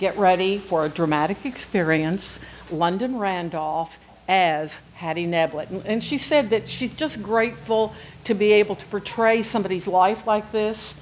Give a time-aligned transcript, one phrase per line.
[0.00, 2.40] get ready for a dramatic experience,
[2.72, 5.84] London Randolph as Hattie Neblett.
[5.84, 10.50] And- she said that she's just grateful to be able to portray somebody's life like
[10.52, 10.94] this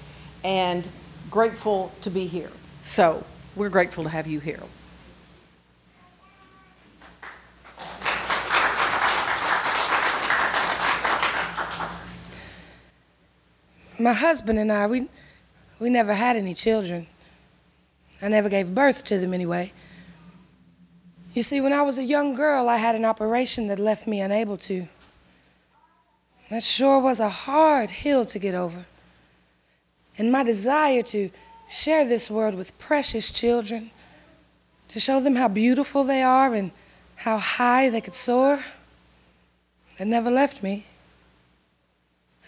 [0.42, 0.84] and
[1.30, 2.50] grateful to be here.
[2.82, 3.24] So
[3.54, 4.62] we're grateful to have you here.
[14.00, 15.08] My husband and I, we,
[15.78, 17.06] we never had any children.
[18.20, 19.72] I never gave birth to them anyway.
[21.34, 24.20] You see, when I was a young girl, I had an operation that left me
[24.20, 24.88] unable to.
[26.50, 28.86] That sure was a hard hill to get over.
[30.16, 31.30] And my desire to
[31.68, 33.90] share this world with precious children,
[34.88, 36.72] to show them how beautiful they are and
[37.16, 38.64] how high they could soar,
[39.98, 40.86] it never left me.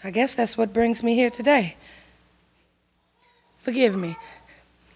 [0.03, 1.75] I guess that's what brings me here today.
[3.57, 4.17] Forgive me.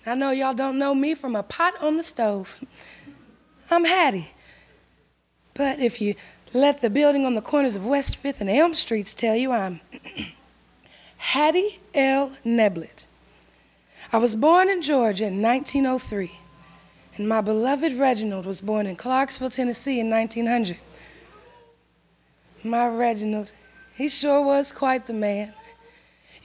[0.07, 2.57] I know y'all don't know me from a pot on the stove.
[3.71, 4.33] I'm Hattie.
[5.55, 6.13] But if you
[6.53, 9.81] let the building on the corners of West 5th and Elm Streets tell you, I'm
[11.17, 12.34] Hattie L.
[12.45, 13.07] Neblett.
[14.13, 16.31] I was born in Georgia in 1903,
[17.17, 20.77] and my beloved Reginald was born in Clarksville, Tennessee in 1900.
[22.63, 23.53] My Reginald,
[23.95, 25.54] he sure was quite the man.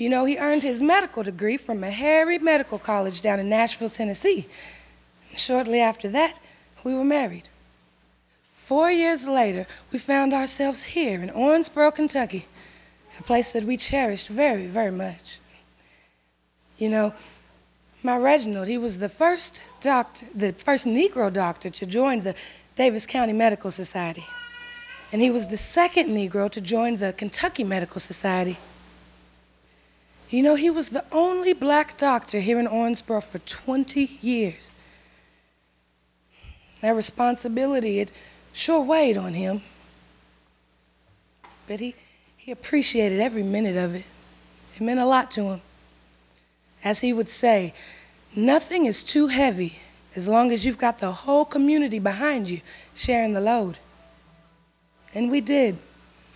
[0.01, 4.49] You know, he earned his medical degree from Meharry Medical College down in Nashville, Tennessee.
[5.37, 6.41] Shortly after that,
[6.83, 7.51] we were married.
[8.55, 12.47] Four years later, we found ourselves here in Owensboro, Kentucky,
[13.19, 15.39] a place that we cherished very, very much.
[16.79, 17.13] You know,
[18.03, 22.35] my Reginald, he was the first doctor, the first Negro doctor to join the
[22.75, 24.25] Daviess County Medical Society.
[25.13, 28.57] And he was the second Negro to join the Kentucky Medical Society.
[30.31, 34.73] You know, he was the only black doctor here in Owensboro for 20 years.
[36.81, 38.13] That responsibility, it
[38.53, 39.63] sure weighed on him.
[41.67, 41.97] But he,
[42.37, 44.05] he appreciated every minute of it.
[44.77, 45.61] It meant a lot to him.
[46.85, 47.75] As he would say,
[48.35, 49.81] nothing is too heavy
[50.15, 52.61] as long as you've got the whole community behind you
[52.95, 53.79] sharing the load.
[55.13, 55.77] And we did.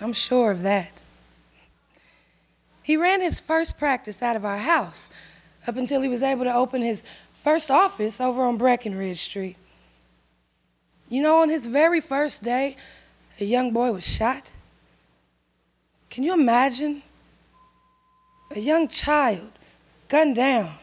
[0.00, 1.03] I'm sure of that.
[2.84, 5.09] He ran his first practice out of our house
[5.67, 7.03] up until he was able to open his
[7.33, 9.56] first office over on Breckenridge Street.
[11.09, 12.77] You know, on his very first day,
[13.41, 14.53] a young boy was shot.
[16.11, 17.03] Can you imagine?
[18.55, 19.50] A young child
[20.09, 20.75] gunned down.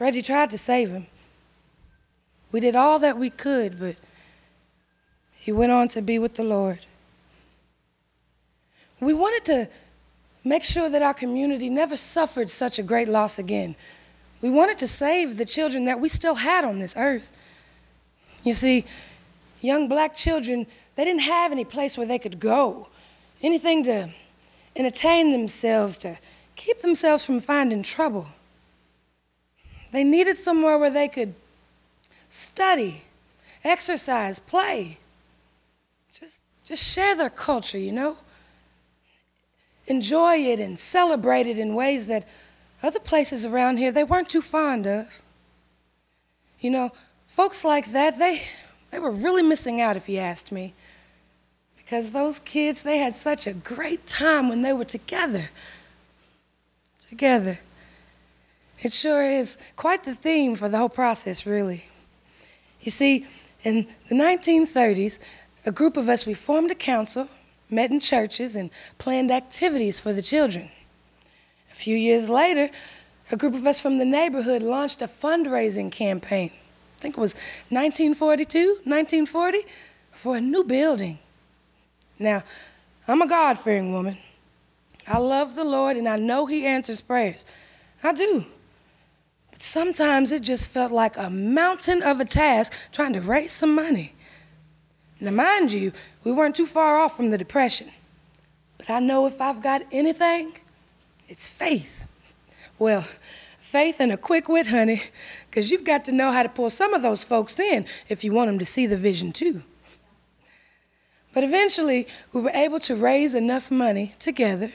[0.00, 1.06] Reggie tried to save him.
[2.50, 3.94] We did all that we could, but
[5.36, 6.80] he went on to be with the Lord.
[9.02, 9.68] We wanted to
[10.44, 13.74] make sure that our community never suffered such a great loss again.
[14.40, 17.36] We wanted to save the children that we still had on this earth.
[18.44, 18.84] You see,
[19.60, 22.88] young black children, they didn't have any place where they could go,
[23.42, 24.10] anything to
[24.76, 26.18] entertain themselves, to
[26.54, 28.28] keep themselves from finding trouble.
[29.90, 31.34] They needed somewhere where they could
[32.28, 33.02] study,
[33.64, 34.98] exercise, play,
[36.12, 38.16] just, just share their culture, you know?
[39.86, 42.26] Enjoy it and celebrate it in ways that
[42.82, 45.06] other places around here they weren't too fond of.
[46.60, 46.92] You know,
[47.26, 48.42] folks like that, they,
[48.90, 50.74] they were really missing out if you asked me.
[51.76, 55.50] Because those kids, they had such a great time when they were together.
[57.08, 57.58] Together.
[58.80, 61.84] It sure is quite the theme for the whole process, really.
[62.80, 63.26] You see,
[63.62, 65.18] in the 1930s,
[65.64, 67.28] a group of us, we formed a council,
[67.72, 70.70] met in churches, and planned activities for the children.
[71.72, 72.70] A few years later,
[73.30, 76.50] a group of us from the neighborhood launched a fundraising campaign.
[76.98, 77.34] I think it was
[77.70, 79.58] 1942, 1940,
[80.10, 81.18] for a new building.
[82.18, 82.44] Now,
[83.08, 84.18] I'm a God fearing woman.
[85.06, 87.44] I love the Lord and I know He answers prayers.
[88.02, 88.44] I do.
[89.50, 93.74] But sometimes it just felt like a mountain of a task trying to raise some
[93.74, 94.14] money.
[95.22, 95.92] Now, mind you,
[96.24, 97.88] we weren't too far off from the Depression.
[98.76, 100.54] But I know if I've got anything,
[101.28, 102.08] it's faith.
[102.76, 103.06] Well,
[103.60, 105.04] faith and a quick wit, honey,
[105.48, 108.32] because you've got to know how to pull some of those folks in if you
[108.32, 109.62] want them to see the vision too.
[111.32, 114.72] But eventually, we were able to raise enough money together,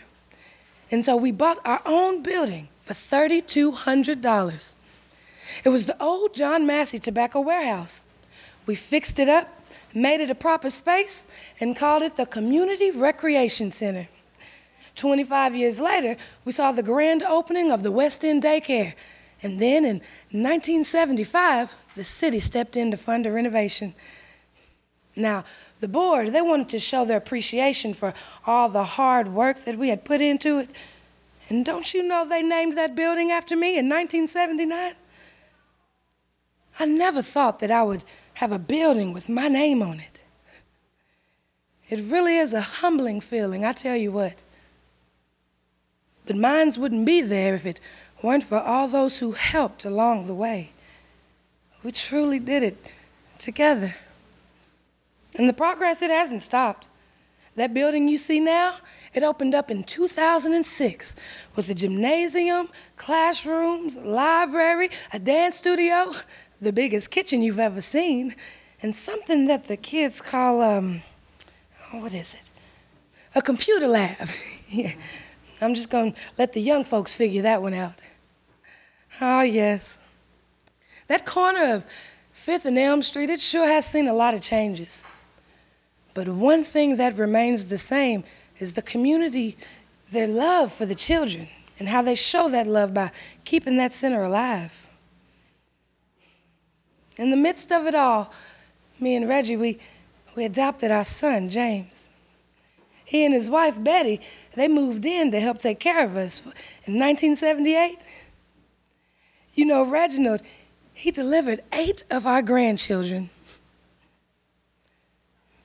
[0.89, 4.73] and so we bought our own building for $3,200.
[5.65, 8.05] It was the old John Massey Tobacco Warehouse.
[8.65, 9.56] We fixed it up,
[9.93, 11.27] made it a proper space,
[11.59, 14.07] and called it the Community Recreation Center.
[14.95, 18.93] 25 years later, we saw the grand opening of the West End Daycare,
[19.43, 20.01] And then in
[20.31, 23.93] 1975, the city stepped in to fund a renovation.
[25.15, 25.43] Now,
[25.79, 28.13] the board, they wanted to show their appreciation for
[28.45, 30.73] all the hard work that we had put into it.
[31.49, 34.93] And don't you know they named that building after me in 1979?
[36.79, 38.03] I never thought that I would
[38.37, 40.21] have a building with my name on it.
[41.89, 44.43] It really is a humbling feeling, I tell you what.
[46.27, 47.79] But mines wouldn't be there if it
[48.21, 50.69] weren't for all those who helped along the way.
[51.83, 52.93] We truly did it
[53.39, 53.95] together.
[55.33, 56.89] And the progress, it hasn't stopped.
[57.55, 58.75] That building you see now,
[59.15, 61.15] it opened up in 2006
[61.55, 66.13] with a gymnasium, classrooms, library, a dance studio,
[66.61, 68.35] the biggest kitchen you've ever seen,
[68.81, 71.01] and something that the kids call, um,
[71.91, 72.51] what is it?
[73.35, 74.29] A computer lab.
[75.61, 78.01] I'm just to let the young folks figure that one out.
[79.19, 79.97] Oh, yes.
[81.07, 81.83] That corner of
[82.31, 85.05] Fifth and Elm Street, it sure has seen a lot of changes.
[86.13, 88.23] But one thing that remains the same
[88.59, 89.57] is the community,
[90.11, 91.47] their love for the children,
[91.79, 93.11] and how they show that love by
[93.45, 94.86] keeping that center alive.
[97.17, 98.31] In the midst of it all,
[98.99, 99.79] me and Reggie, we,
[100.35, 102.09] we adopted our son, James.
[103.03, 104.21] He and his wife, Betty,
[104.55, 106.39] they moved in to help take care of us
[106.85, 108.05] in 1978.
[109.53, 110.41] You know, Reginald,
[110.93, 113.29] he delivered eight of our grandchildren.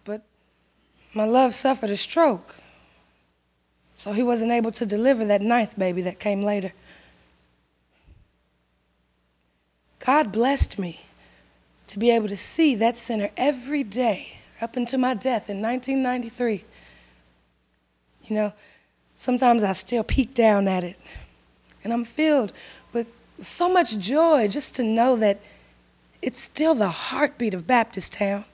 [0.04, 0.22] But
[1.12, 2.56] my love suffered a stroke,
[3.94, 6.72] so he wasn't able to deliver that ninth baby that came later.
[9.98, 11.00] God blessed me
[11.88, 16.64] to be able to see that center every day up until my death in 1993.
[18.24, 18.52] You know,
[19.16, 20.96] sometimes I still peek down at it,
[21.82, 22.52] and I'm filled
[22.92, 23.08] with
[23.40, 25.40] so much joy just to know that
[26.22, 28.44] it's still the heartbeat of Baptist Town.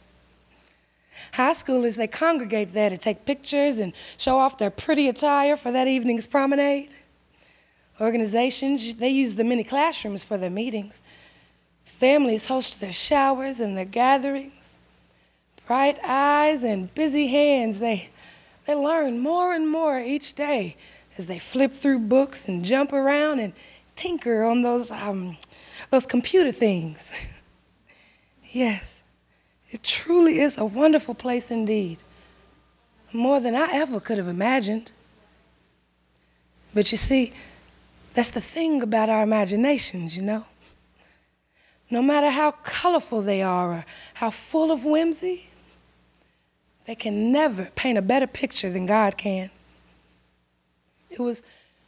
[1.33, 5.71] High schoolers, they congregate there to take pictures and show off their pretty attire for
[5.73, 6.95] that evening's promenade.
[8.01, 11.03] Organizations, they use the many classrooms for their meetings.
[11.99, 14.77] Families host their showers and their gatherings.
[15.67, 18.11] Bright eyes and busy hands, they,
[18.67, 20.77] they learn more and more each day
[21.17, 23.53] as they flip through books and jump around and
[23.97, 25.39] tinker on those, um,
[25.91, 27.11] those computer things.
[28.45, 29.03] yes,
[29.73, 32.05] it truly is a wonderful place indeed.
[33.13, 34.93] More than I ever could have imagined.
[36.73, 37.33] But you see,
[38.15, 40.45] that's the thing about our imaginations, you know.
[41.91, 45.49] No matter how colorful they are or how full of whimsy,
[46.85, 49.51] they can never paint a better picture than God can.
[51.11, 51.43] It was,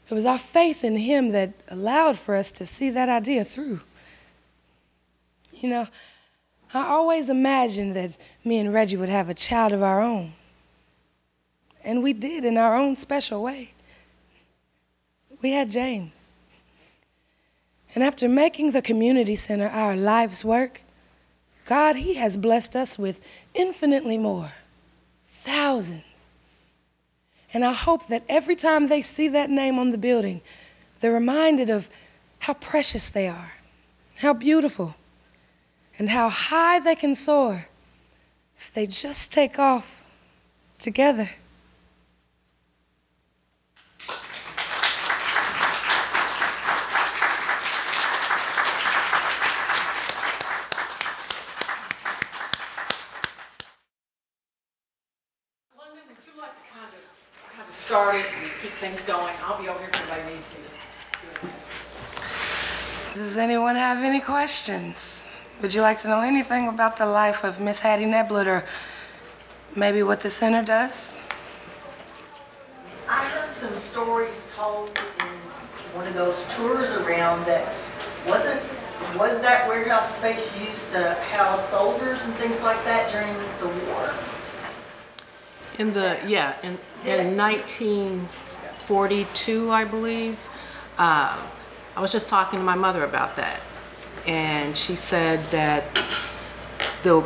[0.08, 3.80] it was our faith in Him that allowed for us to see that idea through.
[5.52, 5.88] You know,
[6.72, 10.32] I always imagined that me and Reggie would have a child of our own.
[11.84, 13.72] And we did in our own special way.
[15.42, 16.29] We had James.
[17.94, 20.82] And after making the community center our life's work,
[21.64, 23.20] God, He has blessed us with
[23.54, 24.52] infinitely more
[25.28, 26.28] thousands.
[27.52, 30.40] And I hope that every time they see that name on the building,
[31.00, 31.88] they're reminded of
[32.40, 33.54] how precious they are,
[34.16, 34.94] how beautiful,
[35.98, 37.66] and how high they can soar
[38.56, 40.04] if they just take off
[40.78, 41.30] together.
[55.76, 57.06] London, would you like to kind of,
[57.54, 59.34] kind of start it and keep things going?
[59.44, 60.70] I'll be over here if anybody needs me to.
[63.14, 65.22] Does anyone have any questions?
[65.62, 68.66] Would you like to know anything about the life of Miss Hattie Neblett or
[69.74, 71.16] maybe what the center does?
[73.08, 75.26] I heard some stories told in
[75.96, 77.72] one of those tours around that
[78.26, 78.60] wasn't,
[79.16, 84.12] was that warehouse space used to house soldiers and things like that during the war?
[85.78, 90.38] In the, yeah, in, in 1942, I believe,
[90.98, 91.38] uh,
[91.96, 93.60] I was just talking to my mother about that.
[94.26, 95.84] And she said that
[97.02, 97.24] the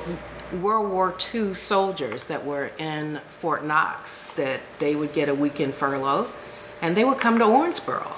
[0.60, 5.74] World War II soldiers that were in Fort Knox, that they would get a weekend
[5.74, 6.30] furlough
[6.80, 8.12] and they would come to Owensboro.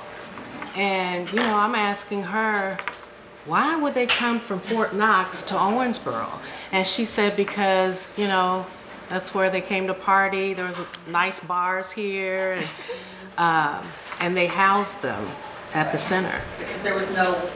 [0.77, 2.77] And, you know, I'm asking her,
[3.47, 6.29] why would they come from Fort Knox to Owensboro?
[6.73, 8.67] And she said, because, you know,
[9.09, 10.53] that's where they came to party.
[10.53, 10.79] There was
[11.09, 12.67] nice bars here, and,
[13.39, 13.87] um,
[14.21, 15.27] and they housed them
[15.73, 16.41] at the center.
[16.59, 17.49] Because there was no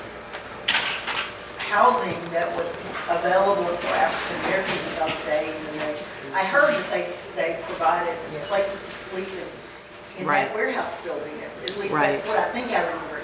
[1.71, 2.69] housing that was
[3.09, 5.69] available for African Americans in those days.
[5.71, 5.95] And they,
[6.35, 10.47] I heard that they, they provided places to sleep in, in Right.
[10.47, 11.33] that warehouse building.
[11.65, 12.17] At least Right.
[12.17, 13.21] that's what I think I remember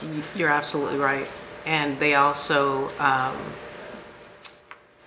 [0.00, 0.22] hearing.
[0.34, 1.26] You're absolutely right.
[1.64, 3.36] And they also um,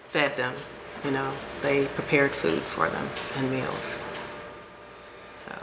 [0.10, 0.54] fed them,
[1.06, 1.32] you know,
[1.62, 3.08] they prepared food for them
[3.38, 4.00] and meals.
[5.48, 5.56] So,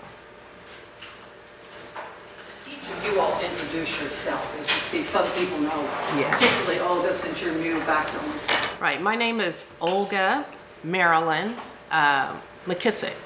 [2.69, 5.83] Each of you all introduce yourself as you speak, so that people know.
[6.17, 6.39] Yes.
[6.39, 8.81] Particularly Olga, since you're new back to Owensboro.
[8.81, 10.45] right, my name is Olga
[10.85, 11.55] Marilyn
[11.91, 12.35] uh,
[12.67, 13.17] McKissick.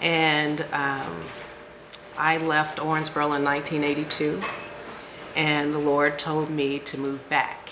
[0.00, 1.24] And um,
[2.18, 4.42] I left Owensboro in 1982,
[5.36, 7.70] and the Lord told me to move back.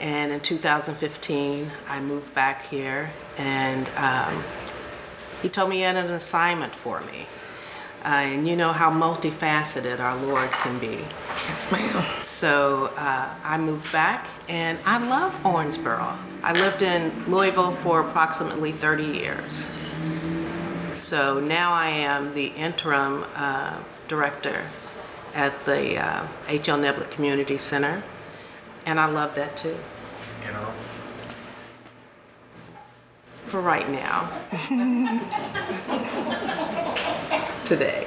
[0.00, 4.42] And in 2015, I moved back here, and um,
[5.42, 7.26] He told me he had an assignment for me.
[8.04, 10.98] Uh, and you know how multifaceted our Lord can be.
[11.46, 12.04] Yes, ma'am.
[12.20, 16.16] So uh, I moved back, and I love Owensboro.
[16.42, 19.96] I lived in Louisville for approximately 30 years.
[20.94, 23.78] So now I am the interim uh,
[24.08, 24.64] director
[25.34, 26.78] at the uh, H.L.
[26.78, 28.02] Neblett Community Center,
[28.84, 29.78] and I love that too,
[30.44, 30.72] You know,
[33.46, 34.28] for right now.
[37.64, 38.06] Today.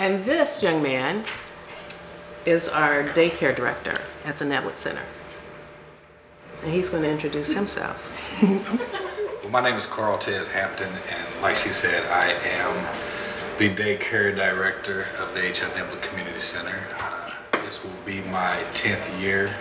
[0.00, 1.24] And this young man
[2.46, 5.02] is our daycare director at the Neblett Center.
[6.62, 8.40] And he's going to introduce himself.
[9.42, 12.74] well, my name is Carl Tez Hampton, and like she said, I am
[13.58, 15.70] the daycare director of the H.L.
[15.72, 16.80] Neblett Community Center.
[17.00, 17.30] Uh,
[17.64, 19.52] this will be my 10th year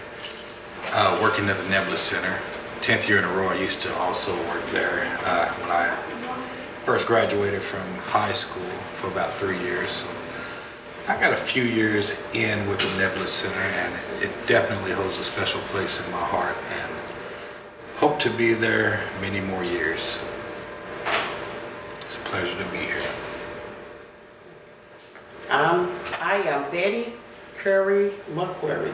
[0.91, 2.39] uh, working at the Neblett Center.
[2.87, 3.49] 10th year in a row.
[3.49, 5.93] I used to also work there uh, when I
[6.85, 8.63] first graduated from high school
[8.93, 9.91] for about three years.
[9.91, 10.07] So
[11.09, 15.23] I got a few years in with the Neblett Center, and it definitely holds a
[15.25, 16.91] special place in my heart, and
[17.97, 20.17] hope to be there many more years.
[22.05, 23.01] It's a pleasure to be here.
[25.49, 25.91] Um,
[26.21, 27.11] I am Betty
[27.57, 28.93] Curry McQuarrie,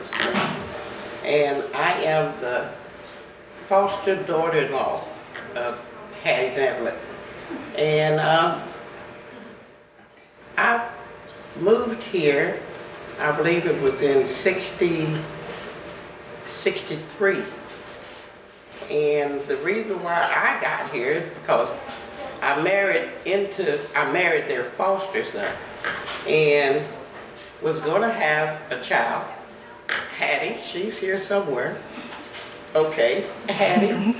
[1.23, 2.71] and I am the
[3.67, 5.03] foster daughter-in-law
[5.55, 5.85] of
[6.23, 6.97] Hattie Neblett.
[7.77, 8.61] And um,
[10.57, 10.89] I
[11.59, 12.59] moved here,
[13.19, 15.15] I believe it was in 60,
[16.45, 17.43] 63.
[18.91, 21.69] And the reason why I got here is because
[22.41, 25.51] I married into, I married their foster son
[26.27, 26.83] and
[27.61, 29.25] was gonna have a child.
[30.17, 31.77] Hattie, she's here somewhere.
[32.75, 34.15] Okay, Hattie.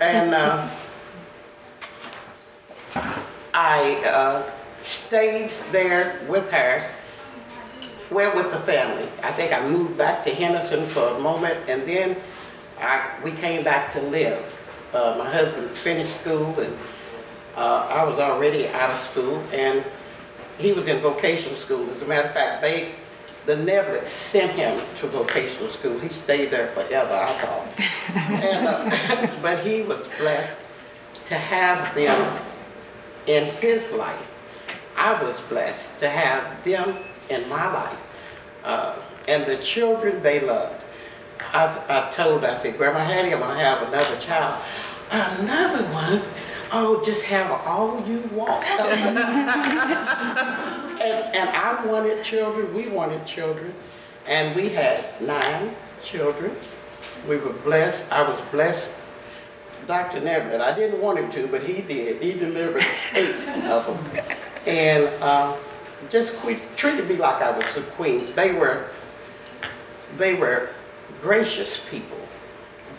[0.00, 0.68] And uh,
[3.54, 4.50] I uh,
[4.82, 6.90] stayed there with her,
[8.10, 9.08] well, with the family.
[9.22, 12.16] I think I moved back to Henderson for a moment, and then
[12.80, 14.60] I, we came back to live.
[14.92, 16.76] Uh, my husband finished school, and
[17.56, 19.84] uh, I was already out of school, and
[20.58, 21.88] he was in vocational school.
[21.90, 22.90] As a matter of fact, they,
[23.46, 25.98] the Neblett sent him to vocational school.
[25.98, 27.80] He stayed there forever, I thought.
[28.42, 30.58] and, uh, but he was blessed
[31.26, 32.40] to have them
[33.26, 34.30] in his life.
[34.96, 36.96] I was blessed to have them
[37.28, 38.02] in my life.
[38.64, 38.96] Uh,
[39.28, 40.82] and the children they loved.
[41.52, 44.62] I, I told, I said, Grandma Hattie, I'm gonna have another child.
[45.10, 46.22] Another one?
[46.76, 48.64] Oh, just have all you want.
[48.68, 48.80] and,
[51.00, 53.72] and I wanted children, we wanted children,
[54.26, 56.56] and we had nine children.
[57.28, 58.92] We were blessed, I was blessed.
[59.86, 60.20] Dr.
[60.20, 62.20] Neblett, I didn't want him to, but he did.
[62.20, 62.82] He delivered
[63.14, 63.36] eight
[63.68, 64.24] of them.
[64.66, 65.56] And uh,
[66.10, 68.20] just que- treated me like I was the queen.
[68.34, 68.86] They were,
[70.16, 70.70] they were
[71.20, 72.18] gracious people.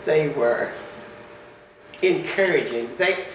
[0.06, 0.72] They were
[2.00, 2.88] encouraging.
[2.96, 3.26] They,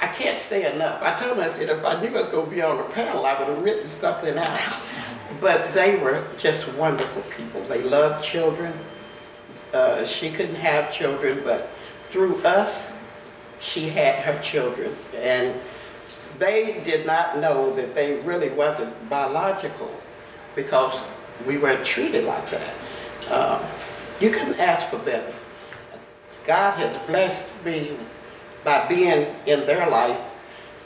[0.00, 1.02] I can't say enough.
[1.02, 2.84] I told them, I said, if I knew I was going to be on the
[2.84, 4.60] panel, I would have written something out.
[5.40, 7.60] But they were just wonderful people.
[7.64, 8.72] They loved children.
[9.74, 11.70] Uh, she couldn't have children, but
[12.10, 12.92] through us,
[13.58, 14.94] she had her children.
[15.16, 15.60] And
[16.38, 19.90] they did not know that they really wasn't biological
[20.54, 20.98] because
[21.46, 22.74] we weren't treated like that.
[23.32, 23.62] Um,
[24.20, 25.34] you couldn't ask for better.
[26.46, 27.96] God has blessed me
[28.64, 30.18] by being in their life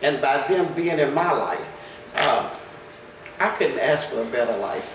[0.03, 1.69] and by them being in my life.
[2.15, 2.55] Uh,
[3.41, 4.95] I couldn't ask for a better life.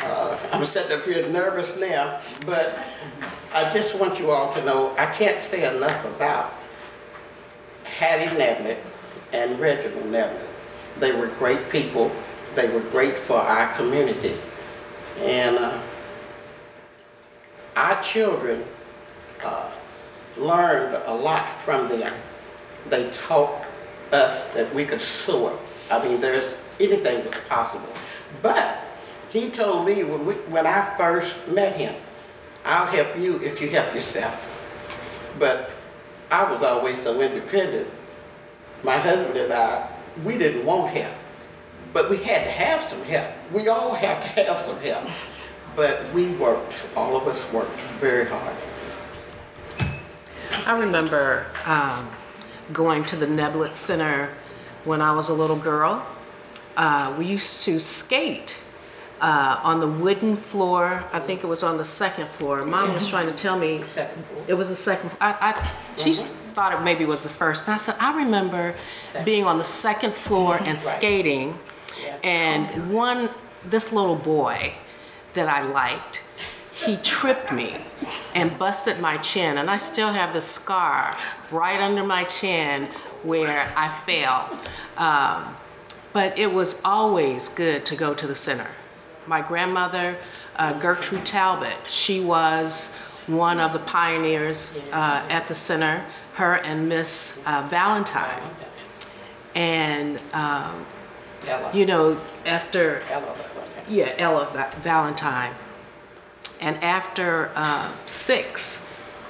[0.00, 2.78] Uh, I'm sitting up here nervous now, but
[3.54, 6.52] I just want you all to know I can't say enough about
[7.84, 8.78] Hattie Neblett
[9.32, 10.46] and Reginald Neblett.
[10.98, 12.10] They were great people.
[12.54, 14.36] they were great for our community.
[15.18, 15.80] And uh,
[17.76, 18.64] our children
[19.44, 19.70] uh,
[20.38, 22.14] learned a lot from them.
[22.90, 23.64] They taught
[24.12, 25.58] us that we could soar.
[25.90, 27.88] I mean, there's anything was possible.
[28.42, 28.78] But
[29.30, 31.94] he told me when we, when I first met him,
[32.64, 34.52] I'll help you if you help yourself.
[35.38, 35.70] But
[36.30, 37.88] I was always so independent.
[38.82, 39.88] My husband and I,
[40.24, 41.14] we didn't want help,
[41.92, 43.32] but we had to have some help.
[43.52, 45.08] We all had to have some help.
[45.76, 48.56] But we worked, all of us worked very hard.
[50.64, 52.10] I remember um,
[52.72, 54.30] going to the Neblett Center
[54.84, 56.06] when I was a little girl.
[56.76, 58.58] Uh, we used to skate
[59.20, 61.04] uh, on the wooden floor.
[61.12, 62.64] I think it was on the second floor.
[62.64, 63.82] Mom was trying to tell me
[64.46, 65.10] it was the second.
[65.20, 67.66] I, I, she thought it maybe was the first.
[67.66, 68.74] And I said, I remember
[69.24, 71.58] being on the second floor and skating,
[72.22, 73.28] and one
[73.64, 74.74] this little boy
[75.34, 76.22] that I liked,
[76.84, 77.76] he tripped me
[78.34, 81.16] and busted my chin, and I still have the scar
[81.50, 82.84] right under my chin
[83.22, 84.58] where I fell.
[84.98, 85.56] Um,
[86.12, 88.68] but it was always good to go to the center.
[89.26, 90.18] My grandmother,
[90.56, 92.94] uh, Gertrude Talbot, she was
[93.26, 96.04] one of the pioneers uh, at the center,
[96.34, 98.42] her and Miss uh, Valentine.
[99.54, 100.86] And, um,
[101.46, 103.00] Ella, you know, after
[103.88, 105.54] yeah, Ella Valentine.
[106.60, 108.86] And after uh, six,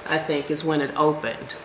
[0.09, 1.55] I think, is when it opened.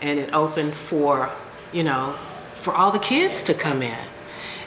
[0.00, 1.30] And it opened for,
[1.72, 2.16] you know,
[2.54, 3.98] for all the kids to come in.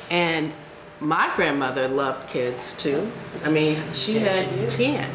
[0.10, 0.54] And
[1.00, 3.12] my grandmother loved kids too.
[3.44, 5.10] I mean, she had 10.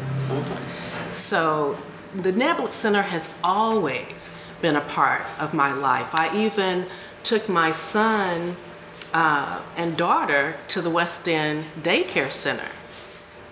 [1.13, 1.77] So
[2.15, 6.09] the Neblett Center has always been a part of my life.
[6.13, 6.85] I even
[7.23, 8.55] took my son
[9.13, 12.69] uh, and daughter to the West End Daycare Center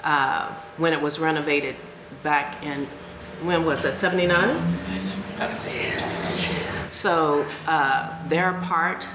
[0.04, 1.76] uh, when it was renovated
[2.24, 2.86] back in,
[3.44, 4.38] when was it, 79?
[6.90, 9.08] So uh, they're a part,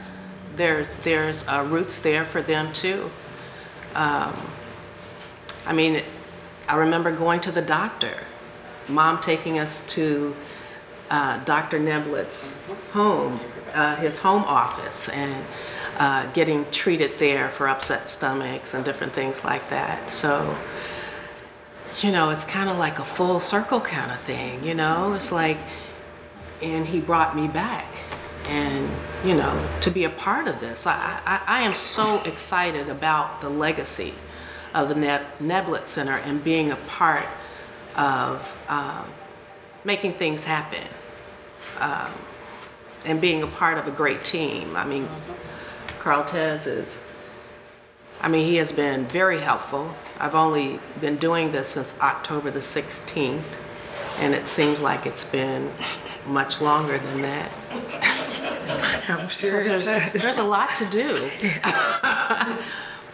[0.56, 3.10] there's, there's uh, roots there for them too.
[3.94, 4.34] Um,
[5.66, 6.02] I mean,
[6.68, 8.18] I remember going to the doctor,
[8.88, 10.34] mom taking us to
[11.10, 11.78] uh, Dr.
[11.78, 12.56] Neblett's
[12.92, 13.40] home,
[13.74, 15.44] uh, his home office, and
[15.98, 20.10] uh, getting treated there for upset stomachs and different things like that.
[20.10, 20.56] So,
[22.02, 25.14] you know, it's kind of like a full circle kind of thing, you know?
[25.14, 25.56] It's like,
[26.62, 27.86] and he brought me back.
[28.48, 28.88] And,
[29.24, 33.40] you know, to be a part of this, I, I, I am so excited about
[33.40, 34.14] the legacy
[34.74, 37.26] of the Neb- Neblett Center and being a part
[37.96, 39.06] of um,
[39.84, 40.86] making things happen
[41.80, 42.12] um,
[43.04, 44.76] and being a part of a great team.
[44.76, 45.08] I mean,
[45.98, 47.02] Carl Tez is,
[48.26, 49.94] I mean, he has been very helpful.
[50.18, 53.40] I've only been doing this since October the 16th,
[54.18, 55.70] and it seems like it's been
[56.26, 57.52] much longer than that.
[59.08, 61.30] I'm sure There's, there's a lot to do.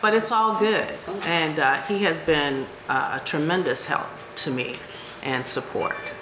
[0.00, 0.88] But it's all good.
[1.24, 4.76] And uh, he has been uh, a tremendous help to me
[5.22, 6.14] and support.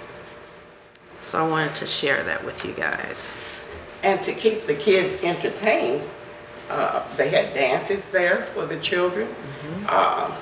[1.19, 3.33] So I wanted to share that with you guys.
[4.03, 6.03] And to keep the kids entertained,
[6.71, 9.27] uh, they had dances there for the children.
[9.87, 10.35] Uh,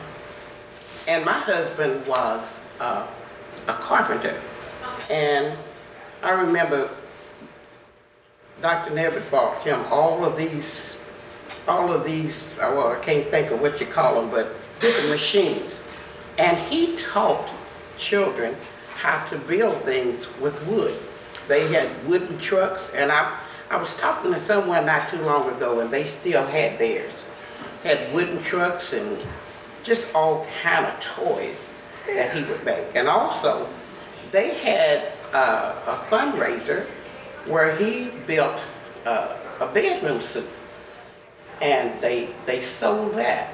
[1.08, 3.08] and my husband was uh,
[3.68, 4.40] a carpenter.
[5.10, 5.58] And
[6.22, 6.90] I remember
[8.62, 8.92] Dr.
[8.92, 11.00] Neblett bought him all of these,
[11.68, 15.10] all of these, uh, well, I can't think of what you call them, but different
[15.10, 15.82] machines.
[16.38, 17.50] And he taught
[17.98, 18.56] children
[18.96, 20.96] how to build things with wood.
[21.48, 23.40] They had wooden trucks, and I,
[23.70, 27.12] I was talking to someone not too long ago, and they still had theirs.
[27.84, 29.24] Had wooden trucks and
[29.84, 31.70] just all kind of toys
[32.08, 32.86] that he would make.
[32.96, 33.70] And also,
[34.32, 36.88] they had uh, a fundraiser
[37.48, 38.60] where he built
[39.06, 40.48] uh, a bedroom suit,
[41.62, 43.54] and they they sold that.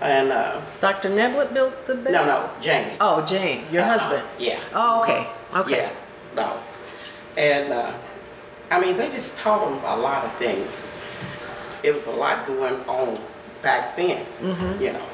[0.00, 1.10] And uh, Dr.
[1.10, 2.12] Neblett built the bed?
[2.14, 2.96] no, no, Jamie.
[3.00, 4.26] Oh, Jane, your Uh-uh, husband?
[4.38, 4.58] Yeah.
[4.74, 5.76] Oh, okay, okay.
[5.76, 5.90] Yeah,
[6.34, 6.58] no.
[7.36, 7.92] And, uh,
[8.70, 10.80] I mean, they just taught them a lot of things.
[11.82, 13.16] It was a lot going on
[13.62, 14.82] back then, Mm-hmm.
[14.82, 15.06] you know,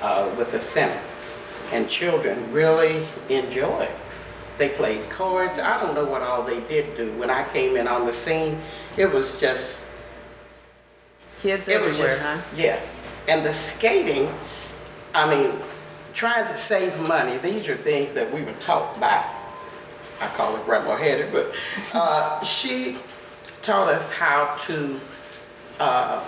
[0.00, 0.98] uh, with the center.
[1.72, 3.90] And children really enjoyed.
[4.56, 5.58] They played cards.
[5.58, 7.12] I don't know what all they did do.
[7.18, 8.60] When I came in on the scene,
[8.96, 9.82] it was just
[11.40, 12.40] Kids it was everywhere, just- huh?
[12.56, 12.80] Yeah,
[13.28, 14.32] and the skating,
[15.14, 15.58] I mean,
[16.14, 19.22] trying to save money, these are things that we were taught by,
[20.20, 21.54] I call it Grandma Hetty, but
[21.92, 22.96] uh, she
[23.62, 25.00] taught us how to
[25.78, 26.20] uh,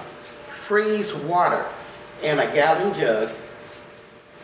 [0.51, 1.65] freeze water
[2.23, 3.31] in a gallon jug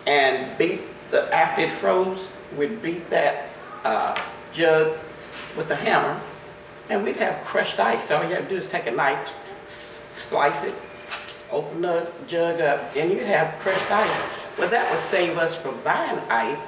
[0.06, 3.48] and beat the, after it froze, we'd beat that
[3.84, 4.18] uh,
[4.52, 4.96] jug
[5.56, 6.20] with a hammer
[6.90, 8.10] and we'd have crushed ice.
[8.10, 9.34] All you have to do is take a knife,
[9.66, 10.74] slice it,
[11.50, 14.22] open the jug up, and you'd have crushed ice.
[14.58, 16.66] Well, that would save us from buying ice.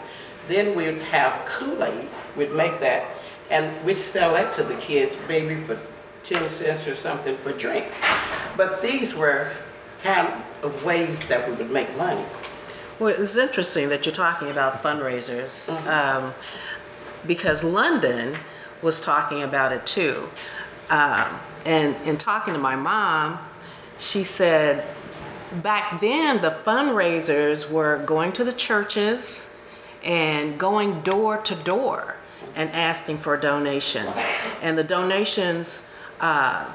[0.48, 3.06] Then we'd have Kool-Aid, we'd make that,
[3.50, 5.78] and we'd sell that to the kids, maybe for
[6.22, 7.86] 10 cents or something for drink.
[8.56, 9.52] But these were
[10.02, 12.24] kind of ways that we would make money.
[12.98, 16.32] Well, it's interesting that you're talking about fundraisers um,
[17.26, 18.36] because London
[18.82, 20.28] was talking about it too.
[20.90, 23.38] Um, and in talking to my mom,
[23.98, 24.84] she said
[25.62, 29.55] back then the fundraisers were going to the churches
[30.06, 32.16] and going door to door
[32.54, 34.16] and asking for donations.
[34.62, 35.84] And the donations
[36.20, 36.70] uh,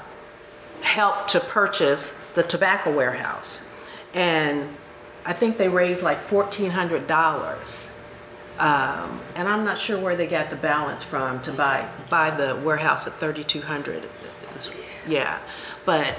[0.81, 3.71] helped to purchase the tobacco warehouse.
[4.13, 4.75] And
[5.25, 7.97] I think they raised like $1,400.
[8.59, 12.57] Um, and I'm not sure where they got the balance from to buy, buy the
[12.63, 14.03] warehouse at 3,200.
[14.03, 14.69] It's-
[15.07, 15.39] Yeah,
[15.85, 16.15] but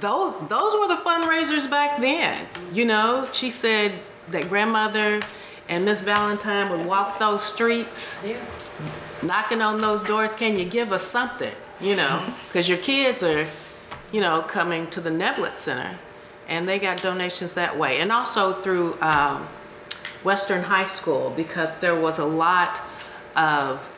[0.00, 2.46] those, those were the fundraisers back then.
[2.72, 3.92] You know, she said
[4.28, 5.20] that grandmother
[5.68, 8.24] and Miss Valentine would walk those streets
[9.22, 11.52] knocking on those doors, can you give us something?
[11.80, 13.46] You know, because your kids are,
[14.12, 15.98] you know, coming to the Neblett Center
[16.48, 17.98] and they got donations that way.
[17.98, 19.46] And also through um,
[20.22, 22.80] Western High School because there was a lot
[23.34, 23.92] of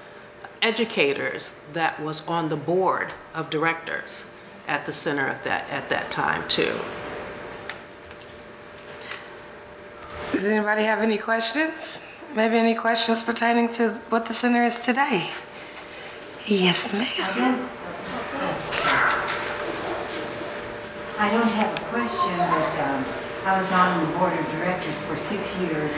[0.60, 4.28] educators that was on the board of directors
[4.66, 6.80] at the center at that, at that time too.
[10.32, 12.00] Does anybody have any questions?
[12.34, 15.30] Maybe any questions pertaining to what the center is today?
[16.46, 17.68] Yes, ma'am.
[21.18, 23.04] I don't have a question, but um,
[23.44, 25.90] I was on the board of directors for six years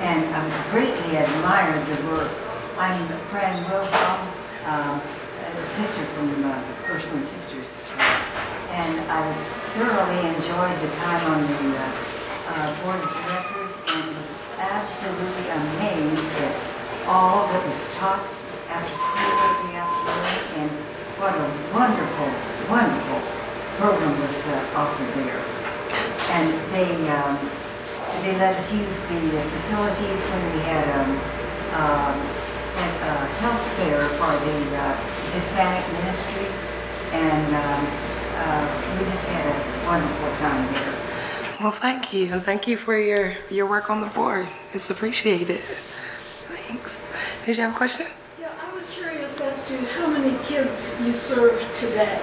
[0.00, 2.32] and I um, greatly admired the work.
[2.78, 4.20] I'm Fran Wilhelm,
[4.66, 6.58] um, a sister from uh,
[6.98, 7.70] Sisters.
[8.76, 9.32] And I
[9.76, 12.14] thoroughly enjoyed the time on the uh,
[12.48, 13.63] uh, board of directors
[14.70, 16.56] absolutely amazed at
[17.06, 18.24] all that was taught
[18.72, 20.70] after school every afternoon and
[21.20, 21.46] what a
[21.76, 22.30] wonderful,
[22.72, 23.20] wonderful
[23.76, 25.42] program was uh, offered there.
[26.32, 27.36] And they, um,
[28.24, 29.20] they let us use the
[29.52, 31.10] facilities when we had, um,
[31.76, 32.16] um,
[32.80, 34.96] had, uh, health fair for the uh,
[35.36, 36.48] Hispanic ministry.
[37.12, 37.82] And, um,
[38.34, 38.64] uh,
[38.98, 41.03] we just had a wonderful time there.
[41.64, 44.46] Well, thank you, and thank you for your, your work on the board.
[44.74, 45.60] It's appreciated.
[45.60, 47.00] Thanks.
[47.46, 48.06] Did you have a question?
[48.38, 52.20] Yeah, I was curious as to how many kids you serve today.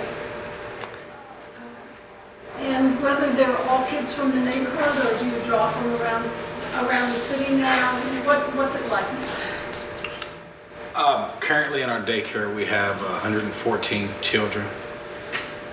[2.57, 6.27] And whether they're all kids from the neighborhood, or do you draw from around,
[6.85, 7.95] around the city now?
[8.27, 9.07] What, what's it like?
[10.95, 14.67] Um, currently in our daycare, we have uh, 114 children.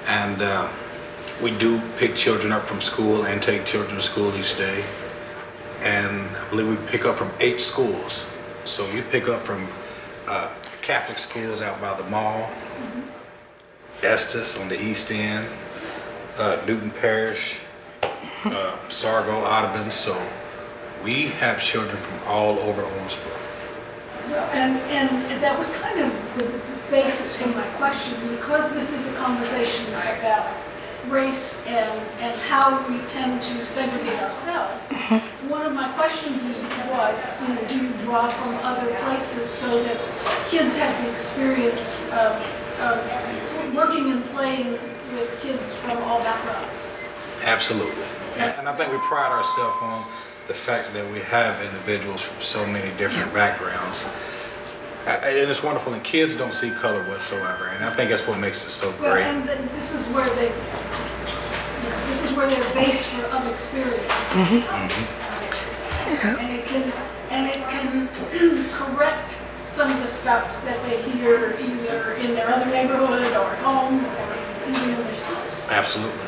[0.07, 0.71] And uh,
[1.43, 4.85] we do pick children up from school and take children to school each day.
[5.81, 8.25] And I believe we pick up from eight schools.
[8.65, 9.67] So we pick up from
[10.27, 12.51] uh, Catholic schools out by the mall,
[14.03, 15.49] Estes on the east end,
[16.39, 17.61] uh, Newton Parrish,
[18.03, 19.91] uh, Sorgho, Audubon.
[19.91, 20.21] So
[21.05, 23.39] we have children from all over Owensboro.
[24.31, 26.51] Well, And, and that was kind of the
[26.91, 30.47] basis for my question, because this is a conversation about
[31.11, 34.91] race and, and how we tend to segregate ourselves.
[34.91, 35.21] Uh-huh.
[35.49, 36.59] One of my questions was,
[36.91, 39.99] was, you know, do you draw from other places so that
[40.49, 42.35] kids have the experience of,
[42.81, 44.73] of working and playing
[45.13, 46.93] with kids from all backgrounds?
[47.43, 48.05] Absolutely.
[48.37, 50.05] And and I think we pride ourselves on
[50.47, 54.05] the fact that we have individuals from so many different backgrounds.
[55.07, 58.39] A- And it's wonderful, and kids don't see color whatsoever, and I think that's what
[58.39, 59.25] makes it so Well, great.
[59.25, 60.53] and th- this is where they,
[62.09, 64.37] this is where they're based for, of experience.
[64.37, 64.65] And
[66.59, 66.93] it can,
[67.31, 68.09] and it can
[68.73, 73.59] correct some of the stuff that they hear either in their other neighborhood or at
[73.59, 75.39] home or even in their schools.
[75.71, 76.21] Absolutely.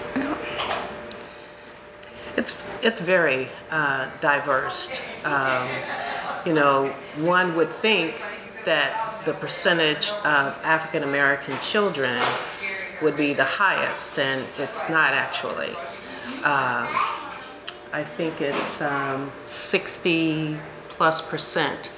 [2.37, 4.89] It's, it's very uh, diverse.
[5.25, 5.69] Um,
[6.47, 8.15] You know, one would think
[8.65, 12.23] that the percentage of African American children
[13.03, 15.71] would be the highest, and it's not actually.
[16.45, 16.89] Um,
[17.93, 20.57] I think it's um, 60
[20.89, 21.93] plus percent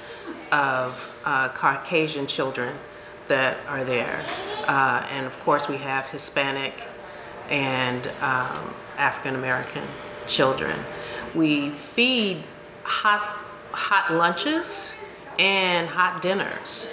[0.51, 2.75] of uh, Caucasian children
[3.27, 4.25] that are there.
[4.67, 6.73] Uh, and of course, we have Hispanic
[7.49, 9.83] and um, African American
[10.27, 10.79] children.
[11.35, 12.43] We feed
[12.83, 13.21] hot,
[13.71, 14.93] hot lunches
[15.39, 16.89] and hot dinners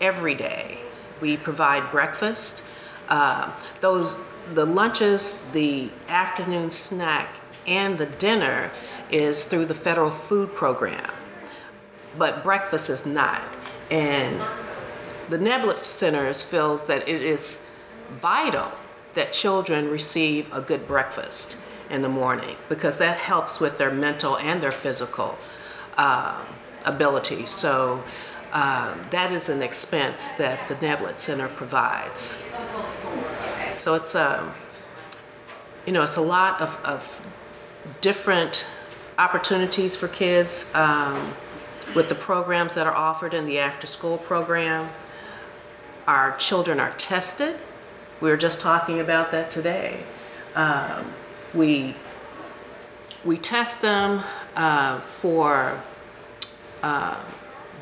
[0.00, 0.78] every day.
[1.20, 2.62] We provide breakfast.
[3.08, 4.16] Uh, those,
[4.54, 8.70] the lunches, the afternoon snack, and the dinner
[9.10, 11.10] is through the federal food program,
[12.16, 13.42] but breakfast is not.
[13.90, 14.40] And
[15.28, 17.62] the Neblett Centers feels that it is
[18.20, 18.72] vital
[19.14, 21.56] that children receive a good breakfast
[21.90, 25.36] in the morning because that helps with their mental and their physical
[25.96, 26.42] uh,
[26.88, 27.46] ability.
[27.46, 28.02] So
[28.52, 32.36] uh, that is an expense that the Neblett Center provides.
[33.76, 34.52] So it's a,
[35.86, 37.00] you know, it's a lot of, of
[38.00, 38.66] different
[39.18, 41.34] opportunities for kids um,
[41.94, 44.88] with the programs that are offered in the after-school program.
[46.06, 47.56] Our children are tested.
[48.20, 50.02] We were just talking about that today.
[50.54, 51.12] Um,
[51.54, 51.94] we
[53.24, 54.22] we test them
[54.56, 55.82] uh, for
[56.82, 57.16] uh,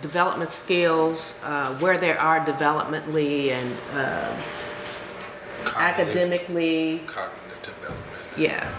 [0.02, 4.37] development skills, uh, where they are developmentally and uh,
[5.64, 7.00] Cognitive- academically.
[7.06, 8.02] Cognitive development.
[8.37, 8.72] Yeah.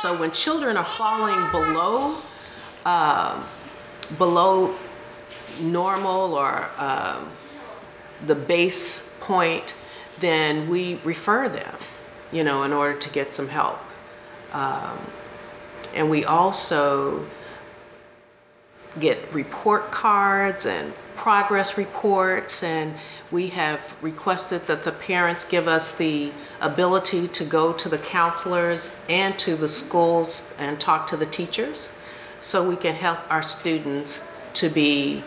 [0.00, 2.16] So when children are falling below,
[2.84, 3.44] um,
[4.18, 4.74] below
[5.60, 7.30] normal or um,
[8.26, 9.74] the base point,
[10.20, 11.74] then we refer them,
[12.32, 13.78] you know, in order to get some help.
[14.52, 14.98] Um,
[15.94, 17.26] and we also
[19.00, 22.94] get report cards and progress reports and
[23.30, 29.00] we have requested that the parents give us the ability to go to the counselors
[29.08, 31.96] and to the schools and talk to the teachers
[32.40, 35.22] so we can help our students to be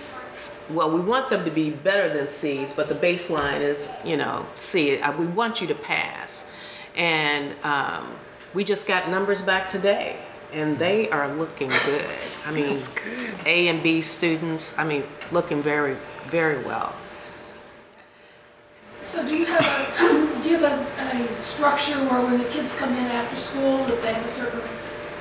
[0.70, 4.46] well we want them to be better than C's but the baseline is you know
[4.60, 6.52] C Uh, we want you to pass.
[6.96, 8.12] And um,
[8.54, 10.18] we just got numbers back today
[10.56, 12.06] and they are looking good.
[12.48, 12.80] I mean
[13.46, 15.98] A and B students I mean looking very
[16.30, 16.96] very well.
[19.06, 22.76] So do you have a, do you have a, a structure where when the kids
[22.76, 24.62] come in after school, that they have a certain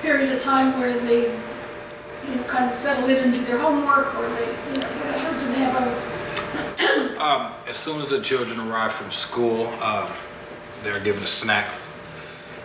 [0.00, 1.24] period of time where they,
[2.26, 5.38] you know, kind of settle in and do their homework, or they, you know, whatever,
[5.38, 10.08] do they have a, Um, as soon as the children arrive from school, um,
[10.82, 11.70] they're given a snack,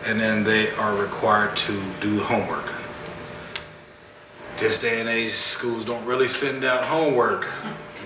[0.05, 2.73] and then they are required to do homework.
[4.57, 7.49] This day and age, schools don't really send out homework.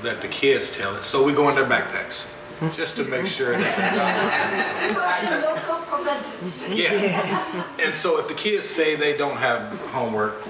[0.04, 1.04] Let the kids tell it.
[1.04, 2.28] So we go in their backpacks
[2.76, 5.46] just to make sure that they got it.
[5.46, 6.70] local preventives?
[6.74, 7.66] Yeah.
[7.84, 10.44] And so if the kids say they don't have homework,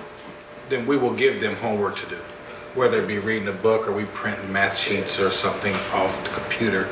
[0.70, 2.18] then we will give them homework to do.
[2.76, 6.30] Whether it be reading a book or we print math sheets or something off the
[6.32, 6.90] computer.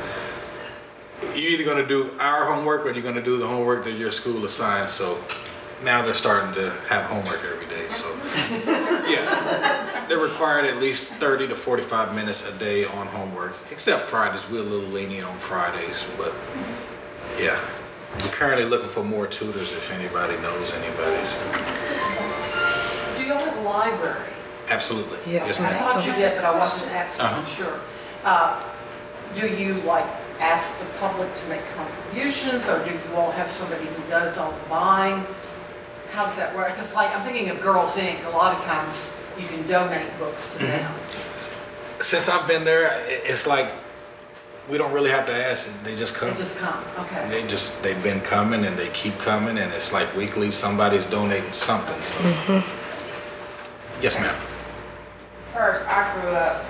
[1.34, 4.44] You're either gonna do our homework or you're gonna do the homework that your school
[4.44, 5.18] assigns, so
[5.82, 8.06] now they're starting to have homework every day, so.
[9.08, 14.48] Yeah, they're required at least 30 to 45 minutes a day on homework, except Fridays,
[14.48, 16.32] we're a little lenient on Fridays, but
[17.38, 17.58] yeah.
[18.22, 21.26] We're currently looking for more tutors if anybody knows anybody.
[21.26, 23.16] so.
[23.16, 24.28] Do you have a library?
[24.68, 25.18] Absolutely.
[25.32, 25.78] Yes, I ma'am.
[25.78, 27.54] thought you did, but I wasn't absolutely Uh-huh.
[27.56, 27.80] sure.
[28.24, 28.62] Uh,
[29.34, 30.06] Do you like
[30.42, 34.50] ask the public to make contributions, or do you all have somebody who does all
[34.50, 35.24] the buying?
[36.10, 36.74] How does that work?
[36.74, 40.52] Because like, I'm thinking of Girls Inc., a lot of times you can donate books
[40.52, 40.80] to them.
[40.80, 42.02] Mm-hmm.
[42.02, 43.70] Since I've been there, it's like
[44.68, 46.30] we don't really have to ask; they just come.
[46.30, 47.28] They just come, okay.
[47.28, 51.52] They just they've been coming and they keep coming, and it's like weekly somebody's donating
[51.52, 52.02] something.
[52.02, 52.14] So.
[52.14, 54.02] Mm-hmm.
[54.02, 54.34] Yes, ma'am.
[55.54, 56.64] First, I grew up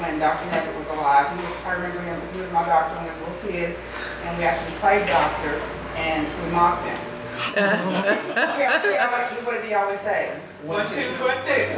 [0.00, 0.48] when Dr.
[0.50, 1.28] Neblett was alive.
[1.36, 3.78] He was, I remember him, he was my doctor when we was little kids,
[4.24, 5.60] and we actually played doctor,
[5.96, 6.98] and we mocked him.
[7.56, 10.32] yeah, yeah, what, what did he always say?
[10.64, 11.52] One, two, one, two.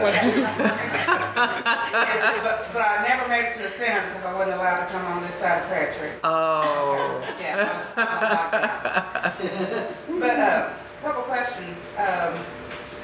[1.38, 4.92] And- But, but I never made it to the center because I wasn't allowed to
[4.92, 6.10] come on this side of Prayer Tree.
[6.24, 10.20] oh Yeah, I was- I was locked out.
[10.20, 10.70] But, uh,
[11.02, 11.86] couple questions.
[11.98, 12.34] Um,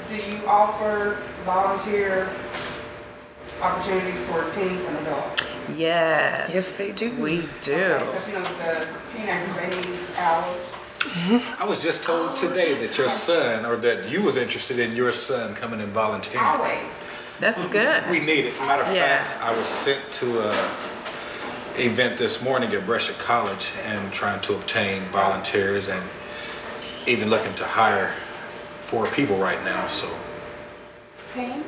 [0.09, 2.29] do you offer volunteer
[3.61, 5.43] opportunities for teens and adults?
[5.77, 7.15] yes Yes, they do.
[7.17, 10.61] we do Because, you know, the teenagers, they need hours.
[11.01, 11.63] Mm-hmm.
[11.63, 14.97] I was just told oh, today that your son, or that you was interested in
[14.97, 16.47] your son coming and volunteering.
[16.47, 16.79] Always.
[17.41, 18.59] that's good We need it.
[18.61, 19.25] Matter of Yeah.
[19.25, 20.71] fact, I was sent to a
[21.77, 26.03] event this morning at Brescia College and trying to obtain volunteers and
[27.07, 28.13] even looking to hire
[28.81, 29.87] four people right now.
[29.89, 30.09] So
[31.35, 31.65] Teens?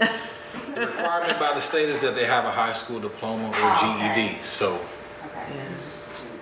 [0.74, 3.96] the requirement by the state is that they have a high school diploma or Oh,
[3.98, 4.14] okay.
[4.32, 4.44] GED.
[4.44, 5.46] So, Okay.
[5.70, 6.40] It's just a junior.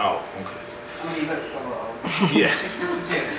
[0.00, 0.60] oh, okay.
[1.02, 2.30] I mean, he looks so old.
[2.32, 2.54] Yeah.
[2.64, 3.30] It's just a junior.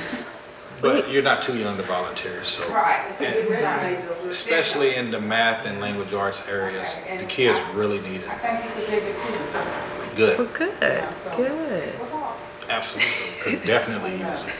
[0.81, 2.67] But you're not too young to volunteer, so.
[2.73, 4.29] Right, it's a good resume builder.
[4.31, 6.87] Especially in the math and language arts areas,
[7.19, 8.41] the kids really need I it.
[8.41, 11.37] think you could dig it too, so, Well, Good, good, yeah, so.
[11.37, 11.93] good.
[11.99, 12.37] We'll talk.
[12.67, 13.11] absolutely.
[13.41, 14.53] Could definitely use it.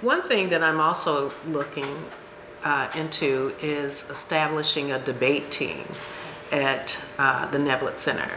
[0.00, 2.02] One thing that I'm also looking
[2.68, 5.84] uh, into is establishing a debate team
[6.52, 8.30] at uh, the Neblett Center.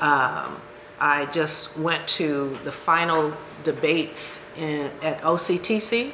[0.00, 0.60] Um,
[1.00, 6.10] I just went to the final debates in, at OCTC.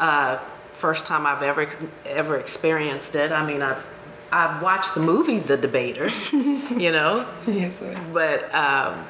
[0.00, 0.38] Uh,
[0.72, 1.68] first time I've ever
[2.04, 3.30] ever experienced it.
[3.30, 3.86] I mean, I've
[4.32, 7.96] I've watched the movie The Debaters, you know, Yes, sir.
[8.12, 9.06] but um,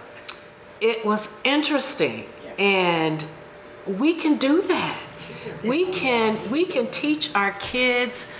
[0.81, 2.27] it was interesting
[2.59, 3.25] and
[3.87, 4.99] we can do that
[5.63, 8.33] we can we can teach our kids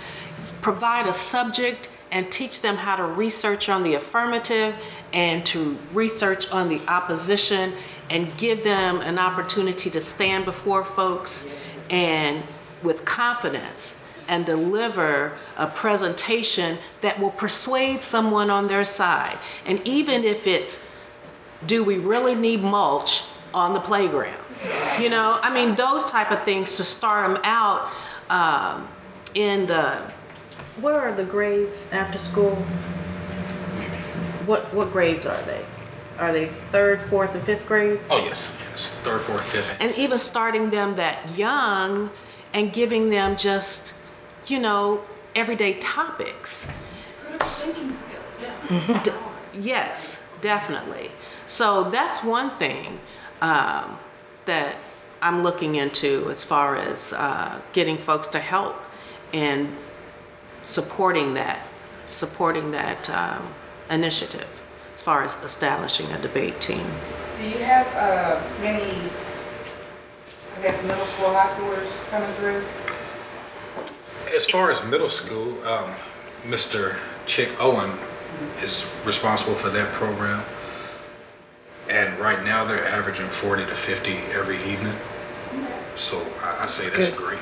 [0.61, 4.75] provide a subject and teach them how to research on the affirmative
[5.13, 7.73] and to research on the opposition
[8.09, 11.51] and give them an opportunity to stand before folks
[11.89, 12.43] and
[12.81, 20.23] with confidence and deliver a presentation that will persuade someone on their side and even
[20.23, 20.87] if it's
[21.67, 24.37] do we really need mulch on the playground?
[25.01, 27.89] You know, I mean, those type of things to start them out
[28.29, 28.87] um,
[29.33, 29.97] in the,
[30.81, 32.55] what are the grades after school?
[34.45, 35.63] What, what grades are they?
[36.17, 38.09] Are they third, fourth, and fifth grades?
[38.11, 38.91] Oh, yes, yes.
[39.03, 39.77] Third, fourth, fifth.
[39.79, 42.09] And even starting them that young
[42.53, 43.93] and giving them just,
[44.47, 45.03] you know,
[45.35, 46.71] everyday topics.
[47.21, 49.03] Critical thinking skills.
[49.03, 49.11] D-
[49.61, 51.09] Yes, definitely.
[51.47, 52.99] So that's one thing
[53.41, 53.97] um,
[54.45, 54.75] that
[55.21, 58.75] I'm looking into as far as uh, getting folks to help
[59.33, 59.75] and
[60.63, 61.65] supporting that,
[62.05, 63.53] supporting that um,
[63.89, 64.47] initiative
[64.95, 66.85] as far as establishing a debate team.
[67.37, 69.09] Do you have, uh, many,
[70.57, 72.63] I guess, middle school, high schoolers coming through?
[74.35, 75.95] As far as middle school, um,
[76.43, 76.97] Mr.
[77.25, 77.97] Chick Owen
[78.61, 80.43] is responsible for that program.
[81.89, 84.95] And right now, they're averaging 40 to 50 every evening.
[85.95, 87.17] So I I say that's good.
[87.17, 87.39] great.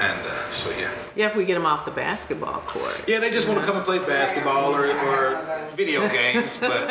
[0.00, 0.90] And uh, so, yeah.
[1.16, 2.94] Yeah, if we get them off the basketball court.
[3.06, 6.88] Yeah, they just want to come and play basketball or, or video games, but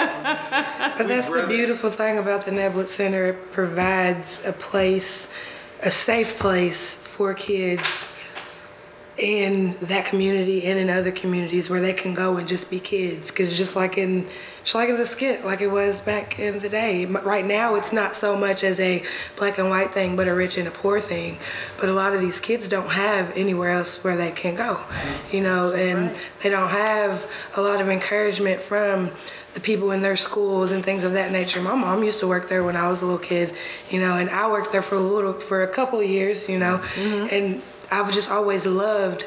[0.97, 3.25] But that's the beautiful thing about the Neblett Center.
[3.25, 5.27] It provides a place,
[5.81, 8.09] a safe place for kids
[9.17, 13.29] in that community and in other communities where they can go and just be kids.
[13.29, 14.27] Because just like in,
[14.65, 17.05] in the skit, like it was back in the day.
[17.05, 19.03] Right now, it's not so much as a
[19.35, 21.37] black and white thing, but a rich and a poor thing.
[21.79, 24.81] But a lot of these kids don't have anywhere else where they can go,
[25.31, 29.11] you know, and they don't have a lot of encouragement from
[29.53, 31.61] the people in their schools and things of that nature.
[31.61, 33.53] My mom used to work there when I was a little kid,
[33.89, 36.57] you know, and I worked there for a little, for a couple of years, you
[36.57, 37.13] know, mm-hmm.
[37.13, 37.35] Mm-hmm.
[37.35, 39.25] and I've just always loved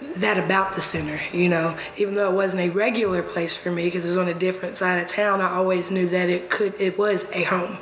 [0.00, 1.76] that about the center, you know.
[1.96, 4.76] Even though it wasn't a regular place for me because it was on a different
[4.76, 7.78] side of town, I always knew that it could, it was a home.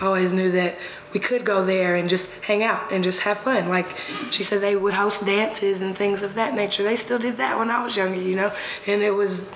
[0.00, 0.76] I always knew that
[1.14, 3.68] we could go there and just hang out and just have fun.
[3.68, 3.86] Like
[4.30, 6.82] she said, they would host dances and things of that nature.
[6.82, 8.52] They still did that when I was younger, you know,
[8.86, 9.48] and it was,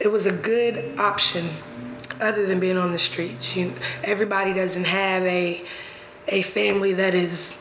[0.00, 1.48] it was a good option
[2.20, 3.54] other than being on the streets.
[3.54, 5.64] You, everybody doesn't have a,
[6.26, 7.58] a family that is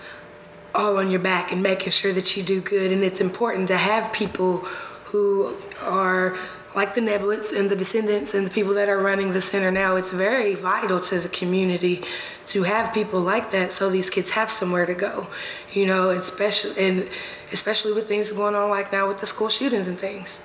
[0.78, 2.92] all on your back and making sure that you do good.
[2.92, 4.60] And it's important to have people
[5.06, 6.38] who are
[6.76, 9.96] like the Nebletts and the descendants and the people that are running the center now.
[9.96, 12.04] It's very vital to the community
[12.48, 15.28] to have people like that so these kids have somewhere to go.
[15.74, 17.10] You know, especially and
[17.52, 20.40] especially with things going on like now with the school shootings and things.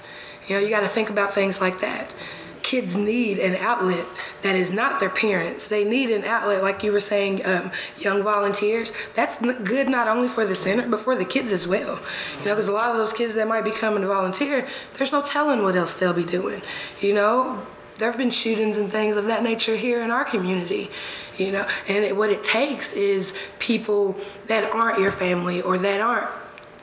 [0.49, 2.15] You know, you got to think about things like that.
[2.63, 4.07] Kids need an outlet
[4.43, 5.67] that is not their parents.
[5.67, 8.93] They need an outlet, like you were saying, um, young volunteers.
[9.15, 12.01] That's good not only for the center, but for the kids as well.
[12.39, 15.13] You know, because a lot of those kids that might be coming to volunteer, there's
[15.13, 16.63] no telling what else they'll be doing.
[17.01, 17.67] You know,
[17.99, 20.91] there have been shootings and things of that nature here in our community.
[21.39, 24.17] You know, and it, what it takes is people
[24.49, 26.29] that aren't your family or that aren't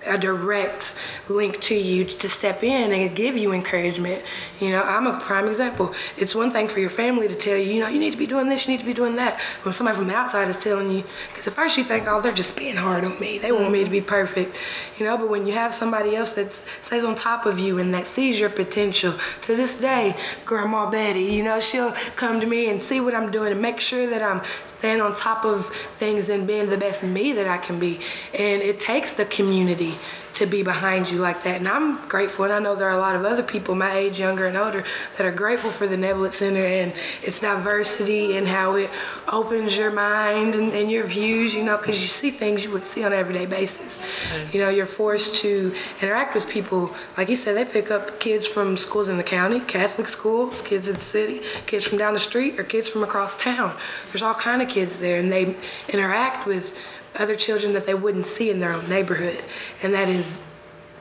[0.10, 0.96] a direct
[1.28, 4.24] link to you to step in and give you encouragement.
[4.60, 5.94] You know, I'm a prime example.
[6.18, 8.28] It's one thing for your family to tell you, you know, you need to be
[8.28, 9.40] doing this, you need to be doing that.
[9.64, 12.34] When somebody from the outside is telling you, because at first you think, oh, they're
[12.34, 13.38] just being hard on me.
[13.38, 14.56] They want me to be perfect.
[14.98, 17.94] You know, but when you have somebody else that stays on top of you and
[17.94, 22.70] that sees your potential, to this day, Grandma Betty, you know, she'll come to me
[22.70, 25.68] and see what I'm doing and make sure that I'm staying on top of
[26.00, 28.00] things and being the best me that I can be.
[28.34, 29.98] And it takes the community community
[30.40, 31.58] to be behind you like that.
[31.58, 34.20] And I'm grateful, and I know there are a lot of other people my age,
[34.20, 34.86] younger and older,
[35.18, 38.90] that are grateful for the Neblett Center and its diversity and how it
[39.32, 42.86] opens your mind and, and your views, you know, because you see things you would
[42.86, 44.00] see on an everyday basis.
[44.00, 44.56] Mm-hmm.
[44.56, 46.94] You know, you're forced to interact with people.
[47.18, 50.88] Like you said, they pick up kids from schools in the county, Catholic schools, kids
[50.88, 53.76] in the city, kids from down the street, or kids from across town.
[54.08, 55.58] There's all kind of kids there, and they
[55.90, 56.80] interact with
[57.16, 59.44] other children that they wouldn't see in their own neighborhood.
[59.82, 60.40] And that is,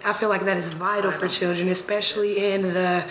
[0.05, 3.05] I feel like that is vital for children, especially in the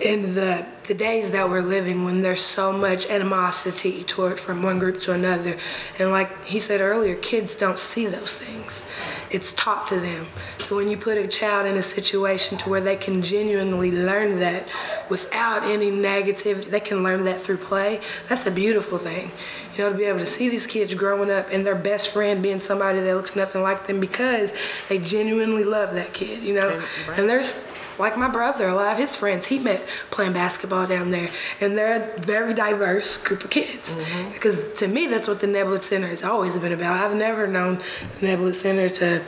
[0.00, 4.78] in the the days that we're living when there's so much animosity toward from one
[4.78, 5.56] group to another.
[5.98, 8.84] And like he said earlier, kids don't see those things.
[9.30, 10.26] It's taught to them.
[10.58, 14.38] So when you put a child in a situation to where they can genuinely learn
[14.38, 14.68] that
[15.10, 18.00] without any negativity, they can learn that through play.
[18.28, 19.32] That's a beautiful thing.
[19.76, 22.42] You know, to be able to see these kids growing up and their best friend
[22.42, 24.54] being somebody that looks nothing like them because
[24.88, 26.82] they genuinely love that kid, you know?
[27.16, 27.62] And there's
[27.98, 31.76] like my brother, a lot of his friends he met playing basketball down there, and
[31.76, 33.94] they're a very diverse group of kids.
[33.94, 34.32] Mm-hmm.
[34.32, 37.02] Because to me, that's what the Neblett Center has always been about.
[37.02, 37.80] I've never known
[38.20, 39.24] the Neblett Center to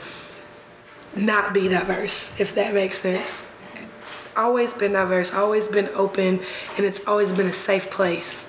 [1.15, 3.45] not be diverse, if that makes sense.
[4.37, 6.39] Always been diverse, always been open,
[6.77, 8.48] and it's always been a safe place.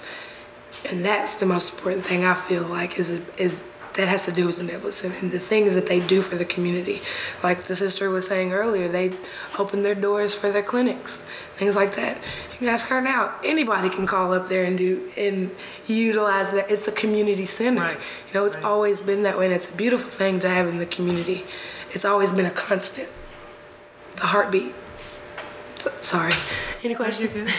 [0.89, 3.61] And that's the most important thing I feel like is is
[3.95, 6.37] that has to do with the Neblett Center and the things that they do for
[6.37, 7.03] the community.
[7.43, 9.13] Like the sister was saying earlier, they
[9.59, 11.23] open their doors for their clinics,
[11.57, 12.17] things like that.
[12.53, 13.35] You can ask her now.
[13.45, 15.51] Anybody can call up there and do and
[15.87, 16.71] utilize that.
[16.71, 17.81] It's a community center.
[17.81, 17.99] Right.
[18.29, 20.79] You know, it's always been that way, and it's a beautiful thing to have in
[20.79, 21.45] the community.
[21.91, 23.09] It's always been a constant.
[24.17, 24.75] The heartbeat.
[25.81, 26.35] So- sorry.
[26.85, 27.51] Any questions?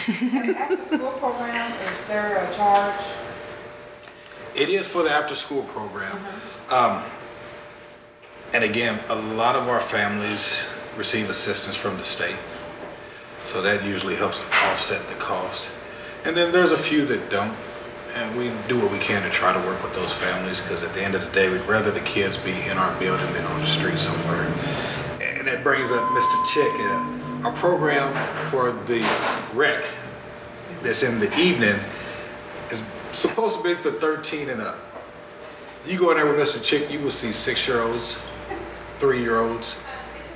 [0.56, 3.00] After school program, is there a charge?
[4.54, 6.18] It is for the after-school program.
[6.70, 7.02] Um,
[8.52, 12.36] and again, a lot of our families receive assistance from the state.
[13.46, 15.68] So that usually helps offset the cost.
[16.24, 17.56] And then there's a few that don't.
[18.14, 20.92] And we do what we can to try to work with those families because at
[20.92, 23.60] the end of the day, we'd rather the kids be in our building than on
[23.62, 24.44] the street somewhere.
[25.20, 26.46] And that brings up Mr.
[26.52, 27.21] Chick.
[27.44, 28.12] Our program
[28.50, 29.00] for the
[29.52, 29.84] rec
[30.82, 31.76] that's in the evening
[32.70, 34.78] is supposed to be for 13 and up.
[35.84, 36.62] You go in there with Mr.
[36.62, 38.22] Chick, you will see six-year-olds,
[38.98, 39.76] three-year-olds.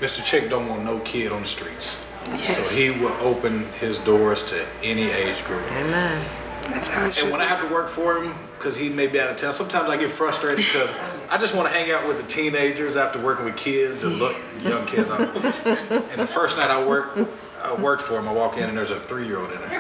[0.01, 0.25] Mr.
[0.25, 1.97] Chick don't want no kid on the streets.
[2.43, 5.63] So he will open his doors to any age group.
[5.73, 6.27] Amen.
[6.63, 9.07] That's how it And should when I have to work for him, because he may
[9.07, 10.91] be out of town, sometimes I get frustrated because
[11.31, 14.37] I just want to hang out with the teenagers after working with kids and look
[14.63, 15.11] young kids.
[15.11, 15.21] up.
[15.21, 17.19] And the first night I worked,
[17.63, 18.29] I worked for him.
[18.29, 19.71] I walk in and there's a three-year-old in there.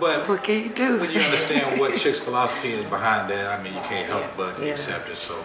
[0.00, 0.98] But What can you do?
[0.98, 4.60] when you understand what Chick's philosophy is behind that, I mean, you can't help but
[4.62, 5.16] accept it.
[5.16, 5.42] So,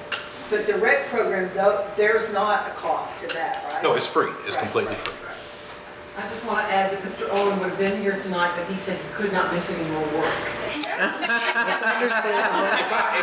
[0.50, 3.84] But the rec program, though, there's not a cost to that, right?
[3.84, 4.30] no, it's free.
[4.46, 5.02] It's Right, completely right.
[5.02, 5.14] free.
[6.18, 7.28] I just want to add that Mr.
[7.30, 10.02] Owen would have been here tonight, but he said he could not miss any more
[10.20, 10.34] work.
[10.78, 11.20] If, I,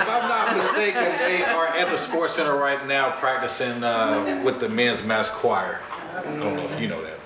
[0.00, 4.60] if I'm not mistaken, they are at the sports center right now practicing uh, with
[4.60, 5.80] the men's mass choir.
[6.14, 7.18] I don't know if you know that.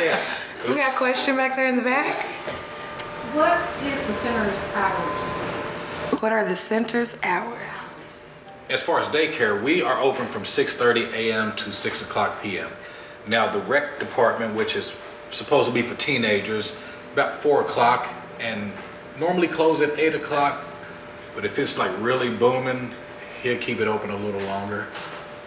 [0.00, 0.24] yeah.
[0.68, 2.26] We got a question back there in the back.
[3.32, 5.22] What is the center's hours?
[6.20, 7.79] What are the center's hours?
[8.70, 11.56] As far as daycare, we are open from 6:30 a.m.
[11.56, 12.70] to 6 o'clock p.m.
[13.26, 14.92] Now, the rec department, which is
[15.30, 16.78] supposed to be for teenagers,
[17.12, 18.08] about 4 o'clock,
[18.38, 18.70] and
[19.18, 20.62] normally close at 8 o'clock.
[21.34, 22.94] But if it's like really booming,
[23.42, 24.86] he'll keep it open a little longer.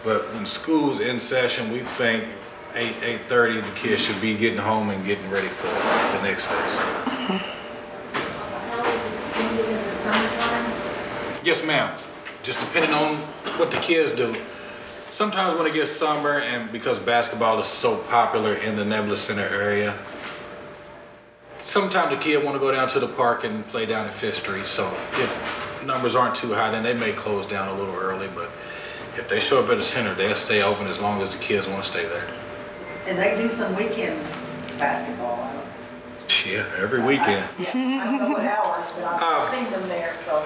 [0.04, 2.26] But when school's in session, we think
[2.76, 2.94] 8,
[3.30, 6.52] 8:30, the kids should be getting home and getting ready for the next day.
[8.68, 10.74] How is extended in the summertime?
[11.46, 11.90] Yes, ma'am.
[12.44, 13.16] Just depending on
[13.58, 14.36] what the kids do.
[15.10, 19.48] Sometimes when it gets summer and because basketball is so popular in the Neblett Center
[19.48, 19.98] area,
[21.60, 24.38] sometimes the kid want to go down to the park and play down at Fifth
[24.38, 24.66] Street.
[24.66, 28.28] So if numbers aren't too high, then they may close down a little early.
[28.36, 28.50] But
[29.16, 31.68] if they show up at the center, they'll stay open as long as the kids
[31.68, 32.28] want to stay there.
[33.06, 34.20] And they do some weekend
[34.78, 35.44] basketball.
[35.44, 37.48] I Yeah, every weekend.
[37.60, 40.44] Yeah, I don't know what hours, but Uh, I've seen them there, so.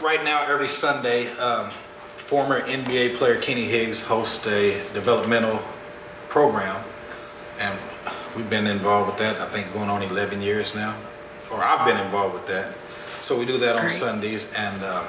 [0.00, 1.70] Right now, every Sunday, um,
[2.16, 5.60] former NBA player Kenny Higgs hosts a developmental
[6.28, 6.82] program,
[7.58, 7.78] and
[8.34, 9.40] we've been involved with that.
[9.40, 10.96] I think going on 11 years now,
[11.50, 12.74] or I've been involved with that.
[13.22, 13.92] So we do that on great.
[13.92, 15.04] Sundays, and uh,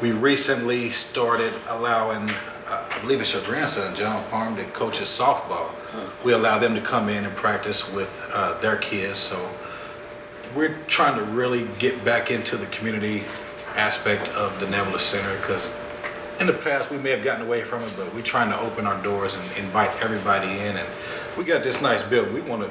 [0.00, 2.30] we recently started allowing,
[2.66, 5.72] uh, I believe it's your grandson, John Parham, that coaches softball.
[6.24, 9.18] We allow them to come in and practice with uh, their kids.
[9.18, 9.50] So
[10.54, 13.24] we're trying to really get back into the community
[13.76, 15.72] aspect of the Neblett Center because
[16.40, 18.86] in the past we may have gotten away from it, but we're trying to open
[18.86, 20.76] our doors and invite everybody in.
[20.76, 20.88] And
[21.36, 22.34] we got this nice building.
[22.34, 22.70] We want it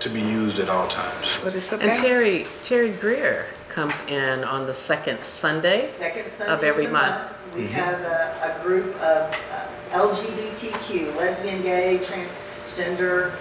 [0.00, 1.36] to be used at all times.
[1.36, 1.96] What is And about?
[1.96, 5.92] Terry, Terry Greer comes in on the second Sunday.
[5.96, 7.32] Second Sunday Of every the month.
[7.54, 13.34] We have a, a group of uh, LGBTQ, lesbian, gay, transgender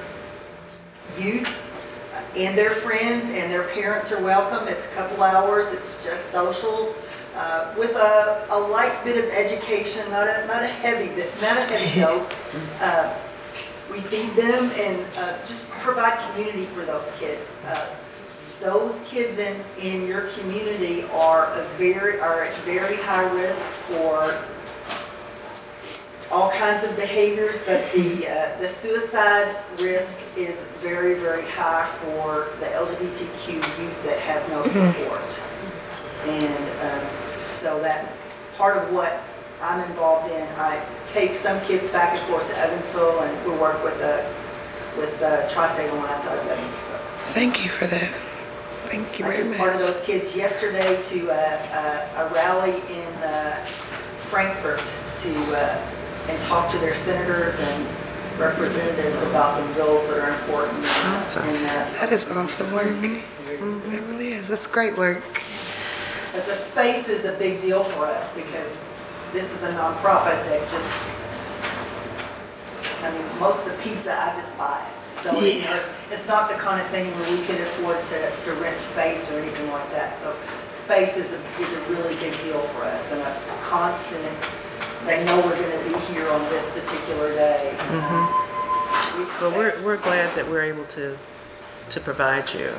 [1.17, 1.68] youth
[2.35, 4.67] and their friends and their parents are welcome.
[4.67, 6.93] It's a couple hours, it's just social,
[7.35, 11.57] uh, with a, a light bit of education, not a, not a heavy bit, not
[11.57, 12.43] a heavy dose.
[12.81, 13.13] Uh,
[13.91, 17.57] We feed them and uh, just provide community for those kids.
[17.65, 17.87] Uh,
[18.61, 23.59] those kids in, in your community are a very, are at very high risk
[23.89, 24.37] for
[26.31, 32.49] all kinds of behaviors, but the, uh, the suicide risk is very, very high for
[32.59, 35.41] the LGBTQ youth that have no support.
[36.27, 37.09] And um,
[37.47, 38.21] so that's
[38.57, 39.21] part of what
[39.61, 40.47] I'm involved in.
[40.57, 44.31] I take some kids back and forth to Evansville and we work with the,
[44.97, 46.99] with the Tri-State Alliance out of Evansville.
[47.33, 48.13] Thank you for that.
[48.83, 49.93] Thank you I very took part of much.
[49.93, 53.65] those kids yesterday to a, a, a rally in uh,
[54.29, 54.83] Frankfurt
[55.17, 55.98] to, uh,
[56.29, 57.87] and talk to their senators and
[58.39, 60.85] representatives about the bills that are important.
[60.85, 61.43] Awesome.
[61.43, 62.85] And, uh, That is awesome work.
[62.85, 64.47] That really is.
[64.47, 65.23] That's great work.
[66.33, 68.77] But the space is a big deal for us because
[69.33, 70.93] this is a nonprofit that just,
[73.03, 74.85] I mean, most of the pizza I just buy.
[75.21, 78.31] So, you know, it's, it's not the kind of thing where we can afford to,
[78.31, 80.17] to rent space or anything like that.
[80.17, 80.33] So
[80.69, 84.23] space is a, is a really big deal for us and a constant,
[85.05, 87.71] they know we're gonna be here on this particular day.
[87.79, 91.17] We But expect- we're, we're glad that we're able to,
[91.89, 92.71] to provide you,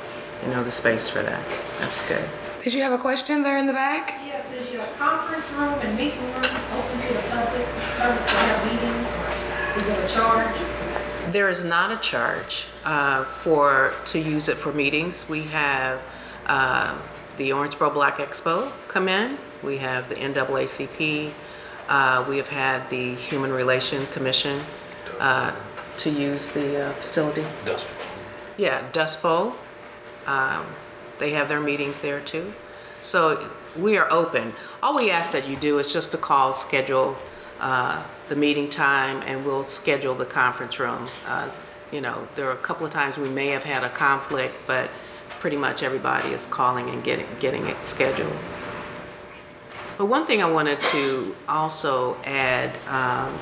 [0.44, 1.40] you know, the space for that.
[1.80, 2.24] That's good.
[2.62, 4.20] Did you have a question there in the back?
[4.26, 7.66] Yes, is your conference room and meeting rooms open to the public,
[7.96, 9.82] public to have meetings?
[9.82, 11.32] Is it a charge?
[11.32, 15.28] There is not a charge uh, for, to use it for meetings.
[15.28, 16.00] We have
[16.46, 16.98] uh,
[17.38, 19.38] the Owensboro Black Expo come in.
[19.62, 21.30] We have the NAACP.
[21.90, 24.60] Uh, We have had the Human Relation Commission
[25.18, 25.52] uh,
[25.98, 27.44] to use the uh, facility.
[27.66, 27.86] Dust.
[28.56, 29.52] Yeah, Dust Bowl.
[30.26, 30.64] Um,
[31.18, 32.54] They have their meetings there too.
[33.02, 34.54] So we are open.
[34.82, 37.16] All we ask that you do is just to call, schedule
[37.60, 41.06] uh, the meeting time, and we'll schedule the conference room.
[41.26, 41.48] Uh,
[41.92, 44.86] You know, there are a couple of times we may have had a conflict, but
[45.40, 48.36] pretty much everybody is calling and getting, getting it scheduled.
[50.00, 53.34] But one thing I wanted to also add, um,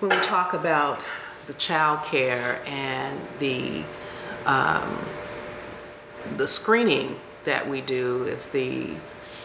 [0.00, 1.04] when we talk about
[1.46, 3.84] the child care and the
[4.46, 4.98] um,
[6.36, 8.90] the screening that we do is the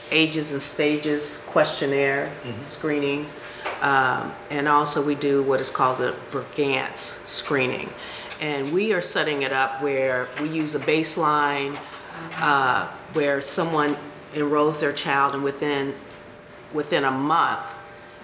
[0.09, 2.31] ages and stages questionnaire
[2.63, 3.27] screening.
[3.81, 7.87] Um, and also we do what is called the Brigance screening.
[8.41, 11.77] And we are setting it up where we use a baseline
[12.37, 13.95] uh, where someone
[14.36, 15.93] enrolls their child and within,
[16.73, 17.61] within a month,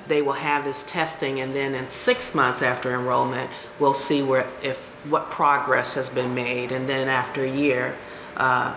[0.08, 3.50] they will have this testing and then in six months after enrollment,
[3.80, 6.72] we'll see where, if, what progress has been made.
[6.72, 7.96] And then after a year,
[8.36, 8.76] uh,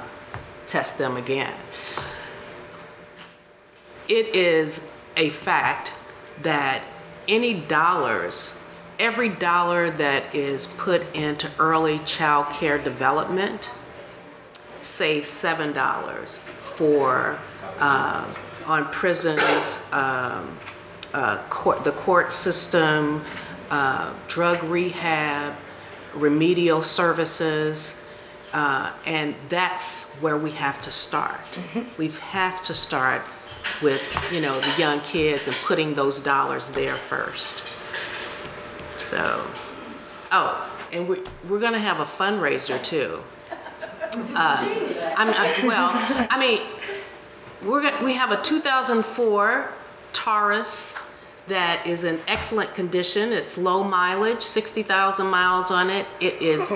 [0.67, 1.55] test them again.
[4.09, 5.95] It is a fact
[6.43, 6.83] that
[7.29, 8.57] any dollars,
[8.99, 13.71] every dollar that is put into early child care development
[14.81, 16.41] saves seven dollars
[16.77, 17.39] for,
[17.79, 18.27] uh,
[18.67, 20.59] on prisons, um,
[21.15, 23.25] uh, court, the court system,
[23.71, 25.55] uh, drug rehab,
[26.15, 28.03] remedial services,
[28.53, 31.41] uh, and that's where we have to start.
[31.97, 33.23] We have to start
[33.83, 37.63] with, you know, the young kids and putting those dollars there first.
[38.97, 39.47] So,
[40.31, 43.23] oh, and we, we're gonna have a fundraiser too.
[44.17, 45.91] Uh, I'm, I- well,
[46.31, 46.61] I mean,
[47.63, 49.71] we're, we have a 2004
[50.13, 50.99] Taurus
[51.49, 53.33] that is in excellent condition.
[53.33, 56.07] It's low mileage, 60,000 miles on it.
[56.21, 56.69] It is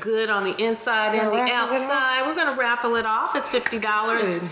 [0.00, 1.90] good on the inside and the Gonna raffle it off?
[1.90, 2.26] outside.
[2.26, 3.34] We're gonna raffle it off.
[3.34, 4.48] It's $50.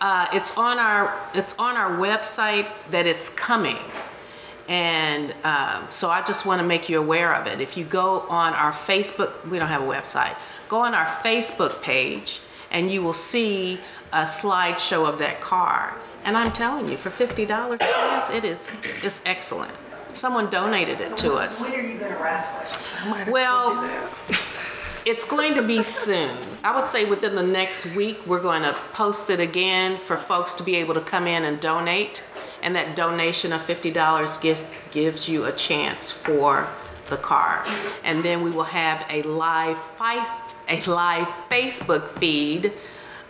[0.00, 3.78] Uh, it's on our, it's on our website that it's coming.
[4.68, 7.60] And um, so I just want to make you aware of it.
[7.60, 10.34] If you go on our Facebook, we don't have a website,
[10.74, 12.40] go on our Facebook page
[12.72, 13.78] and you will see
[14.12, 15.94] a slideshow of that car.
[16.24, 18.68] And I'm telling you, for $50, it is,
[19.04, 19.72] it's excellent.
[20.14, 21.62] Someone donated it to us.
[21.62, 23.02] When are you gonna raffle it?
[23.02, 24.10] I might have to Well.
[25.06, 26.34] It's going to be soon.
[26.64, 30.54] I would say within the next week, we're going to post it again for folks
[30.54, 32.24] to be able to come in and donate.
[32.62, 36.66] And that donation of $50 gives, gives you a chance for
[37.10, 37.64] the car.
[38.02, 40.24] And then we will have a live, fi-
[40.68, 42.72] a live Facebook feed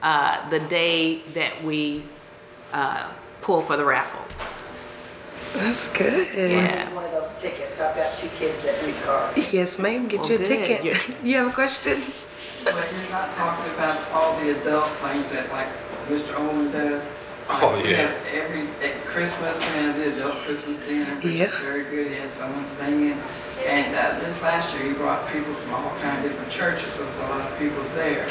[0.03, 2.03] uh, the day that we
[2.73, 3.11] uh,
[3.43, 4.21] pull for the raffle.
[5.55, 6.27] That's good.
[6.35, 6.93] Yeah.
[6.95, 9.53] One of those tickets, I've got two kids that need cars.
[9.53, 10.09] Yes, ma'am.
[10.09, 10.47] Get Well, your good.
[10.47, 10.85] ticket.
[10.85, 12.03] You- You have a question?
[12.65, 15.69] But you're not talking about all the adult things that like
[16.09, 16.35] Mr.
[16.39, 17.05] Owen does.
[17.49, 17.97] Like, Oh, we yeah.
[18.09, 21.61] have Every, at Christmas, we have the adult Christmas dinner, Yeah.
[21.61, 23.21] very good, he had someone singing.
[23.67, 27.05] And uh, this last year, he brought people from all kind of different churches, so
[27.05, 28.29] there's a lot of people there.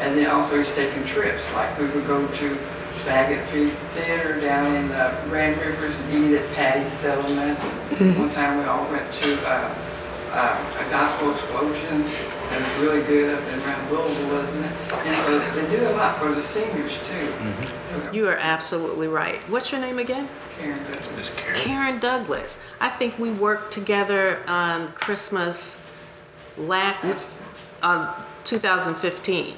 [0.00, 2.58] And then also he's taking trips, like we would go to
[3.02, 3.44] Saget
[3.90, 7.58] Theater down in uh, Grand Rivers and eat at Patti's Settlement.
[8.18, 9.74] One time we all went to uh,
[10.30, 12.04] uh, a gospel explosion,
[12.50, 14.92] and it's really good up and around Louisville, isn't it?
[14.92, 17.32] And so they do a lot for the seniors too.
[18.12, 19.36] You are absolutely right.
[19.50, 20.28] What's your name again?
[20.58, 21.08] Karen does.
[21.16, 21.58] Miss Karen.
[21.60, 22.62] Karen Douglas.
[22.80, 25.84] I think we worked together on Christmas
[26.56, 27.26] last,
[27.82, 29.54] on 2015.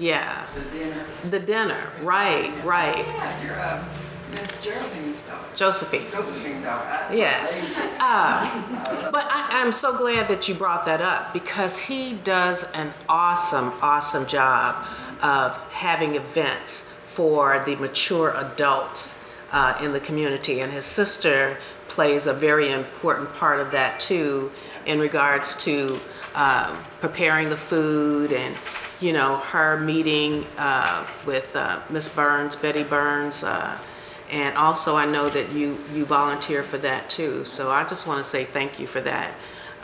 [0.00, 1.04] Yeah, The dinner.
[1.30, 2.98] the dinner, right, right.
[3.04, 3.84] Yeah, you're, uh,
[4.30, 5.07] Miss Geraldine's
[5.58, 6.04] Josephine.
[6.12, 7.96] That's my Yeah.
[7.98, 12.92] Uh, but I, I'm so glad that you brought that up because he does an
[13.08, 14.86] awesome, awesome job
[15.20, 19.18] of having events for the mature adults
[19.50, 20.60] uh, in the community.
[20.60, 24.52] And his sister plays a very important part of that too
[24.86, 25.98] in regards to
[26.36, 28.54] um, preparing the food and
[29.00, 33.76] you know her meeting uh, with uh, Miss Burns, Betty Burns, uh,
[34.30, 37.44] and also I know that you you volunteer for that too.
[37.44, 39.32] So I just want to say thank you for that.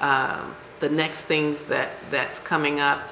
[0.01, 3.11] Um, the next things that that's coming up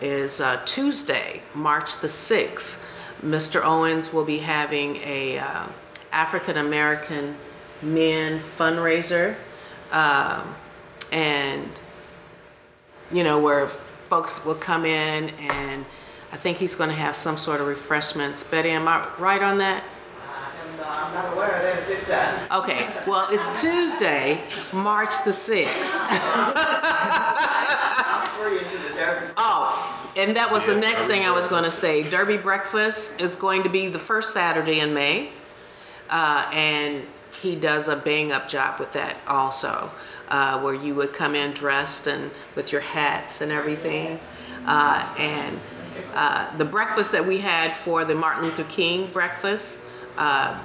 [0.00, 2.90] is uh, Tuesday, March the sixth.
[3.24, 3.64] Mr.
[3.64, 5.66] Owens will be having a uh,
[6.12, 7.36] African American
[7.82, 9.36] men fundraiser,
[9.92, 10.54] um,
[11.12, 11.68] and
[13.10, 15.84] you know, where folks will come in and
[16.32, 18.42] I think he's going to have some sort of refreshments.
[18.42, 19.82] Betty, am I right on that?
[20.88, 22.62] I'm not aware of that at this time.
[22.62, 25.98] Okay, well, it's Tuesday, March the 6th.
[28.16, 29.32] I'm free into the Derby.
[29.36, 32.08] Oh, and that was the next Derby thing I was going to say.
[32.08, 35.30] Derby breakfast is going to be the first Saturday in May.
[36.08, 37.04] Uh, and
[37.40, 39.90] he does a bang up job with that also,
[40.28, 44.18] uh, where you would come in dressed and with your hats and everything.
[44.66, 45.58] Uh, and
[46.14, 49.80] uh, the breakfast that we had for the Martin Luther King breakfast,
[50.16, 50.58] uh,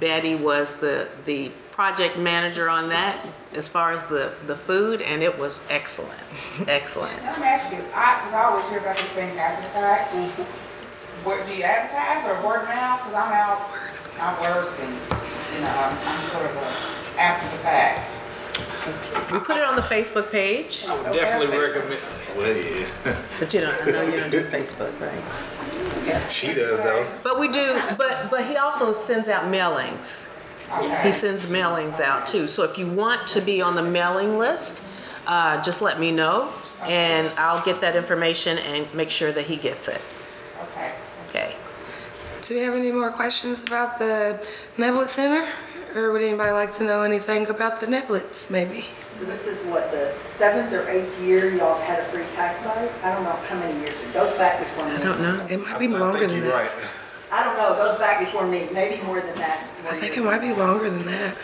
[0.00, 3.18] Betty was the, the project manager on that
[3.54, 6.18] as far as the, the food, and it was excellent.
[6.66, 7.14] Excellent.
[7.22, 10.12] Let me ask you, I, because I always hear about these things after the fact.
[10.12, 13.00] Do you advertise or word of mouth?
[13.00, 13.70] Because I'm out,
[14.20, 14.92] I work and,
[15.54, 18.10] you know, I'm, I'm sort of a after the fact.
[19.32, 22.00] We put it on the Facebook page, I would definitely recommend,
[22.36, 23.16] well, yeah.
[23.38, 26.30] but you don't, I know you don't do Facebook, right?
[26.30, 27.06] She does though.
[27.22, 30.28] But we do, but, but he also sends out mailings.
[31.02, 32.46] He sends mailings out too.
[32.46, 34.82] So if you want to be on the mailing list,
[35.26, 39.56] uh, just let me know and I'll get that information and make sure that he
[39.56, 40.00] gets it.
[40.62, 40.92] Okay.
[41.28, 41.56] Okay.
[42.42, 45.48] Do we have any more questions about the Neblett Center?
[45.94, 48.86] Or would anybody like to know anything about the Nebletts, maybe?
[49.18, 52.62] So this is what, the seventh or eighth year y'all have had a free tax
[52.62, 52.90] site?
[53.04, 54.96] I don't know how many years, it goes back before me.
[54.96, 55.46] I don't know.
[55.48, 56.72] It might be I longer think than you're that.
[56.76, 56.88] right.
[57.30, 59.64] I don't know, it goes back before me, maybe more than that.
[59.84, 61.36] more I think years it might be than longer than that.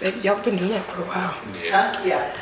[0.00, 1.34] They- Y'all been doing that for a while.
[1.70, 1.96] that.
[1.96, 2.02] Huh?
[2.06, 2.36] Yeah.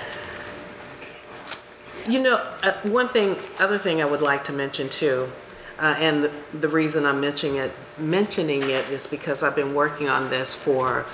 [2.09, 5.31] You know, uh, one thing, other thing I would like to mention too,
[5.79, 10.09] uh, and the, the reason I'm mentioning it, mentioning it is because I've been working
[10.09, 11.07] on this for,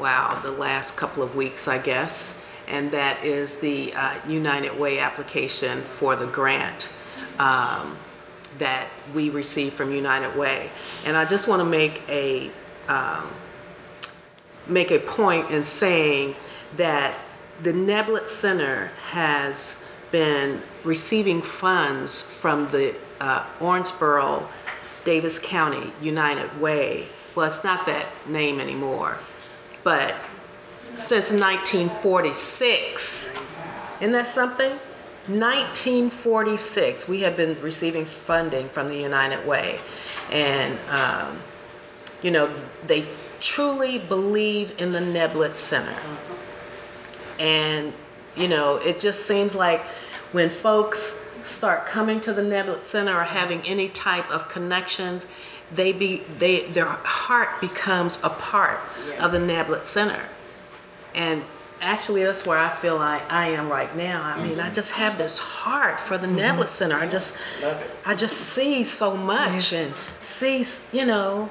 [0.00, 2.42] wow, the last couple of weeks, I guess.
[2.68, 6.88] And that is the uh, United Way application for the grant
[7.38, 7.96] um,
[8.58, 10.70] that we received from United Way.
[11.04, 12.50] And I just want to make a,
[12.88, 13.30] um,
[14.66, 16.34] make a point in saying
[16.76, 17.14] that
[17.62, 24.46] the Neblett Center has been receiving funds from the uh, Owensboro
[25.04, 27.06] Daviess County United Way.
[27.34, 29.18] Well, it's not that name anymore,
[29.86, 30.16] but
[30.96, 33.36] since 1946.
[34.00, 34.72] Isn't that something?
[35.28, 39.78] 1946, we have been receiving funding from the United Way.
[40.32, 41.38] And, um,
[42.20, 42.52] you know,
[42.88, 43.06] they
[43.38, 45.94] truly believe in the Neblett Center.
[47.38, 47.92] And,
[48.36, 49.82] you know, it just seems like
[50.32, 55.28] when folks start coming to the Neblett Center or having any type of connections,
[55.72, 58.80] they be they their heart becomes a part
[59.18, 60.22] of the Neblett Center.
[61.14, 61.42] And
[61.80, 64.22] actually, that's where I feel I, I am right now.
[64.22, 64.74] I mean, I mm-hmm.
[64.74, 66.38] just have this heart for the mm-hmm.
[66.38, 66.96] Neblett Center.
[66.96, 67.90] I just, Love it.
[68.04, 71.50] I just see so much and see, you know,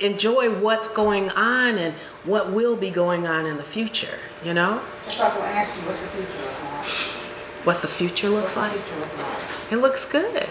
[0.00, 1.94] enjoy what's going on and
[2.24, 4.82] what will be going on in the future, you know?
[5.04, 6.86] That's why I was gonna ask you, what's the future like?
[7.64, 9.00] What the future looks What's the like.
[9.00, 9.72] look like?
[9.72, 10.48] It looks good.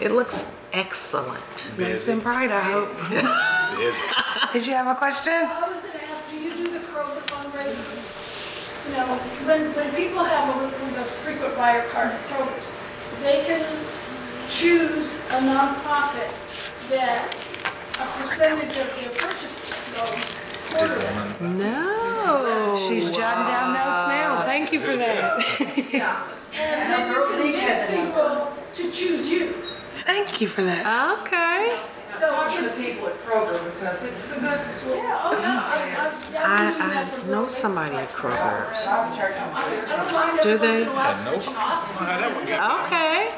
[0.00, 1.72] It looks excellent.
[1.78, 2.92] Nice and bright, I hope.
[4.52, 5.32] Did you have a question?
[5.32, 7.80] I was gonna ask, do you do the Kroger fundraiser?
[8.86, 9.06] You know,
[9.48, 12.70] when, when people have a, the frequent buyer cards, Kroger's,
[13.22, 13.64] they can
[14.50, 16.30] choose a nonprofit
[16.90, 17.34] that
[17.98, 19.64] a percentage of their purchases
[19.96, 20.36] goes
[20.70, 21.56] quarterly.
[21.58, 22.76] No.
[22.76, 24.42] She's jotting down notes now.
[24.44, 25.92] Thank you for that.
[25.92, 26.22] Yeah.
[26.58, 27.54] And then you Girls Inc.
[27.56, 29.54] has convince people to choose you.
[30.06, 30.86] Thank you for that.
[31.20, 31.76] Okay.
[32.08, 35.60] So Talk to the it's, people at Kroger because it's a good, yeah, oh, yeah,
[35.60, 38.86] I, I, I'm using that I, know somebody at Kroger's.
[38.86, 41.34] I have a church on I don't mind Do every once they?
[41.34, 42.86] in a while.
[42.86, 43.34] Okay.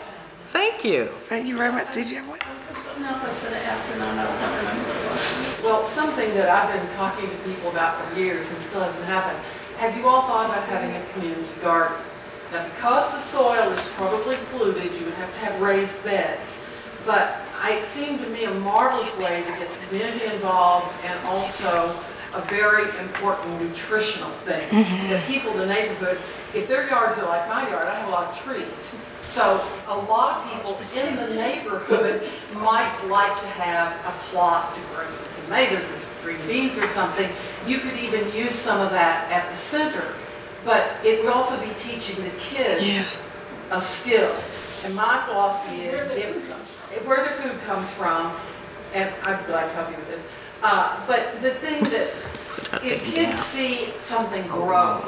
[0.52, 1.06] Thank you.
[1.32, 1.92] Thank you very much.
[1.94, 2.38] Did you have one?
[2.38, 5.64] There's something else I was gonna ask and I don't don't remember what it was.
[5.64, 9.40] well, something that I've been talking to people about for years and still hasn't happened.
[9.78, 11.96] Have you all thought about having a community garden?
[12.52, 16.62] Now, because the soil is probably polluted, you would have to have raised beds.
[17.04, 21.94] But it seemed to me a marvelous way to get the community involved and also
[22.34, 24.68] a very important nutritional thing.
[24.68, 25.08] Mm-hmm.
[25.10, 26.18] That people in the neighborhood,
[26.54, 28.96] if their yards are like my yard, I have a lot of trees.
[29.24, 34.80] So a lot of people in the neighborhood might like to have a plot to
[34.94, 37.30] grow some tomatoes or some green beans or something.
[37.66, 40.14] You could even use some of that at the center.
[40.68, 43.22] But it would also be teaching the kids Yes.
[43.70, 44.30] a skill.
[44.84, 48.32] And my philosophy is, Where the if, food comes if- where the food comes from,
[48.92, 50.20] and I'd be glad to help you with this.
[50.62, 52.08] Uh, but the thing that,
[52.84, 55.00] if kids see something grow,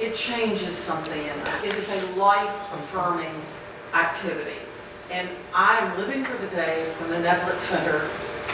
[0.00, 1.54] it changes something in them.
[1.64, 3.34] It is a life-affirming
[3.94, 4.58] activity.
[5.12, 8.08] And I'm living for the day when the Neblett Center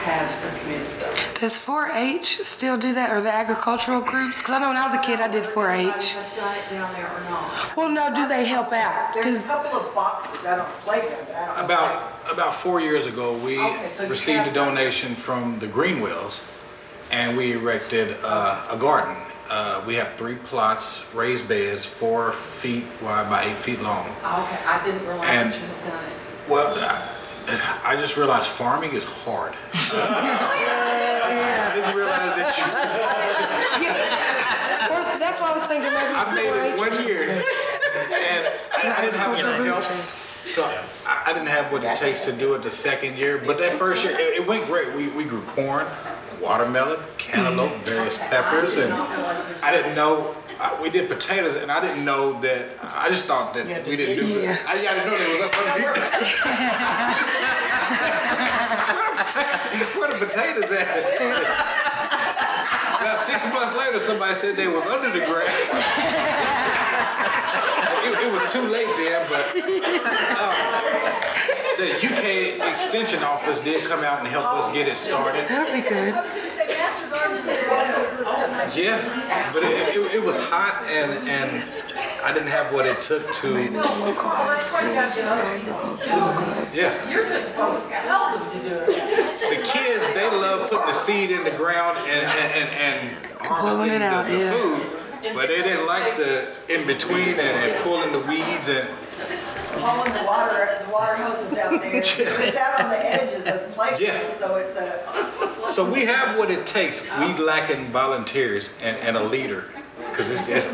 [0.06, 1.22] has a community garden.
[1.40, 4.38] Does 4-H still do that, or the agricultural groups?
[4.38, 6.10] Because I know when I was a kid, I did Everybody 4-H.
[6.12, 7.76] has done it down there or not.
[7.76, 9.12] Well, no, do they help out?
[9.14, 11.64] There's a couple of boxes out on the playground, I don't know.
[11.64, 15.66] About, about four years ago, we Okay, so you received a have- donation from the
[15.66, 16.40] Greenwells,
[17.10, 19.16] and we erected uh, a garden.
[19.50, 24.06] Uh, We have three plots, raised beds, four feet wide by eight feet long.
[24.08, 26.48] Okay, I didn't realize And- that you had done it.
[26.48, 27.08] Well, I-
[27.48, 29.54] I just realized farming is hard.
[29.74, 32.64] I didn't realize that you,
[34.90, 39.00] Well, that's why I was thinking maybe I made it one year, and I I
[39.04, 39.84] didn't have any help.
[39.84, 40.64] So
[41.06, 43.74] I, I didn't have what it takes to do it the second year, but that
[43.78, 44.94] first year, it, it went great.
[44.94, 45.86] We, we grew corn,
[46.40, 52.04] watermelon, cantaloupe, various peppers, and I didn't know, uh, we did potatoes, and I didn't
[52.04, 54.42] know that, I just thought that we didn't do it.
[54.44, 54.58] Yeah.
[54.66, 55.86] I, I didn't know they was up underneath.
[59.96, 60.86] Where the potatoes at?
[63.00, 65.48] About six months later, somebody said they was under the ground.
[68.06, 69.44] it, it was too late then, but
[70.06, 70.95] uh,
[71.76, 75.46] the UK Extension Office did come out and help us get it started.
[75.48, 76.14] That would be good.
[76.14, 78.26] I was gonna say Master Gardens are also good.
[78.26, 81.62] that might be- Yeah, but it, it, it was hot and, and
[82.24, 85.58] I didn't have what it took to, Well, that's why you got to get other
[85.58, 86.74] people to do it.
[86.74, 87.10] yeah.
[87.10, 88.86] You're just supposed to tell them to do it.
[88.86, 93.92] The kids, they love putting the seed in the ground and, and, and, and harvesting
[93.94, 94.52] it out, the, the yeah.
[94.52, 94.86] food.
[95.34, 98.88] But they didn't like the in between and, and pulling the weeds and,
[99.80, 101.94] Hauling the water, the water hoses out there.
[102.02, 104.34] It's out on the edges of the playground, Yeah.
[104.38, 107.02] so it's a, So we have what it takes.
[107.18, 109.64] We lacking volunteers and, and a leader,
[110.10, 110.72] because it's, it's,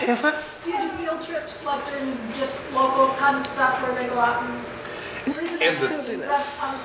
[0.00, 0.34] Yes, ma'am?
[0.64, 4.18] Do you do field trips like during just local kind of stuff where they go
[4.18, 4.64] out and?
[5.34, 6.80] visit And I the- ask is that I'm um,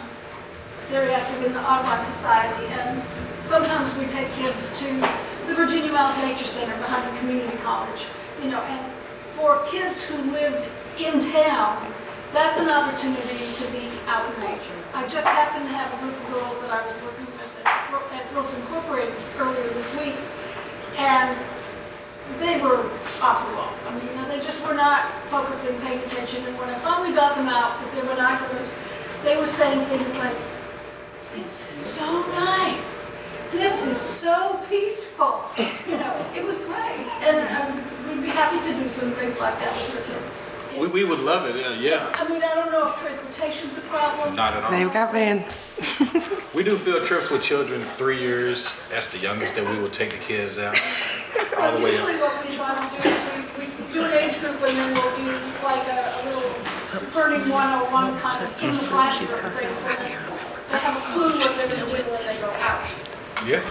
[0.89, 3.01] very active in the Audubon Society and
[3.39, 4.87] sometimes we take kids to
[5.47, 8.05] the Virginia Mountain Nature Center behind the community college.
[8.41, 8.91] You know, and
[9.35, 10.55] for kids who live
[10.97, 11.91] in town,
[12.31, 14.73] that's an opportunity to be out in nature.
[14.93, 17.93] I just happened to have a group of girls that I was working with at
[17.93, 20.15] at Girls Incorporated earlier this week.
[20.97, 21.37] And
[22.39, 22.89] they were
[23.21, 23.73] off the wall.
[23.87, 27.47] I mean, they just were not focusing, paying attention, and when I finally got them
[27.47, 28.87] out with their binoculars,
[29.23, 30.35] they were saying things like,
[31.37, 32.92] is so nice.
[33.53, 35.43] This is so peaceful.
[35.87, 37.07] You know, it was great.
[37.23, 37.37] And
[37.71, 40.51] um, we'd be happy to do some things like that with your kids.
[40.77, 42.11] We, we would love it, yeah, yeah.
[42.15, 44.35] I mean, I don't know if transportation's a problem.
[44.35, 44.71] Not at all.
[44.71, 45.61] They've got vans.
[46.53, 48.71] We do field trips with children three years.
[48.91, 50.77] That's the youngest that we will take the kids out.
[51.57, 52.29] All But the way usually up.
[52.37, 53.21] what we try to do is
[53.57, 55.33] we, we do an age group and then we'll do
[55.65, 56.53] like a, a little
[57.17, 59.89] learning one-on-one kind of in the classroom thing so
[60.69, 62.85] they have a clue what they're gonna do when they go out.
[63.45, 63.61] Yeah,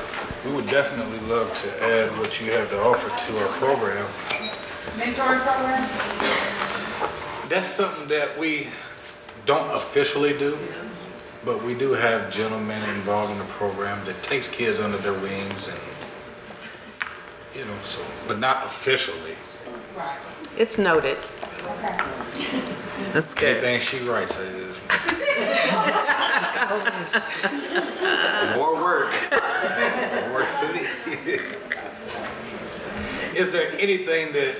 [0.45, 4.07] we would definitely love to add what you have to offer to our program.
[4.99, 5.91] Mentoring programs?
[7.49, 8.69] That's something that we
[9.47, 10.59] don't officially do,
[11.45, 15.69] but we do have gentlemen involved in the program that takes kids under their wings
[15.69, 15.81] and,
[17.57, 19.37] you know, so, but not officially.
[19.97, 20.19] Right.
[20.59, 21.17] It's noted.
[21.65, 21.99] Okay.
[23.11, 23.65] That's good.
[23.65, 24.62] Anything she writes is
[28.57, 29.13] more work.
[29.31, 30.49] More work.
[33.35, 34.57] Is there anything that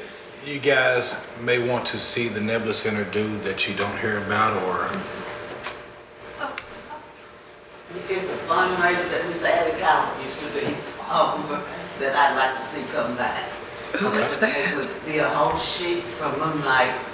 [0.47, 4.63] you guys may want to see the Neblett Center do that you don't hear about
[4.65, 4.91] or?
[8.09, 9.45] It's a fundraiser that Mr.
[9.45, 10.75] Eddie Cowell used to be
[11.11, 11.63] over
[11.99, 13.43] that I'd like to see come back.
[14.01, 14.73] what's that?
[14.73, 17.12] It would be a whole sheet from Moonlite.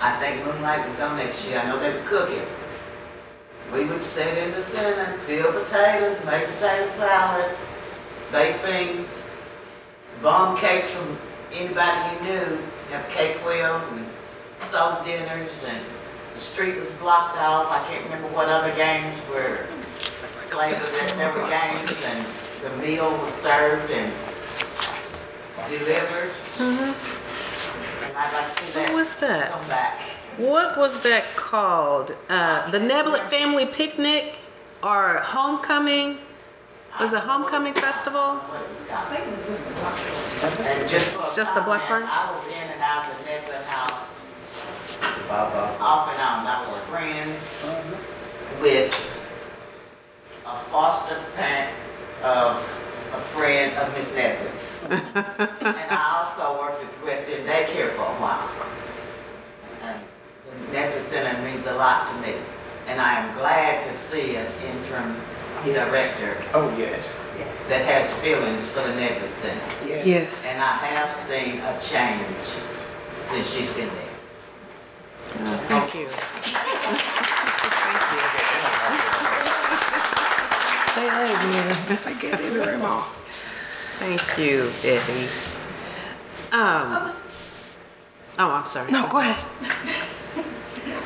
[0.00, 1.56] I think Moonlite would donate shit.
[1.56, 2.46] I know they would cook it.
[3.72, 7.56] We would sit in the center, peel potatoes, make potato salad,
[8.30, 9.22] bake beans,
[10.22, 11.18] bomb cakes from
[11.52, 12.58] anybody you knew,
[12.90, 14.06] have cake wheel and
[14.58, 15.84] soap dinners and
[16.32, 17.70] the street was blocked off.
[17.70, 19.66] I can't remember what other games were
[20.50, 20.74] played,
[21.16, 22.26] there were games and
[22.62, 24.12] the meal was served and
[25.68, 26.30] delivered.
[26.58, 27.23] Mm-hmm.
[28.04, 28.88] And I'd like to see that.
[28.90, 29.50] What was that?
[29.50, 30.00] Come back.
[30.36, 32.14] What was that called?
[32.28, 34.36] Uh, the Neblett Family Picnic
[34.82, 36.18] or Homecoming?
[37.00, 38.36] Was it Homecoming Festival?
[38.36, 39.12] What it was called.
[40.66, 42.04] And just for a Just the comment, Blackbird?
[42.04, 44.14] I was in and out of the Neblett House
[45.30, 46.46] off and on.
[46.46, 47.56] I was friends
[48.60, 48.92] with
[50.46, 51.74] a foster parent
[52.22, 52.83] of
[53.16, 54.82] a friend of Miss Neblett's.
[54.90, 58.48] And I also worked at the West End Daycare for a while.
[59.82, 60.00] And
[60.72, 62.34] The Neblett Center means a lot to me.
[62.86, 65.16] And I am glad to see an interim
[65.64, 67.02] director Oh, yes,
[67.38, 67.66] Yes.
[67.68, 69.60] that has feelings for the Neblett Center.
[69.86, 70.06] yes.
[70.06, 70.46] Yes.
[70.46, 72.46] And I have seen a change
[73.22, 75.58] since she's been there.
[75.68, 76.08] Thank you.
[80.94, 81.70] Say hey again.
[81.92, 83.02] If I get in the room all.
[83.98, 85.28] Thank you, Debbie.
[86.52, 87.10] Um,
[88.38, 88.90] oh, I'm sorry.
[88.92, 89.44] No, go ahead.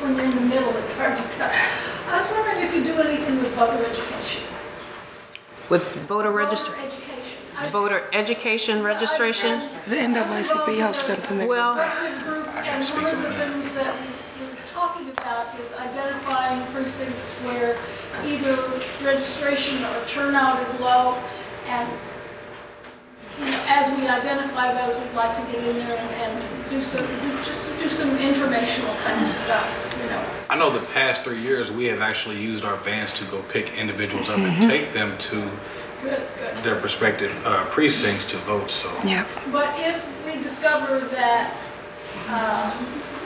[0.01, 1.49] When you're in the middle, it's hard to tell.
[1.51, 4.43] I was wondering if you do anything with voter education.
[5.69, 7.37] With voter register, Voter education.
[7.57, 9.59] I- voter education registration?
[9.89, 11.47] The NAACP hosts something there.
[11.47, 13.51] Well, progressive group, and speak one of on the that.
[13.51, 13.93] things that
[14.39, 17.75] we we're talking about is identifying precincts where
[18.25, 18.55] either
[19.03, 21.17] registration or turnout is low,
[21.67, 21.89] and,
[23.39, 26.81] you know, as we identify those, we'd like to get in there and and do
[26.81, 30.23] some, do- just do some informational kind of stuff, you know.
[30.49, 33.77] I know the past three years, we have actually used our vans to go pick
[33.77, 35.49] individuals up and take them to
[36.03, 36.55] Good, good.
[36.63, 38.89] their prospective uh, precincts to vote, so.
[39.03, 39.27] Yep.
[39.51, 41.59] But if we discover that
[42.29, 42.71] um,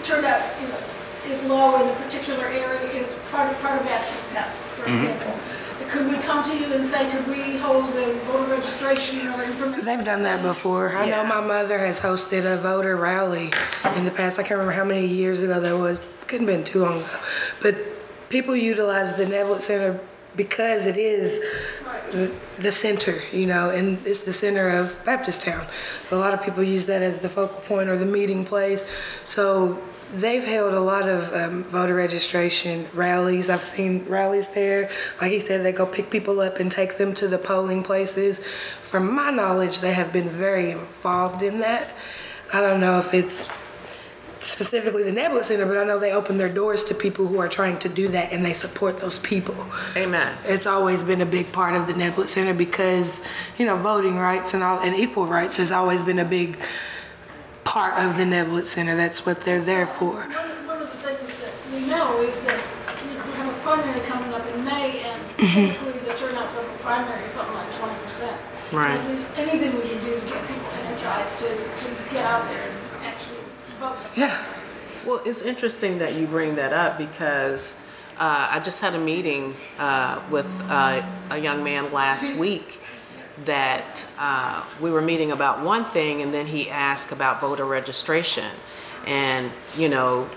[0.03, 0.89] turnout is,
[1.27, 5.33] is low in a particular area, is part of, part of Baptist Town, for example,
[5.89, 9.85] could we come to you and say, could we hold a voter registration or information?
[9.85, 10.95] They've done that before.
[10.95, 13.51] I know my mother has hosted a voter rally
[13.95, 14.39] in the past.
[14.39, 15.99] I can't remember how many years ago that was.
[16.27, 17.19] Couldn't have been too long ago.
[17.61, 17.75] But
[18.29, 19.99] people utilize the Neblett Center
[20.35, 21.39] because it is
[22.11, 25.67] the, the center, you know, and it's the center of Baptist Town.
[26.11, 28.85] A lot of people use that as the focal point or the meeting place.
[29.27, 29.79] So
[30.13, 33.49] they've held a lot of um, voter registration rallies.
[33.49, 34.89] I've seen rallies there.
[35.19, 38.39] Like he said, they go pick people up and take them to the polling places.
[38.81, 41.93] From my knowledge, they have been very involved in that.
[42.53, 43.47] I don't know if it's
[44.39, 47.47] specifically the Neblett Center, but I know they open their doors to people who are
[47.47, 49.55] trying to do that and they support those people.
[49.95, 50.35] Amen.
[50.45, 53.23] It's always been a big part of the Neblett Center because,
[53.57, 56.57] you know, voting rights and all and equal rights has always been a big
[57.63, 58.95] part of the Neblett Center.
[58.95, 60.21] That's what they're there for.
[60.23, 60.31] One,
[60.67, 62.59] one of the things that we know is that,
[63.03, 66.77] you we have a primary coming up in May, and typically the turnout for the
[66.79, 68.37] primary is something like twenty percent.
[68.71, 68.99] Right.
[68.99, 69.05] If
[69.35, 73.05] there's anything we can do to get people energized to, to get out there and
[73.05, 73.37] actually
[73.79, 73.97] vote.
[74.15, 74.43] Yeah.
[75.05, 77.79] Well, it's interesting that you bring that up because
[78.13, 81.01] Uh, I just had a meeting uh, with uh,
[81.31, 82.79] a young man last week
[83.45, 88.49] that uh, we were meeting about one thing and then he asked about voter registration.
[89.07, 90.29] And, you know,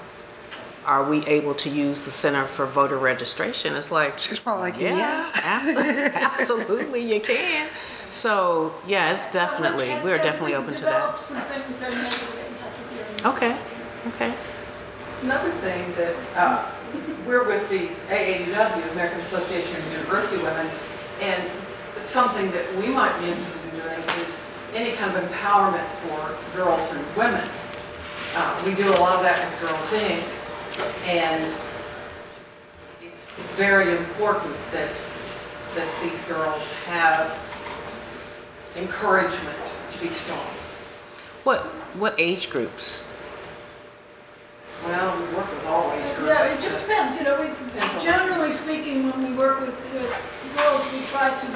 [0.87, 3.75] are we able to use the Center for Voter Registration?
[3.75, 5.33] It's like, She's probably like, yeah, yeah.
[5.61, 7.69] abso- absolutely, you can.
[8.11, 11.21] So, yeah, it's definitely, As- we're definitely open to that.
[11.21, 13.31] some things, then maybe we'll get in touch with you.
[13.31, 13.59] Okay,
[14.15, 14.35] okay.
[15.23, 16.71] Another thing that, uh,
[17.27, 20.71] we're with the AAUW, American Association of University Women,
[21.21, 21.51] and
[22.07, 24.41] something that we might be interested in doing is
[24.75, 27.47] any kind of empowerment for girls and women.
[28.35, 30.23] Uh, We do a lot of that with Girls Inc.,
[31.07, 31.45] and
[33.03, 34.91] it's it's very important that,
[35.75, 37.37] that these girls have
[38.77, 39.59] encouragement
[39.93, 40.47] to be strong.
[41.45, 41.61] What,
[41.97, 43.05] what age groups?
[44.85, 46.29] Well, we work with all age groups.
[46.33, 47.49] Yeah, it just depends, you know, we,
[48.03, 50.13] generally speaking, when we work with, with
[50.57, 51.53] girls, we try to do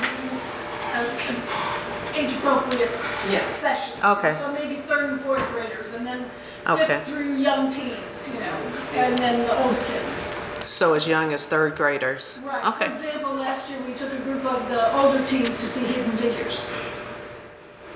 [0.93, 2.91] uh, age appropriate
[3.31, 3.53] Yes.
[3.55, 3.99] sessions.
[4.05, 4.33] Okay.
[4.33, 6.25] So maybe third and fourth graders, and then
[6.67, 6.87] Okay.
[6.87, 8.57] fifth through young teens, you know,
[8.95, 10.39] and then the older kids.
[10.65, 12.39] So as young as third graders?
[12.45, 15.67] Right, for Okay, example, last year, we took a group of the older teens to
[15.67, 16.69] see Hidden Figures.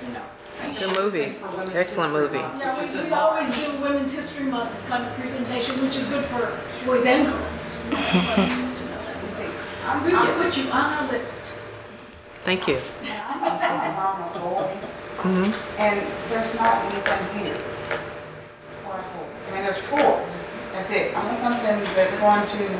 [0.05, 0.21] You know,
[0.79, 1.35] good movie,
[1.73, 2.37] excellent movie.
[2.39, 6.25] Yeah, we, we always do a Women's History Month kind of presentation, which is good
[6.25, 7.77] for boys and girls.
[10.03, 11.53] We will put you on our list.
[12.43, 12.79] Thank you.
[13.03, 14.83] I'm a mom of boys,
[15.17, 15.53] Mhm.
[15.79, 17.55] and there's not anything here
[18.83, 19.41] for our boys.
[19.47, 21.15] I mean, there's sports, that's it.
[21.15, 22.77] I want something that's going to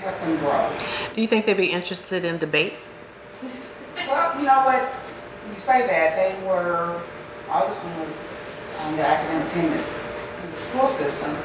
[0.00, 0.70] help them grow.
[1.14, 2.74] Do you think they'd be interested in debate?
[4.08, 4.82] Well, you know what,
[5.52, 7.00] you say that, they were,
[7.52, 8.40] oldest one was
[8.82, 9.88] on the academic attendance
[10.44, 11.36] in the school system.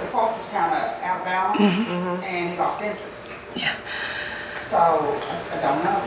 [0.00, 1.60] The coach was kind of out of balance,
[2.24, 3.26] and he lost interest.
[3.54, 3.74] Yeah.
[4.62, 6.02] So, I I don't know.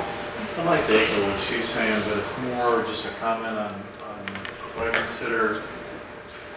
[0.57, 4.17] I like to echo what she's saying, but it's more just a comment on, on
[4.75, 5.63] what I consider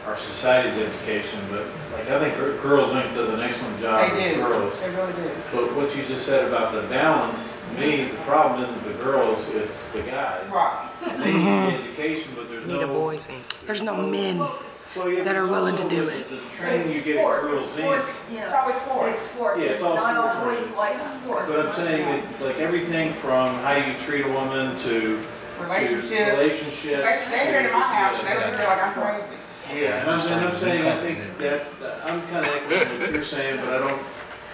[0.07, 3.15] our society's education, but like, I think Gir- Girls Inc.
[3.15, 4.81] does an excellent job They with do, girls.
[4.81, 5.31] they really do.
[5.53, 9.49] But what you just said about the balance, to me, the problem isn't the girls,
[9.51, 10.49] it's the guys.
[10.51, 10.89] Right.
[11.19, 12.75] They need the education, but there's no.
[12.75, 13.67] Need a boys inc.
[13.67, 14.39] There's no men.
[14.39, 16.29] Well, yeah, that but are willing to also do the- it.
[16.31, 18.31] The training you get at Girls Inc.
[18.31, 19.15] you know, It's always sports.
[19.15, 20.61] It's sports, Yeah, it's all not all sports.
[20.67, 21.47] boys like sports.
[21.49, 24.91] But I'm saying that, like, everything from how you treat a woman to.
[24.91, 25.19] to
[25.63, 26.11] Relationships.
[26.13, 27.03] Relationships.
[27.03, 29.37] They, they heard in my house, and they look at me like I'm crazy.
[29.69, 33.13] Yeah, and I'm, and I'm saying, I think that, that- I'm kind of echoing what
[33.13, 34.03] you're saying, but I don't,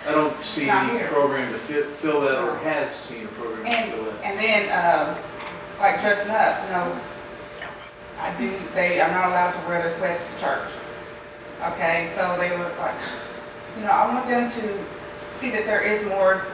[0.07, 1.09] I don't see not any here.
[1.09, 4.25] program to fit, fill that, or has seen a program to fill And, that.
[4.25, 5.25] and then, um,
[5.81, 7.01] like dressing up, you know,
[8.21, 10.69] I do, they, I'm not allowed to wear their sweats to church.
[11.73, 12.95] Okay, so they look like,
[13.77, 14.85] you know, I want them to
[15.39, 16.47] see that there is more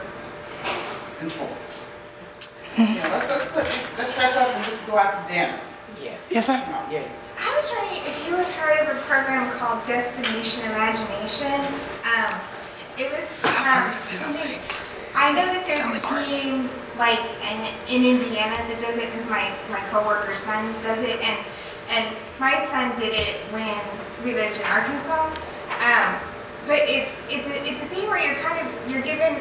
[1.21, 1.83] in sports.
[2.77, 5.59] You know, let's, let's put, this- let's dress up and just go out to dinner.
[6.01, 6.19] Yes.
[6.31, 6.87] Yes, ma'am?
[6.91, 7.21] Yes.
[7.45, 11.53] I was wondering if you had heard of a program called Destination Imagination.
[12.01, 12.33] Um,
[12.97, 14.57] it was um, something.
[15.13, 19.53] I know that there's a team like in, in Indiana that does it because my
[19.69, 21.37] my coworker's son does it, and
[21.93, 23.77] and my son did it when
[24.25, 25.29] we lived in Arkansas.
[25.85, 26.17] Um,
[26.65, 29.37] but it's it's a, it's a thing where you're kind of you're given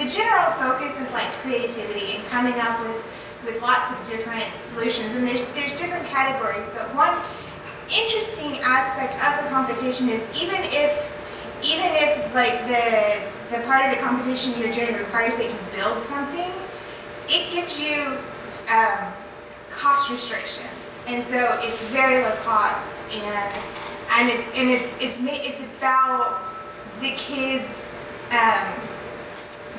[0.00, 3.04] the general focus is like creativity and coming up with
[3.44, 7.14] with lots of different solutions and there's there's different categories but one
[7.90, 10.92] interesting aspect of the competition is even if
[11.62, 13.20] even if like the
[13.54, 16.50] the part of the competition you're doing requires that you build something
[17.28, 18.16] it gives you
[18.68, 19.12] um,
[19.70, 20.96] cost restrictions.
[21.06, 23.62] And so it's very low cost and
[24.16, 26.40] and it's and it's it's it's about
[27.00, 27.82] the kids
[28.30, 28.72] um,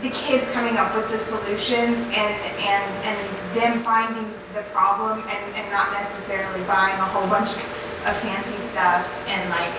[0.02, 3.18] the kids coming up with the solutions and and and
[3.56, 8.58] them finding the problem and, and not necessarily buying a whole bunch of, of fancy
[8.58, 9.74] stuff and like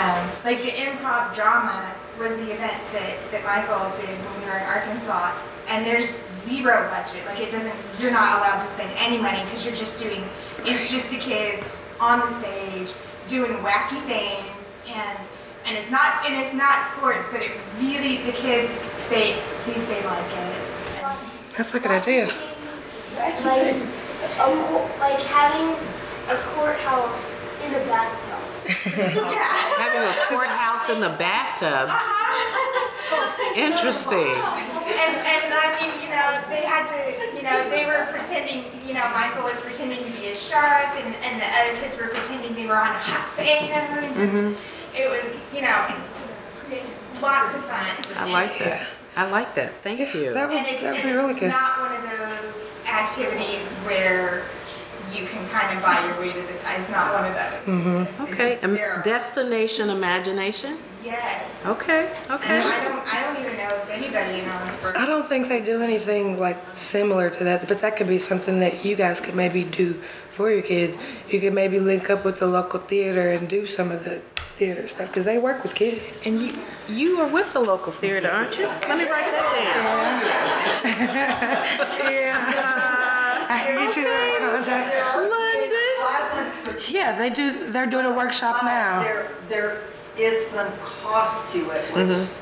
[0.00, 4.58] um, like the improv drama was the event that, that Michael did when we were
[4.58, 5.34] in Arkansas.
[5.68, 7.24] And there's zero budget.
[7.26, 10.22] Like it doesn't you're not allowed to spend any money because you're just doing
[10.64, 11.62] it's just the kids
[12.00, 12.92] on the stage
[13.28, 14.68] doing wacky things.
[14.88, 15.18] And
[15.64, 19.34] and it's not and it's not sports but it really the kids they
[19.64, 22.26] think they like it That's a good idea.
[23.16, 25.76] like, a, co- like having
[26.28, 28.40] a courthouse in a bathtub.
[28.96, 33.54] yeah Having a courthouse in the bathtub, uh-huh.
[33.56, 34.32] interesting.
[34.32, 38.94] and and I mean you know they had to you know they were pretending you
[38.94, 42.54] know Michael was pretending to be a shark and, and the other kids were pretending
[42.54, 43.70] they we were on hot sands.
[43.70, 44.74] and mm-hmm.
[44.96, 45.86] It was, you know,
[47.20, 47.96] lots of fun.
[48.16, 48.86] I like that.
[49.16, 49.74] I like that.
[49.80, 50.32] Thank you.
[50.34, 51.48] That would, And it's, that'd be really it's good.
[51.50, 54.42] not one of those activities where
[55.14, 56.78] you can kind of buy your way to the top.
[56.80, 57.74] It's not one of those.
[57.76, 58.02] Mm-hmm.
[58.02, 60.78] It's- Okay, it's- um, destination imagination?
[61.04, 61.64] Yes.
[61.66, 62.60] Okay, And okay.
[62.60, 64.96] I don't, I don't even know if anybody in Owensboro.
[64.96, 68.58] I don't think they do anything like similar to that, but that could be something
[68.60, 70.00] that you guys could maybe do
[70.32, 70.96] for your kids.
[71.28, 74.22] You could maybe link up with the local theater and do some of the
[74.56, 76.00] theater stuff because they work with kids.
[76.24, 76.52] And you,
[76.88, 78.66] you are with the local theater, aren't you?
[78.66, 79.44] Let me write that
[80.84, 82.10] down.
[82.10, 83.46] Yeah.
[83.48, 84.92] I can get you that contact.
[84.92, 85.30] down.
[85.30, 86.80] London.
[86.90, 87.70] Yeah, they do.
[87.70, 89.02] They're doing a workshop now.
[89.02, 89.80] There, there
[90.18, 92.40] is some cost to it, which, Mm-hmm.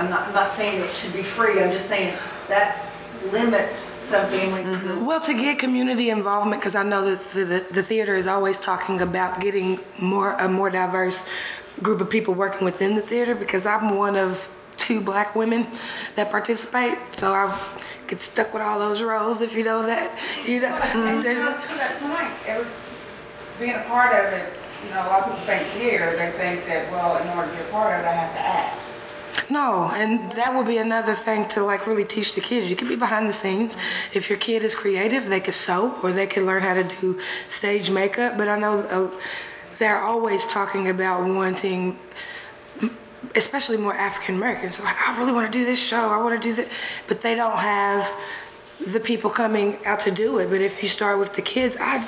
[0.00, 2.16] I'm not, I'm not saying it should be free, I'm just saying
[2.48, 2.86] that
[3.32, 4.66] limits some families.
[4.66, 5.06] Mm-hmm.
[5.06, 8.58] Well, to get community involvement, because I know that the, the, the theater is always
[8.58, 11.24] talking about getting more a more diverse
[11.82, 13.34] group of people working within the theater.
[13.34, 15.66] Because I'm one of two black women
[16.16, 17.58] that participate, so I
[18.08, 19.40] get stuck with all those roles.
[19.40, 20.10] If you know that,
[20.46, 20.74] you know.
[20.74, 22.70] And There's, you know, to that point, every,
[23.58, 24.52] being a part of it,
[24.84, 27.56] you know, a lot of people think here, they think that, well, in order to
[27.56, 28.89] be a part of it, I have to ask.
[29.48, 32.68] No, and that would be another thing to like really teach the kids.
[32.68, 33.76] You could be behind the scenes.
[34.12, 37.20] If your kid is creative, they could sew or they could learn how to do
[37.48, 38.36] stage makeup.
[38.36, 39.10] But I know uh,
[39.78, 41.98] they're always talking about wanting,
[43.34, 46.48] especially more African Americans, like, I really want to do this show, I want to
[46.48, 46.68] do that.
[47.08, 48.12] But they don't have
[48.86, 50.50] the people coming out to do it.
[50.50, 52.06] But if you start with the kids, I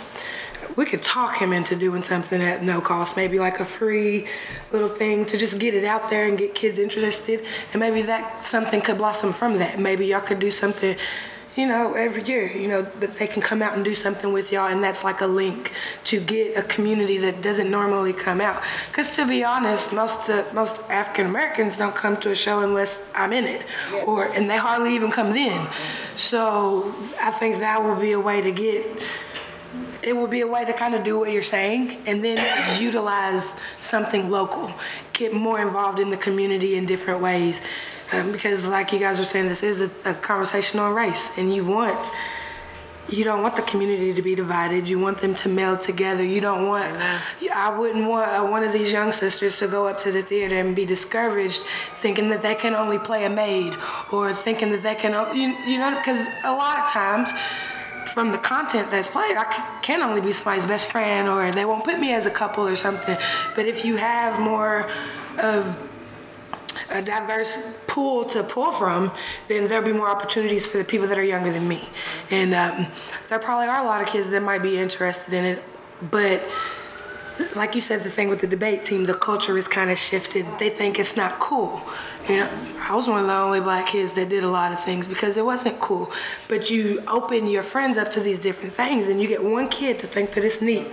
[0.77, 4.27] we could talk him into doing something at no cost, maybe like a free
[4.70, 7.45] little thing to just get it out there and get kids interested.
[7.73, 9.79] And maybe that something could blossom from that.
[9.79, 10.97] Maybe y'all could do something,
[11.57, 14.51] you know, every year, you know, that they can come out and do something with
[14.51, 14.68] y'all.
[14.68, 15.73] And that's like a link
[16.05, 18.62] to get a community that doesn't normally come out.
[18.89, 23.03] Because to be honest, most uh, most African Americans don't come to a show unless
[23.14, 23.66] I'm in it,
[24.07, 25.68] or and they hardly even come then.
[26.16, 29.03] So I think that would be a way to get
[30.03, 32.38] it would be a way to kind of do what you're saying and then
[32.80, 34.72] utilize something local.
[35.12, 37.61] Get more involved in the community in different ways.
[38.12, 41.55] Um, because like you guys were saying this is a, a conversation on race and
[41.55, 42.12] you want
[43.09, 44.88] you don't want the community to be divided.
[44.88, 46.24] You want them to meld together.
[46.24, 46.96] You don't want
[47.55, 50.57] i wouldn't want uh, one of these young sisters to go up to the theater
[50.59, 51.62] and be discouraged
[51.96, 53.76] thinking that they can only play a maid
[54.11, 57.30] or thinking that they can you, you know because a lot of times
[58.09, 61.84] from the content that's played, I can only be somebody's best friend, or they won't
[61.84, 63.16] put me as a couple or something.
[63.55, 64.88] But if you have more
[65.38, 65.90] of
[66.90, 69.12] a diverse pool to pull from,
[69.48, 71.88] then there'll be more opportunities for the people that are younger than me.
[72.30, 72.86] And um,
[73.28, 75.64] there probably are a lot of kids that might be interested in it,
[76.11, 76.42] but
[77.55, 80.46] like you said, the thing with the debate team, the culture is kind of shifted.
[80.59, 81.82] They think it's not cool.
[82.29, 84.83] You know, I was one of the only black kids that did a lot of
[84.85, 86.11] things because it wasn't cool.
[86.47, 89.99] But you open your friends up to these different things, and you get one kid
[90.01, 90.87] to think that it's neat.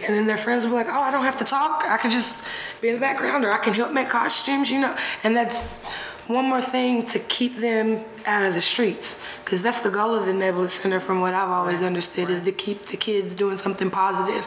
[0.00, 1.84] And then their friends will be like, oh, I don't have to talk.
[1.86, 2.42] I can just
[2.80, 4.96] be in the background, or I can help make costumes, you know.
[5.22, 5.64] And that's
[6.26, 10.24] one more thing to keep them out of the streets because that's the goal of
[10.24, 13.90] the Neblett center from what i've always understood is to keep the kids doing something
[13.90, 14.46] positive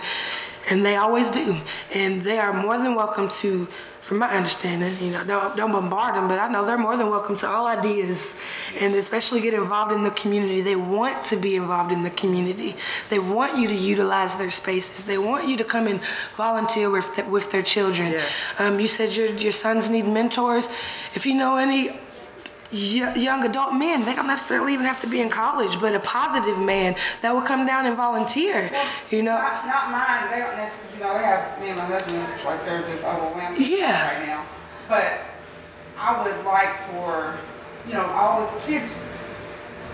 [0.71, 1.55] and they always do
[1.93, 3.67] and they are more than welcome to
[4.07, 7.09] from my understanding you know don't, don't bombard them but i know they're more than
[7.09, 8.35] welcome to all ideas.
[8.79, 10.61] And especially get involved in the community.
[10.61, 12.75] They want to be involved in the community.
[13.09, 15.05] They want you to utilize their spaces.
[15.05, 16.01] They want you to come and
[16.35, 18.19] volunteer with, with their children.
[18.59, 20.69] Um, you said your, your sons need mentors.
[21.15, 21.99] If you know any
[22.72, 24.03] young adult men.
[24.06, 27.41] They don't necessarily even have to be in college, but a positive man that will
[27.41, 28.69] come down and volunteer.
[29.10, 31.85] You know, Not, not mine, they don't necessarily, you know, they have, me and my
[31.85, 34.18] husband, it's like they're just overwhelmed Yeah.
[34.18, 34.44] right now.
[34.89, 35.22] But
[35.98, 37.38] I would like for,
[37.88, 39.03] you know, all the kids,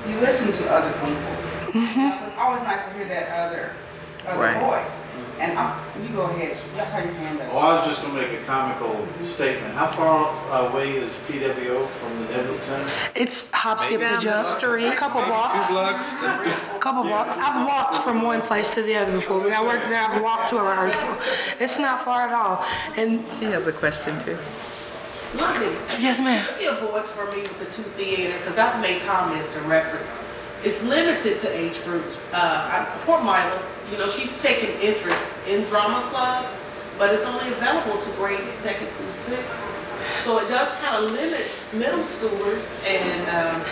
[0.08, 1.82] you listen to other people.
[1.82, 3.72] You know, so it's always nice to hear that other,
[4.28, 4.60] other Right.
[4.60, 4.92] voice.
[5.40, 7.48] And I'm, you go ahead, that's how your hand up.
[7.54, 9.74] Well, oh, I was just gonna make a comical statement.
[9.74, 13.12] How far uh, away is TWO from the Neblett Center?
[13.16, 14.46] it's hop, skip, Down and the jump.
[14.46, 14.88] street.
[14.88, 15.68] A couple blocks.
[15.68, 16.14] Two blocks.
[16.14, 17.32] A couple blocks.
[17.36, 19.40] I've walked from one place to the other before.
[19.40, 21.18] When I worked there, I've walked to a rehearsal.
[21.60, 22.64] It's not far at all.
[22.96, 24.38] And She has a question too.
[25.36, 26.46] London, yes, ma'am.
[26.60, 30.28] be a voice for me with the two theater, because I've made comments and reference.
[30.64, 32.24] It's limited to age groups.
[32.34, 33.62] Uh, I, poor Mila,
[33.92, 36.46] you know, she's taken interest in drama club,
[36.98, 39.76] but it's only available to grades second through six.
[40.16, 43.66] So it does kind of limit middle schoolers and, um,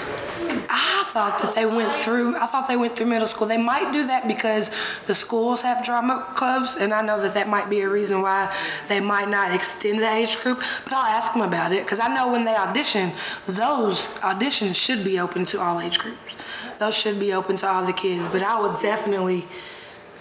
[0.70, 2.36] I thought that they went through.
[2.36, 3.48] I thought they went through middle school.
[3.48, 4.72] They might do that because
[5.06, 8.54] the schools have drama clubs, and I know that that might be a reason why
[8.88, 10.62] they might not extend the age group.
[10.84, 13.12] But I'll ask them about it because I know when they audition,
[13.46, 16.34] those auditions should be open to all age groups.
[16.82, 18.28] Those should be open to all the kids.
[18.28, 19.46] But I would definitely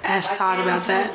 [0.04, 1.08] ask Todd about that.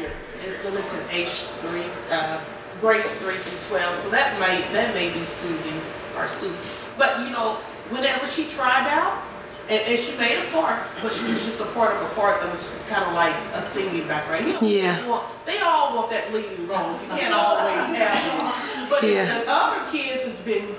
[0.44, 1.30] It's limited to age
[1.62, 2.42] three, uh,
[2.82, 5.80] grades three through twelve, so that may, that may be soothing
[6.18, 6.58] or soothing.
[6.98, 7.58] But you know,
[7.94, 9.22] whenever she tried out,
[9.70, 12.42] and, and she made a part, but she was just a part of a part
[12.42, 14.48] that was just kind of like a singing background.
[14.48, 15.08] You know, Yeah.
[15.08, 16.94] want- they all want that leading role.
[16.94, 18.90] You can't always have it.
[18.90, 19.38] But Yeah.
[19.42, 20.74] if the other kids has been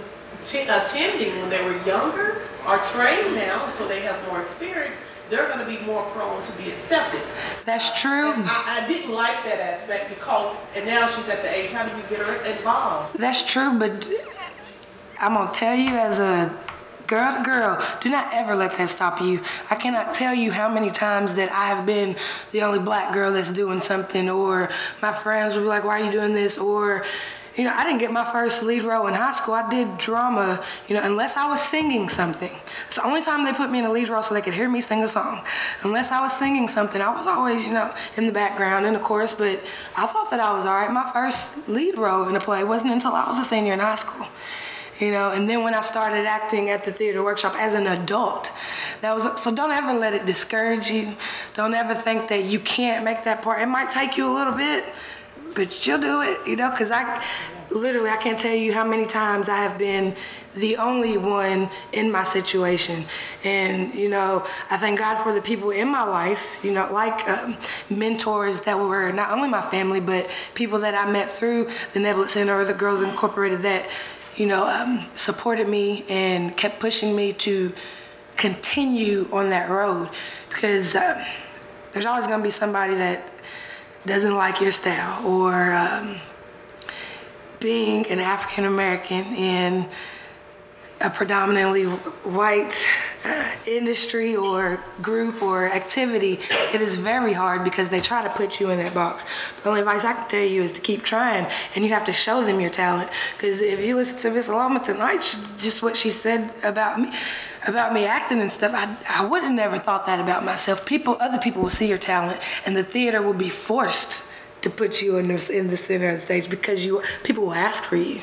[0.54, 4.96] attending when they were younger, are trained now, so they have more experience,
[5.28, 7.22] they're gonna be more prone to be accepted.
[7.64, 8.32] That's true.
[8.36, 11.96] I, I didn't like that aspect because, and now she's at the age, how do
[11.96, 13.18] you get her involved?
[13.18, 14.06] That's true, but
[15.18, 16.56] I'm gonna tell you as a
[17.06, 19.40] girl to girl, do not ever let that stop you.
[19.70, 22.16] I cannot tell you how many times that I have been
[22.52, 24.70] the only black girl that's doing something, or
[25.00, 27.04] my friends will be like, "Why are you doing this?" Or
[27.56, 29.54] you know, I didn't get my first lead role in high school.
[29.54, 32.52] I did drama, you know, unless I was singing something.
[32.86, 34.68] It's the only time they put me in a lead role so they could hear
[34.68, 35.42] me sing a song.
[35.82, 39.00] Unless I was singing something, I was always, you know, in the background in the
[39.00, 39.62] chorus, but
[39.96, 40.92] I thought that I was all right.
[40.92, 43.96] My first lead role in a play wasn't until I was a senior in high
[43.96, 44.26] school
[45.00, 48.50] you know and then when i started acting at the theater workshop as an adult
[49.02, 51.14] that was so don't ever let it discourage you
[51.54, 54.54] don't ever think that you can't make that part it might take you a little
[54.54, 54.84] bit
[55.56, 57.20] but you'll do it you know because i
[57.70, 60.14] literally i can't tell you how many times i have been
[60.54, 63.04] the only one in my situation.
[63.44, 67.28] And you know i thank god for the people in my life you know like
[67.28, 67.56] um,
[67.90, 72.28] mentors that were not only my family but people that i met through the Neblett
[72.28, 73.86] center or the girls incorporated that
[74.36, 77.72] you know, um, supported me and kept pushing me to
[78.36, 80.10] continue on that road.
[80.48, 81.24] Because uh,
[81.92, 83.28] there's always going to be somebody that
[84.06, 86.16] doesn't like your style or um,
[87.60, 89.88] being an African American in
[91.00, 92.88] a predominantly white
[93.24, 96.38] uh, industry or group or activity,
[96.72, 99.26] it is very hard because they try to put you in that box.
[99.62, 102.12] The only advice I can tell you is to keep trying and you have to
[102.12, 103.10] show them your talent.
[103.36, 107.12] Because if you listen to Miss Aloma tonight, she, just what she said about me,
[107.66, 110.84] about me acting and stuff, I, I would have never thought that about myself.
[110.86, 114.22] People, other people will see your talent and the theater will be forced
[114.62, 117.54] to put you in the, in the center of the stage because you people will
[117.54, 118.20] ask for you.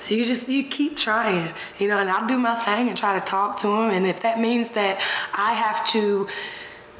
[0.00, 3.18] So you just you keep trying, you know, and I'll do my thing and try
[3.18, 3.90] to talk to them.
[3.90, 5.00] And if that means that
[5.32, 6.26] I have to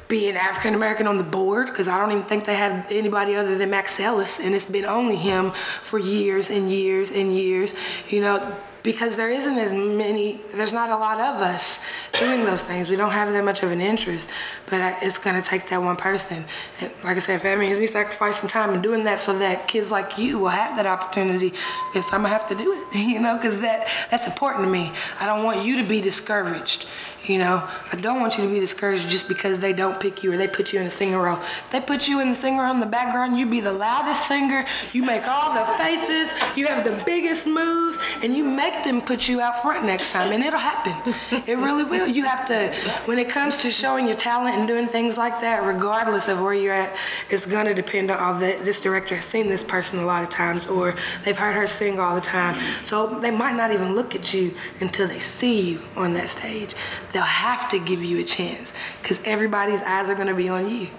[0.07, 3.35] be an African American on the board, because I don't even think they have anybody
[3.35, 5.51] other than Max Ellis, and it's been only him
[5.81, 7.73] for years and years and years,
[8.07, 8.55] you know,
[8.85, 11.79] because there isn't as many, there's not a lot of us
[12.19, 12.87] doing those things.
[12.87, 14.29] We don't have that much of an interest,
[14.67, 16.45] but I, it's to take that one person.
[16.79, 19.67] And like I said, if that means me sacrificing time and doing that so that
[19.67, 21.51] kids like you will have that opportunity,
[21.93, 24.93] guess I'm to have to do it, you know, because that, that's important to me.
[25.19, 26.85] I don't want you to be discouraged.
[27.27, 30.31] You know, I don't want you to be discouraged just because they don't pick you
[30.33, 31.39] or they put you in a singer role.
[31.39, 34.27] If they put you in the singer role in the background, you be the loudest
[34.27, 39.01] singer, you make all the faces, you have the biggest moves, and you make them
[39.01, 41.15] put you out front next time, and it'll happen.
[41.47, 42.07] It really will.
[42.07, 42.73] You have to,
[43.05, 46.53] when it comes to showing your talent and doing things like that, regardless of where
[46.53, 46.95] you're at,
[47.29, 48.63] it's gonna depend on all that.
[48.63, 51.99] This director has seen this person a lot of times, or they've heard her sing
[51.99, 52.61] all the time.
[52.83, 56.75] So they might not even look at you until they see you on that stage
[57.15, 60.69] they'll have to give you a chance because everybody's eyes are going to be on
[60.69, 60.89] you.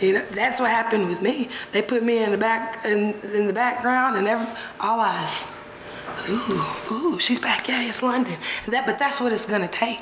[0.00, 1.50] You know, that's what happened with me.
[1.72, 4.46] They put me in the back in, in the background and every,
[4.80, 5.44] all eyes.
[6.30, 7.68] Ooh, ooh, she's back.
[7.68, 8.38] Yeah, it's London.
[8.68, 10.00] That, but that's what it's gonna take.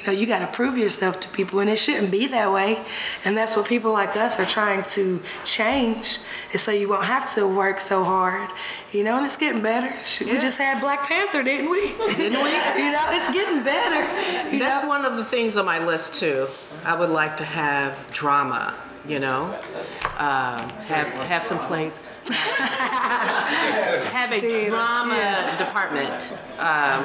[0.00, 2.82] You know, you got to prove yourself to people, and it shouldn't be that way.
[3.24, 6.18] And that's what people like us are trying to change,
[6.52, 8.48] is so you won't have to work so hard.
[8.92, 9.94] You know, and it's getting better.
[10.04, 11.92] Shoot, We just had Black Panther, didn't we?
[12.16, 12.50] Didn't we?
[12.82, 14.58] you know, it's getting better.
[14.58, 14.88] That's know?
[14.88, 16.48] one of the things on my list too.
[16.84, 18.74] I would like to have drama,
[19.06, 19.54] you know,
[20.18, 22.00] um, have have some plays,
[22.30, 27.04] have a drama department, um,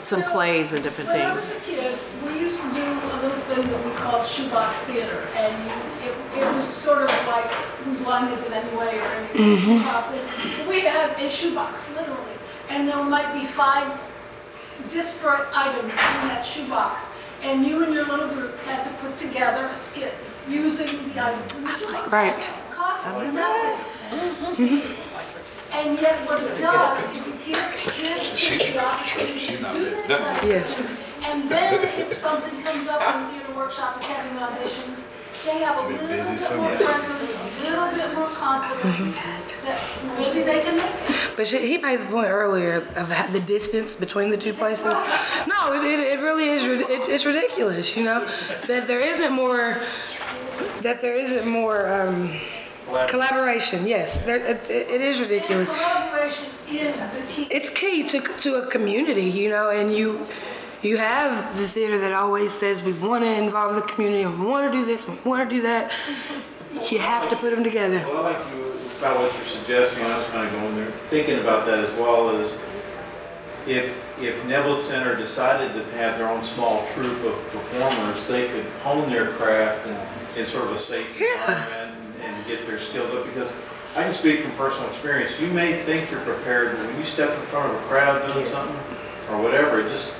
[0.00, 1.78] some plays and different When I was things.
[1.78, 5.52] a kid, we used to do a little thing that we called shoebox theater, and
[5.64, 7.46] you, it, it was sort of like
[7.84, 9.56] whose line is it anyway, or anything.
[9.58, 9.80] Mhm.
[9.82, 10.28] about this.
[10.58, 12.36] But We had a shoebox, literally,
[12.68, 14.00] and there might be five
[14.88, 17.06] disparate items in that shoebox,
[17.42, 20.14] and you and your little group had to put together a skit
[20.48, 22.10] using the items in the shoebox.
[22.10, 22.50] Right.
[22.72, 23.78] Costs nothing.
[25.72, 29.74] And yet what it does is it gives kids She's the opportunity she's to not
[29.74, 30.06] do there.
[30.08, 30.44] that.
[30.44, 30.80] Yes.
[31.26, 35.06] And then if something comes up and the theater workshop is having auditions,
[35.44, 36.76] they have a Been little busy bit more summer.
[36.76, 39.80] presence, a little bit more confidence that
[40.18, 41.36] maybe they can make it.
[41.36, 44.92] But she, he made the point earlier of ha- the distance between the two places.
[45.46, 46.66] No, it, it, it really is.
[46.66, 48.26] rid- It, it's ridiculous, you know,
[48.66, 49.76] that there isn't more.
[50.82, 52.30] That there isn't more um,
[53.08, 53.86] collaboration.
[53.86, 55.68] Yes, there, it, it is ridiculous.
[55.68, 57.48] Collaboration is the key.
[57.50, 60.26] It's key to to a community, you know, and you.
[60.82, 64.46] You have the theater that always says we want to involve the community and we
[64.46, 65.92] want to do this we want to do that.
[66.90, 68.02] You have to put them together.
[68.08, 71.38] Well, I like you- about what you're suggesting, I was kind of going there, thinking
[71.40, 72.62] about that as well, is
[73.66, 78.64] if, if Neblett Center decided to have their own small troupe of performers, they could
[78.82, 83.24] hone their craft in, in sort of a safe environment and- get their skills up,
[83.26, 83.48] because
[83.94, 87.30] I can speak from personal experience, you may think you're prepared, but when you step
[87.30, 88.76] in front of a crowd doing something,
[89.30, 90.16] or whatever, it just,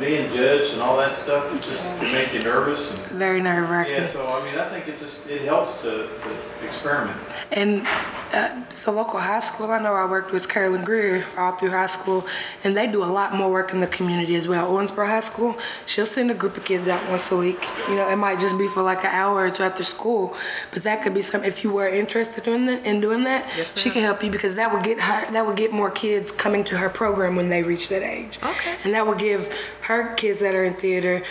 [0.00, 3.68] being judged and all that stuff, it just can make you nervous and Very nerve
[3.68, 3.94] wracking.
[3.94, 7.16] yeah, so I mean, I think it just, it helps to, to experiment.
[7.52, 7.86] And
[8.32, 11.88] uh, the local high school, I know I worked with Carolyn Greer all through high
[11.88, 12.26] school,
[12.64, 14.70] and they do a lot more work in the community as well.
[14.70, 15.56] Owensboro High School,
[15.86, 17.62] she'll send a group of kids out once a week.
[17.88, 20.34] You know, it might just be for like an hour or two after school,
[20.72, 21.48] but that could be something.
[21.48, 24.54] If you were interested in that, in doing that, yes, she can help you because
[24.54, 27.62] that would get her, that would get more kids coming to her program when they
[27.62, 28.38] reach that age.
[28.42, 28.76] Okay.
[28.84, 29.52] And that would give
[29.90, 31.22] her kids that are in theater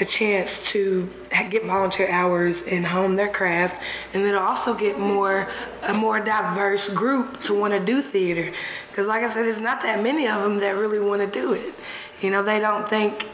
[0.00, 1.08] a chance to
[1.50, 3.82] get volunteer hours and hone their craft,
[4.12, 5.48] and then also get more
[5.88, 8.52] a more diverse group to want to do theater.
[8.90, 11.52] Because, like I said, it's not that many of them that really want to do
[11.52, 11.74] it.
[12.20, 13.28] You know, they don't think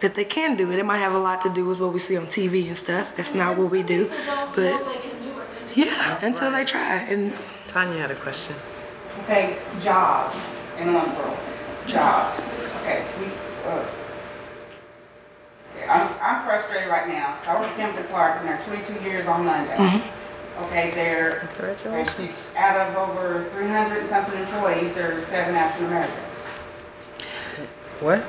[0.00, 0.78] that they can do it.
[0.78, 3.16] It might have a lot to do with what we see on TV and stuff.
[3.16, 4.10] That's not what we do,
[4.54, 4.80] but
[5.74, 6.98] yeah, until they try.
[7.08, 7.34] And
[7.66, 8.54] Tanya had a question.
[9.24, 10.48] Okay, jobs
[10.78, 11.36] in Owensboro,
[11.86, 12.38] jobs.
[12.80, 13.26] Okay, we,
[13.66, 13.84] uh,
[15.88, 17.38] I'm, I'm frustrated right now.
[17.42, 20.02] So I work at Kimberly Clark, and there 22 years on Monday.
[20.62, 22.52] Okay, there, Congratulations.
[22.56, 26.34] out of over 300 and something employees, there's seven African Americans.
[28.00, 28.24] What?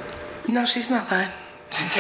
[0.47, 1.29] no, she's not lying.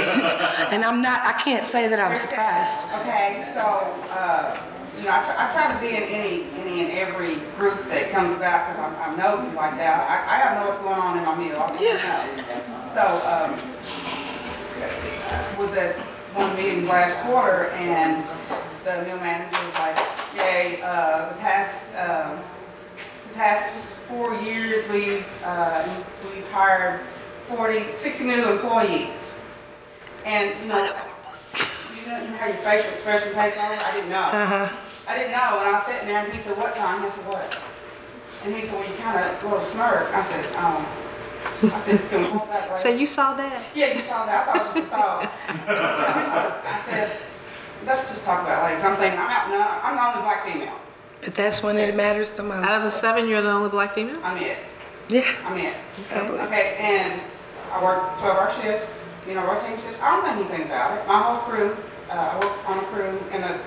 [0.71, 1.21] and I'm not.
[1.21, 2.85] I can't say that I'm surprised.
[3.01, 3.61] Okay, so,
[4.09, 4.57] uh,
[4.97, 8.09] you know, I try, I try to be in any, any and every group that
[8.11, 10.01] comes about, because I'm, I'm nosy like that.
[10.09, 12.89] I, I gotta know what's going on in my meal, I want to know.
[12.89, 13.53] So, um,
[15.57, 15.95] was at
[16.33, 18.23] one of the meetings last quarter, and
[18.83, 19.97] the mill manager was like,
[20.35, 22.39] yay, uh, the past, um,
[23.27, 25.87] the past four years, we've, uh,
[26.33, 27.01] we've hired
[27.47, 29.09] 40, 60 new employees.
[30.25, 33.73] And, you know, you know how your facial expression takes over?
[33.73, 34.19] I didn't know.
[34.19, 34.75] Uh-huh.
[35.07, 37.03] I didn't know, and I was sitting there, and he said, what, Tom?
[37.03, 37.59] I said, what?
[38.45, 40.13] And he said, well, you kind of, little smirk.
[40.13, 40.85] I said, um,
[41.61, 42.77] I said, can we talk about it?
[42.79, 43.63] So you saw that?
[43.75, 44.47] Yeah, you saw that.
[44.47, 45.31] I thought it was just a thought.
[46.65, 47.17] I said,
[47.85, 48.81] let's just talk about it later.
[48.81, 50.79] So I'm thinking, I'm out, no, I'm the only black female.
[51.21, 52.65] But that's when it matters the most.
[52.65, 54.17] Out of the seven, you're the only black female?
[54.23, 54.57] I'm it.
[55.09, 55.25] Yeah.
[55.45, 55.73] I'm it.
[56.11, 56.41] I believe.
[56.41, 57.19] Okay, and
[57.73, 58.97] I work 12 hour shifts,
[59.27, 59.99] you know, rotating shifts.
[60.01, 61.07] I don't think anything about it.
[61.07, 61.75] My whole crew,
[62.09, 63.59] uh, I work on a crew, and a,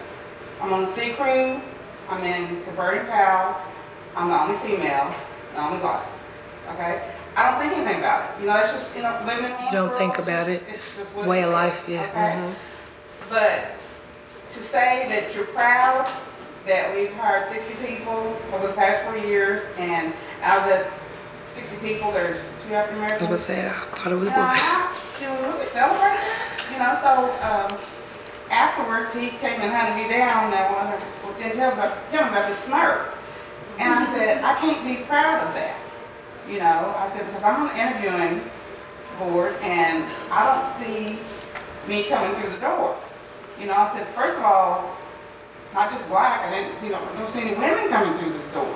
[0.61, 1.61] I'm on the C crew,
[2.09, 3.61] I'm in converting towel,
[4.16, 5.15] I'm the only female,
[5.55, 6.07] the only black.
[6.73, 7.11] Okay?
[7.37, 8.41] I don't think anything about it.
[8.41, 10.63] You know, it's just, you know, living You don't think about it.
[10.69, 12.03] It's just way of life, yeah.
[12.11, 12.55] Okay?
[13.31, 13.73] But
[14.49, 16.11] to say that you're proud
[16.67, 20.87] that we've hired 60 people over the past four years, and out of the
[21.51, 22.37] 60 people, there's
[22.67, 23.23] two African I was Americans.
[23.29, 23.67] about to say.
[23.67, 24.59] I thought it was You know, boys.
[24.61, 27.79] I- you know, we celebrate that, you know, so, um,
[28.51, 32.31] afterwards, he came and hunted me down, and wanted, well, tell me about, tell me
[32.31, 33.15] about the smirk.
[33.79, 35.77] And I said, I can't be proud of that,
[36.48, 38.43] you know, I said, because I'm on the interviewing
[39.19, 41.19] board, and I don't see
[41.89, 42.97] me coming through the door.
[43.60, 44.97] You know, I said, first of all,
[45.74, 48.47] not just black, I didn't, you know, I don't see any women coming through this
[48.52, 48.74] door.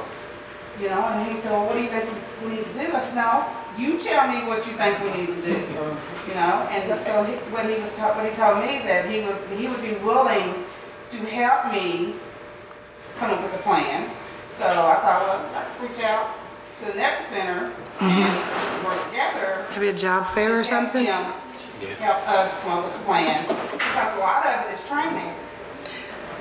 [0.80, 2.04] You know, and he said, well, what do you think
[2.42, 2.94] we need to do?
[2.94, 3.46] I said, no,
[3.78, 5.56] you tell me what you think we need to do.
[6.28, 9.36] You know, and so he- what he was, what he told me that he was,
[9.58, 10.64] he would be willing
[11.10, 12.14] to help me
[13.18, 14.10] come up with a plan.
[14.52, 16.28] So I thought, well, I reach out
[16.78, 21.04] to the Net Center and work together Maybe a job fair or something.
[21.04, 21.32] him
[22.00, 25.32] help us come up with a plan, because a lot of it is training.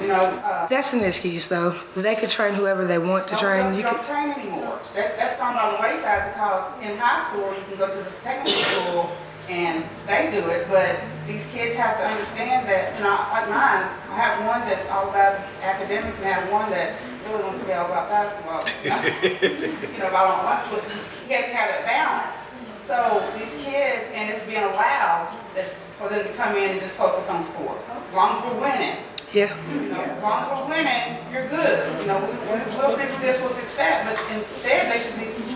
[0.02, 0.68] You know, uh.
[0.68, 1.76] That's an excuse, though.
[1.96, 3.64] They could train whoever they want to don't- train.
[3.66, 4.06] don't- You don't could.
[4.08, 4.80] train anymore.
[4.94, 8.12] That, that's gone on the wayside, because in high school, you can go to the
[8.22, 9.12] technical school
[9.50, 13.88] and they do it, but these kids have to understand that, you know, like mine,
[14.12, 16.94] I have one that's all about academics and I have one that
[17.28, 18.62] really wants to be all about basketball.
[18.86, 20.84] You know, if I don't want, but
[21.28, 22.38] he has to have that balance.
[22.84, 22.98] So
[23.40, 25.66] these kids, and it's being allowed that,
[25.98, 27.88] for them to come in and just focus on sports.
[27.90, 28.98] As long as we're winning,
[29.34, 29.50] Yeah.
[29.72, 32.02] you know, as long as we're winning, you're good.
[32.02, 35.56] You know, we, we- we'll fix this, we'll fix that, but instead, they should be,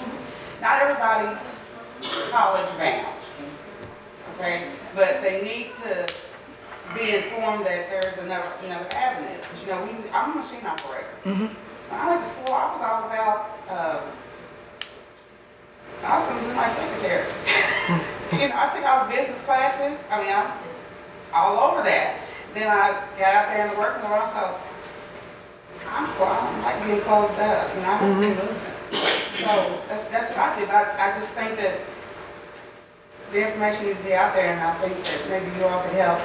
[0.61, 1.43] not everybody's
[2.31, 3.15] college bound.
[4.39, 6.07] Okay, but they need to
[6.95, 9.37] be informed that there's another, another avenue.
[9.61, 11.07] you know, we, I'm a machine operator.
[11.25, 11.49] Mhm.
[11.89, 13.39] When I went to school, I was all about,
[13.69, 14.01] um,
[16.03, 17.25] I was gonna be my secretary.
[18.29, 20.51] You know, I took all the business classes, I mean, I'm
[21.33, 22.21] all over that.
[22.53, 24.61] Then I got out there in the working world, I thought,
[25.89, 26.05] I'm,
[26.61, 28.61] I like being closed up, you know, I have to be moving.
[29.41, 31.79] So that's, that's what I do, I, I just think that
[33.31, 35.93] the information needs to be out there, and I think that maybe you all could
[35.97, 36.21] help.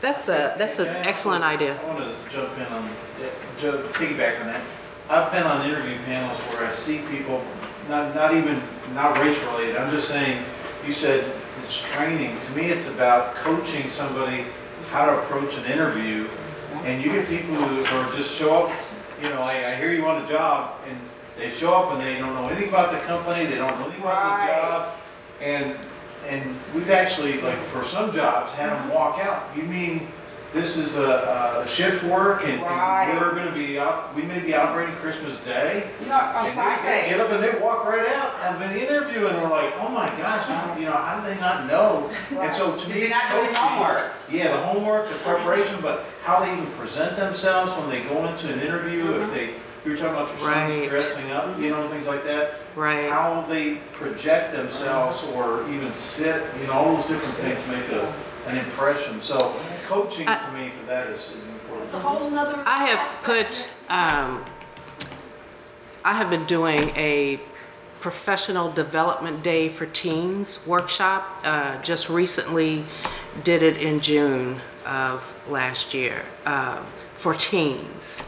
[0.00, 1.80] That's a, that's an excellent idea.
[1.80, 2.88] I want to jump in on,
[3.20, 3.28] eh,
[3.58, 4.62] Joe, piggyback on that.
[5.08, 7.42] I've been on interview panels where I see people,
[7.88, 8.60] not, not even,
[8.94, 10.42] not race related, I'm just saying,
[10.86, 11.30] you said
[11.62, 12.36] it's training.
[12.46, 14.46] To me, it's about coaching somebody
[14.90, 16.28] how to approach an interview.
[16.84, 18.76] And you get people who are just show up,
[19.22, 20.98] you know, I, I hear you want a job, and
[21.38, 24.02] they show up and they don't know anything about the company, they don't know anything
[24.02, 24.98] about the job.
[25.40, 25.76] And,
[26.26, 29.48] and we've actually, like, for some jobs, had them walk out.
[29.56, 30.08] You mean,
[30.52, 33.08] this is a, a shift work and Right.
[33.08, 35.88] and we're gonna be out, we may be operating Christmas Day?
[36.02, 36.46] You know, And
[36.86, 39.88] they- Get up and they walk right out, have an interview, and we're like, oh
[39.88, 42.10] my gosh, how- you know, how do they not know?
[42.38, 44.12] And so to me, they not do their coaching- homework?
[44.30, 48.52] Yeah, the homework, the preparation, but how they even present themselves when they go into
[48.52, 49.22] an interview, Mm-hmm.
[49.22, 50.70] if they, you were talking about your Right.
[50.70, 52.54] sons dressing up, you know, things like that.
[52.76, 53.10] Right.
[53.10, 58.12] How they project themselves or even sit, you know, all those different things make a,
[58.46, 59.20] an impression.
[59.20, 59.54] So
[59.88, 61.86] coaching I- to me for that is, is important.
[61.86, 62.62] It's a whole nother.
[62.64, 63.24] I have aspect.
[63.88, 64.44] put, um,
[66.04, 67.40] I have been doing a
[68.00, 71.40] professional development day for teens workshop.
[71.44, 72.84] Uh, just recently
[73.44, 76.84] did it in June of last year um,
[77.16, 78.22] for teens.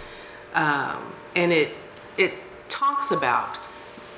[0.55, 1.71] Um, and it,
[2.17, 2.33] it
[2.69, 3.59] talks about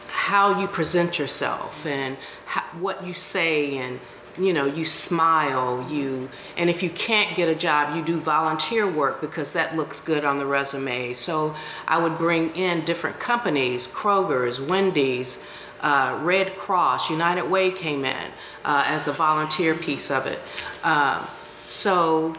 [0.08, 2.16] how you present yourself and
[2.46, 4.00] how, what you say and
[4.38, 8.86] you know you smile you and if you can't get a job you do volunteer
[8.86, 11.12] work because that looks good on the resume.
[11.12, 11.54] So
[11.86, 15.44] i would bring in different companies kroger's wendy's
[15.80, 18.30] uh, red cross united way came in
[18.64, 20.38] uh, as the volunteer piece of it.
[20.82, 21.26] Um,
[21.68, 22.34] so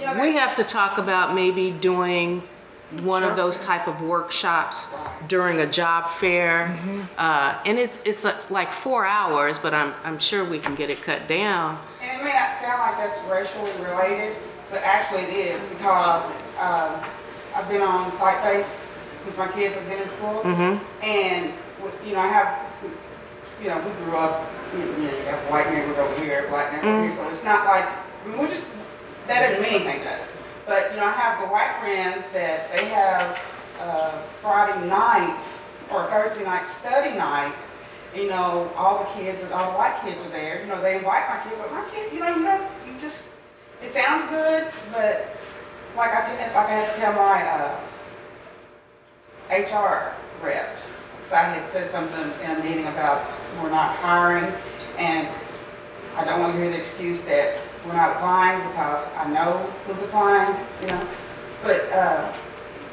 [0.00, 2.42] we have to talk about maybe doing
[3.02, 4.94] one of those type of workshops
[5.26, 6.74] during a job fair.
[7.18, 10.88] Uh, and it's, it's uh, like four hours, but I'm, I'm sure we can get
[10.88, 11.78] it cut down.
[12.00, 14.36] And it may not sound like that's racially related,
[14.70, 16.24] but actually it is because
[16.58, 17.00] um,
[17.54, 18.86] I've been on site base
[19.18, 20.40] since my kids have been in school.
[21.02, 21.52] And,
[22.06, 22.64] you know, I have,
[23.62, 26.48] you know, we grew up, you know, you have a white neighborhood over here, a
[26.48, 28.70] black neighborhood over here, so it's not like, I mean, we're just,
[29.26, 30.32] that doesn't mean anything to us.
[30.68, 33.40] But, you know, I have the white friends that they have
[33.80, 34.10] uh,
[34.42, 35.42] Friday night
[35.90, 37.54] or Thursday night study night
[38.14, 41.28] you know, all the kids, all the white kids are there, you know, they invite
[41.28, 43.28] my kid, but my kid, you know, you don't, you just,
[43.82, 45.36] it sounds good, but
[45.96, 47.80] like I, tell- like I had to tell my, uh,
[49.50, 50.14] HR
[50.44, 50.76] rep,
[51.16, 53.26] because I had said something in a meeting about
[53.62, 54.52] we're not hiring,
[54.98, 55.28] and
[56.16, 57.58] I don't want to hear the excuse that
[57.88, 61.08] we're not applying because I know who's applying, you know,
[61.62, 62.32] but, uh,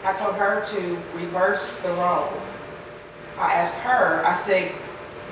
[0.05, 0.81] I told her to
[1.15, 2.31] reverse the role.
[3.37, 4.71] I asked her, I said,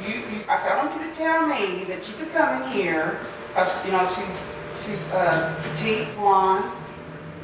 [0.06, 2.70] you, you, I said, I want you to tell me that you could come in
[2.72, 3.20] here,
[3.56, 4.46] uh, you know, she's,
[4.76, 6.70] she's, uh, petite, blonde,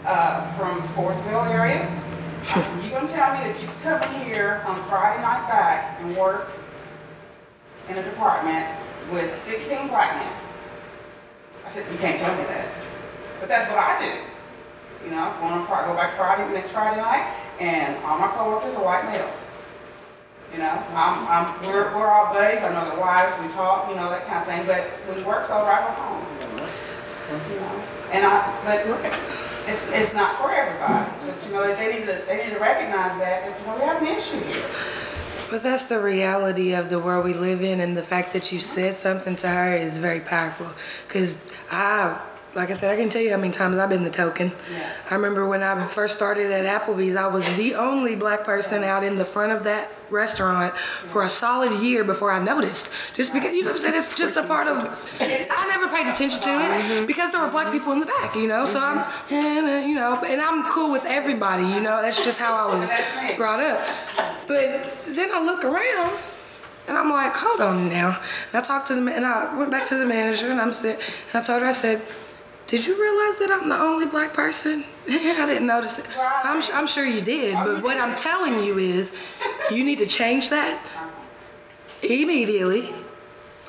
[0.06, 1.88] uh, from Forestville area.
[2.52, 6.00] I you gonna tell me that you could come in here on Friday night back
[6.02, 6.50] and work
[7.90, 8.66] in a department
[9.12, 10.49] with sixteen black men?
[11.70, 12.66] I said, you can't tell me that.
[13.40, 14.10] But that's what I do.
[15.06, 17.30] You know, go on Friday, go back Friday, next Friday night,
[17.62, 19.38] and all my coworkers are white males.
[20.52, 23.96] You know, I'm, I'm, we're, we're all buddies, I know the wives, we talk, you
[23.96, 24.82] know, that kind of thing, but
[25.14, 26.26] we work so right at home.
[27.30, 27.84] You know,
[28.18, 28.90] and I, but
[29.70, 33.14] it's, it's not for everybody, but you know, they need to, they need to recognize
[33.22, 34.66] that, that, you know, we have an issue here.
[35.50, 38.60] But that's the reality of the world we live in, and the fact that you
[38.60, 40.72] said something to her is very powerful.
[41.08, 41.38] Because
[41.72, 42.20] I
[42.56, 44.52] like I said, I can tell you how many times I've been the token.
[45.10, 49.04] I remember when I first started at Applebee's, I was the only black person out
[49.04, 52.90] in the front of that restaurant for a solid year before I noticed.
[53.14, 53.96] Just because, you know what I'm saying?
[53.96, 54.78] It's just a part of,
[55.22, 58.48] I never paid attention to it because there were black people in the back, you
[58.48, 58.66] know?
[58.66, 62.02] So I'm, uh, you know, and I'm cool with everybody, you know?
[62.02, 63.88] That's just how I was brought up.
[64.48, 66.18] But then I look around
[66.88, 68.20] and I'm like, hold on now.
[68.52, 70.74] And I talked to the man, and I went back to the manager, and I'm
[70.74, 71.00] said,
[71.32, 72.02] and I told her, I said,
[72.70, 74.86] did you realize that I'm the only black person?
[75.10, 76.06] I didn't notice it.
[76.18, 79.12] I'm, I'm sure you did, but what I'm telling you is,
[79.72, 80.80] you need to change that
[82.04, 82.94] immediately,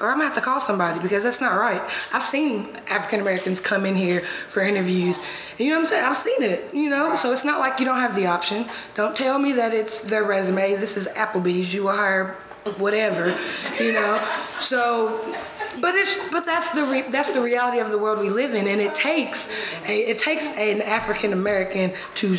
[0.01, 1.83] or I'm gonna have to call somebody because that's not right.
[2.13, 5.19] I've seen African Americans come in here for interviews.
[5.57, 6.05] You know what I'm saying?
[6.05, 7.17] I've seen it, you know?
[7.17, 8.67] So it's not like you don't have the option.
[8.97, 10.77] Don't tell me that it's their resume.
[10.77, 11.73] This is Applebee's.
[11.73, 12.37] You will hire
[12.77, 13.37] whatever,
[13.79, 14.27] you know?
[14.59, 15.35] So,
[15.81, 18.67] but it's but that's the re, that's the reality of the world we live in,
[18.67, 19.49] and it takes
[19.87, 22.37] a, it takes an African American to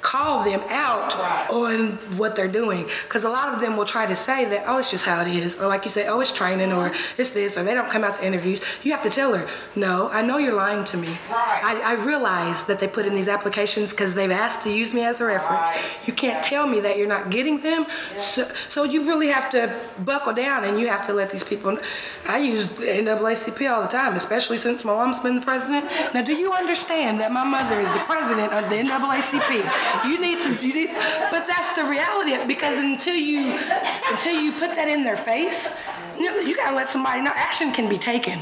[0.00, 1.16] call them out
[1.50, 2.88] on what they're doing.
[3.04, 5.28] Because a lot of them will try to say that oh it's just how it
[5.28, 8.04] is or like you say oh it's training or it's this or they don't come
[8.04, 8.60] out to interviews.
[8.82, 11.18] You have to tell her no i know you're lying to me.
[11.30, 15.04] I, I realize that they put in these applications because they've asked to use me
[15.04, 15.70] as a reference.
[16.06, 17.86] You can't tell me that you're not getting them.
[18.16, 21.72] So, so you really have to buckle down and you have to let these people
[21.72, 21.84] kn-
[22.26, 25.84] i use naacp all the time especially since my mom's been the president.
[26.14, 29.50] Now do you understand that my mother is the president of the naacp
[30.06, 30.90] you need to you need,
[31.30, 33.58] but that's the reality because until you
[34.10, 35.70] until you put that in their face
[36.18, 38.38] you, know, you gotta let somebody know action can be taken.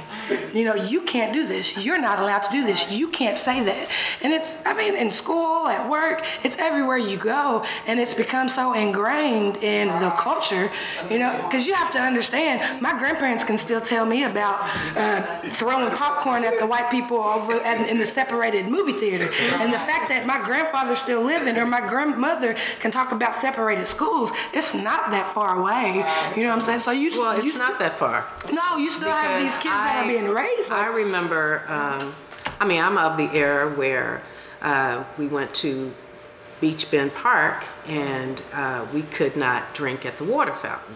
[0.52, 1.84] You know you can't do this.
[1.84, 2.90] You're not allowed to do this.
[2.90, 3.88] You can't say that.
[4.22, 7.64] And it's i mean in school at work it's everywhere you go.
[7.86, 10.70] And it's become so ingrained in the culture
[11.10, 14.60] you know because you have to understand my grandparents can still tell me about
[14.96, 15.22] uh,
[15.60, 19.28] throwing popcorn at the white people over at, in the separated movie theater.
[19.60, 23.86] And the fact that my grandfather's still living or my grandmother can talk about separated
[23.86, 26.04] schools it's not that far away.
[26.36, 26.80] You know what i'm saying?
[26.80, 28.26] So you Well, it's you, not that far.
[28.52, 32.14] no you still have these kids that are being raised I remember, um,
[32.60, 34.22] I mean, I'm of the era where
[34.62, 35.92] uh, we went to
[36.60, 40.94] Beach Bend Park and uh, we could not drink at the water fountain.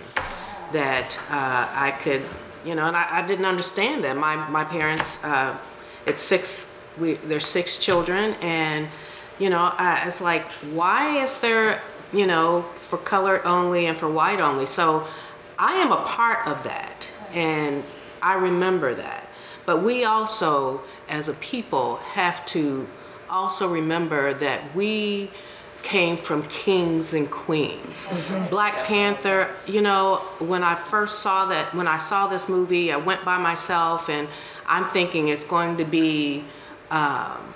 [0.73, 2.23] That uh, I could,
[2.65, 4.17] you know, and I, I didn't understand that.
[4.17, 5.57] My, my parents, uh,
[6.07, 8.89] it's six, we, there's six children and,
[9.39, 11.83] you know, I, it's like, why is there,
[12.13, 14.67] you know, for colored only and for white only?
[14.67, 15.07] So
[15.61, 17.85] I am a part of that and
[18.23, 19.29] I remember that.
[19.67, 22.89] But we also, as a people, have to
[23.29, 25.31] also remember that we
[25.83, 28.09] came from kings and queens.
[28.49, 32.97] Black Panther, you know, when I first saw that, when I saw this movie, I
[32.97, 34.29] went by myself and
[34.67, 36.43] I'm thinking it's going to be,
[36.91, 37.55] um,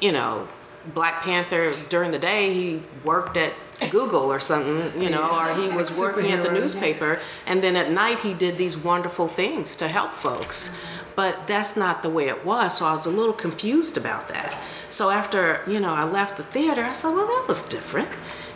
[0.00, 0.48] you know,
[0.92, 3.52] Black Panther during the day, he worked at
[3.90, 7.20] Google or something, you know, or he was working at the newspaper.
[7.46, 10.76] And then at night, he did these wonderful things to help folks.
[11.14, 12.78] But that's not the way it was.
[12.78, 14.56] So I was a little confused about that.
[14.88, 18.08] So after, you know, I left the theater, I said, well, that was different,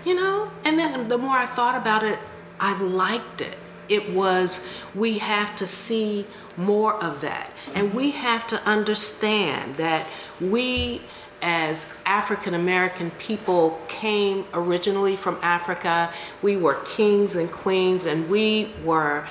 [0.04, 0.50] you know?
[0.64, 2.18] And then the more I thought about it,
[2.60, 3.58] I liked it.
[3.88, 6.26] It was, we have to see
[6.56, 7.52] more of that.
[7.74, 10.06] And we have to understand that
[10.40, 11.02] we,
[11.42, 16.12] as African American people, came originally from Africa.
[16.40, 19.26] We were kings and queens, and we were.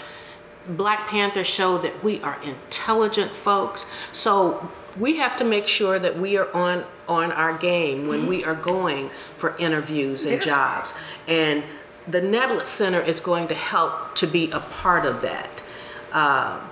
[0.67, 3.91] Black Panther showed that we are intelligent folks.
[4.11, 8.43] So we have to make sure that we are on on our game when we
[8.45, 10.93] are going for interviews and jobs.
[11.27, 11.63] And
[12.07, 15.63] the Neblett Center is going to help to be a part of that.
[16.13, 16.69] Um,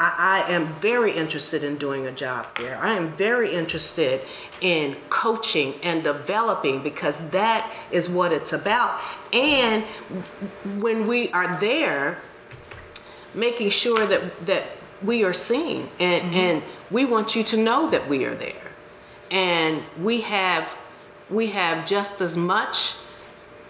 [0.00, 2.78] I, I am very interested in doing a job fair.
[2.82, 4.22] I am very interested
[4.62, 8.98] in coaching and developing because that is what it's about.
[9.32, 9.84] And
[10.82, 12.18] when we are there,
[13.34, 14.64] making sure that that
[15.02, 16.34] we are seen and mm-hmm.
[16.34, 18.72] and we want you to know that we are there
[19.30, 20.76] and we have
[21.30, 22.94] we have just as much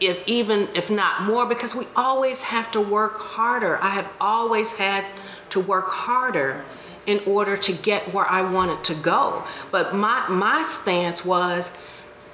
[0.01, 4.73] if even if not more because we always have to work harder i have always
[4.73, 5.05] had
[5.51, 6.65] to work harder
[7.07, 11.73] in order to get where i wanted to go but my my stance was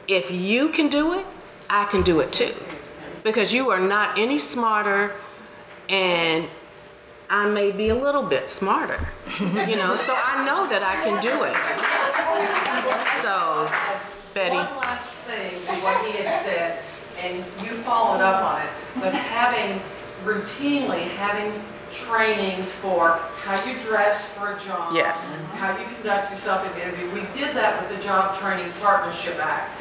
[0.09, 1.27] if you can do it
[1.71, 2.55] i can do it too
[3.23, 5.15] because you are not any smarter
[5.89, 6.49] and
[7.29, 9.09] I may be a little bit smarter,
[9.41, 11.57] you know, so I know that I can do it.
[13.21, 13.69] So,
[14.33, 14.55] Betty.
[14.55, 16.83] One last thing to what he had said,
[17.21, 18.69] and you followed up on it,
[19.01, 19.81] but having
[20.25, 21.53] routinely having
[22.05, 24.95] trainings for how you dress for a job.
[24.95, 25.39] Yes.
[25.55, 27.11] How you conduct yourself in the interview.
[27.13, 29.73] We did that with the Job Training Partnership Act.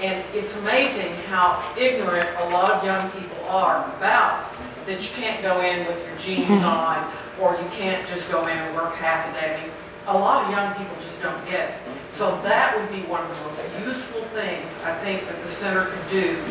[0.00, 4.50] And it's amazing how ignorant a lot of young people are about
[4.86, 8.56] that you can't go in with your jeans on, or you can't just go in
[8.56, 9.54] and work half a day.
[9.54, 9.70] I mean,
[10.06, 11.76] a lot of young people just don't get it.
[12.08, 15.84] So that would be one of the most useful things I think that the center
[15.84, 16.42] could do,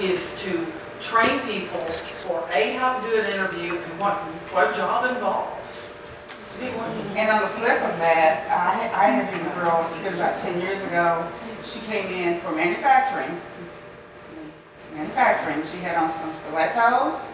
[0.00, 0.66] is to
[1.00, 4.14] train people for A, how to do an interview, and what,
[4.52, 5.90] what a job involves.
[6.60, 10.60] And on the flip of that, I, I interviewed a girl, it was about ten
[10.60, 11.28] years ago.
[11.64, 13.40] She came in for manufacturing.
[14.94, 17.28] Manufacturing, she had on some stilettos,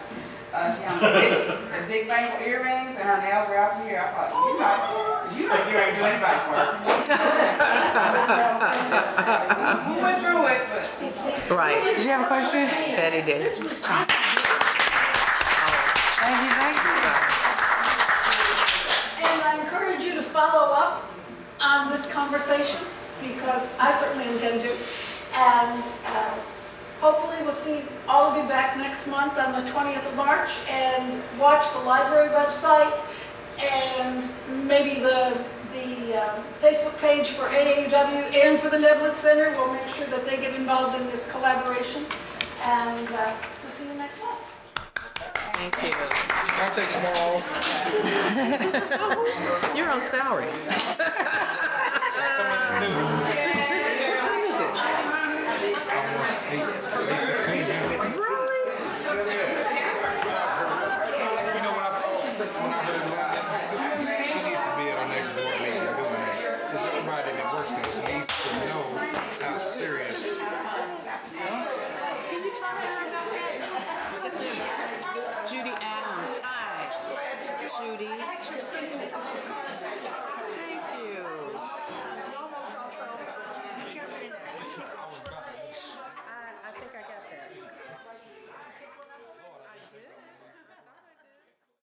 [0.51, 1.31] uh, she had on big,
[1.63, 4.03] some big bangle earrings, and her nails were out to here.
[4.03, 4.75] I thought, you know,
[5.31, 6.83] you know, you ain't doing anybody's work.
[9.87, 10.72] We went through it, but.
[11.49, 11.83] Right.
[11.83, 12.65] Did you have a question?
[12.67, 13.41] Betty did.
[13.43, 13.59] Thank
[16.41, 16.83] you, thank you.
[19.27, 21.11] And I encourage you to follow up
[21.59, 22.79] on this conversation,
[23.21, 24.69] because I certainly intend to.
[25.35, 26.35] And uh,
[27.01, 31.21] hopefully, we'll see all of you back next month on the 20th of March, and
[31.39, 32.93] watch the library website,
[33.59, 34.27] and
[34.65, 35.43] maybe the,
[35.73, 39.49] the um, Facebook page for AAUW and for the Neblett Center.
[39.57, 42.05] We'll make sure that they get involved in this collaboration,
[42.63, 43.33] and uh,
[43.63, 44.39] we'll see you next month.
[45.53, 45.91] Thank you.
[45.91, 46.09] Can
[46.59, 47.45] I take tomorrow off?
[49.75, 50.47] You're on salary.
[55.93, 57.52] Almost eight, it's eight fifteen now.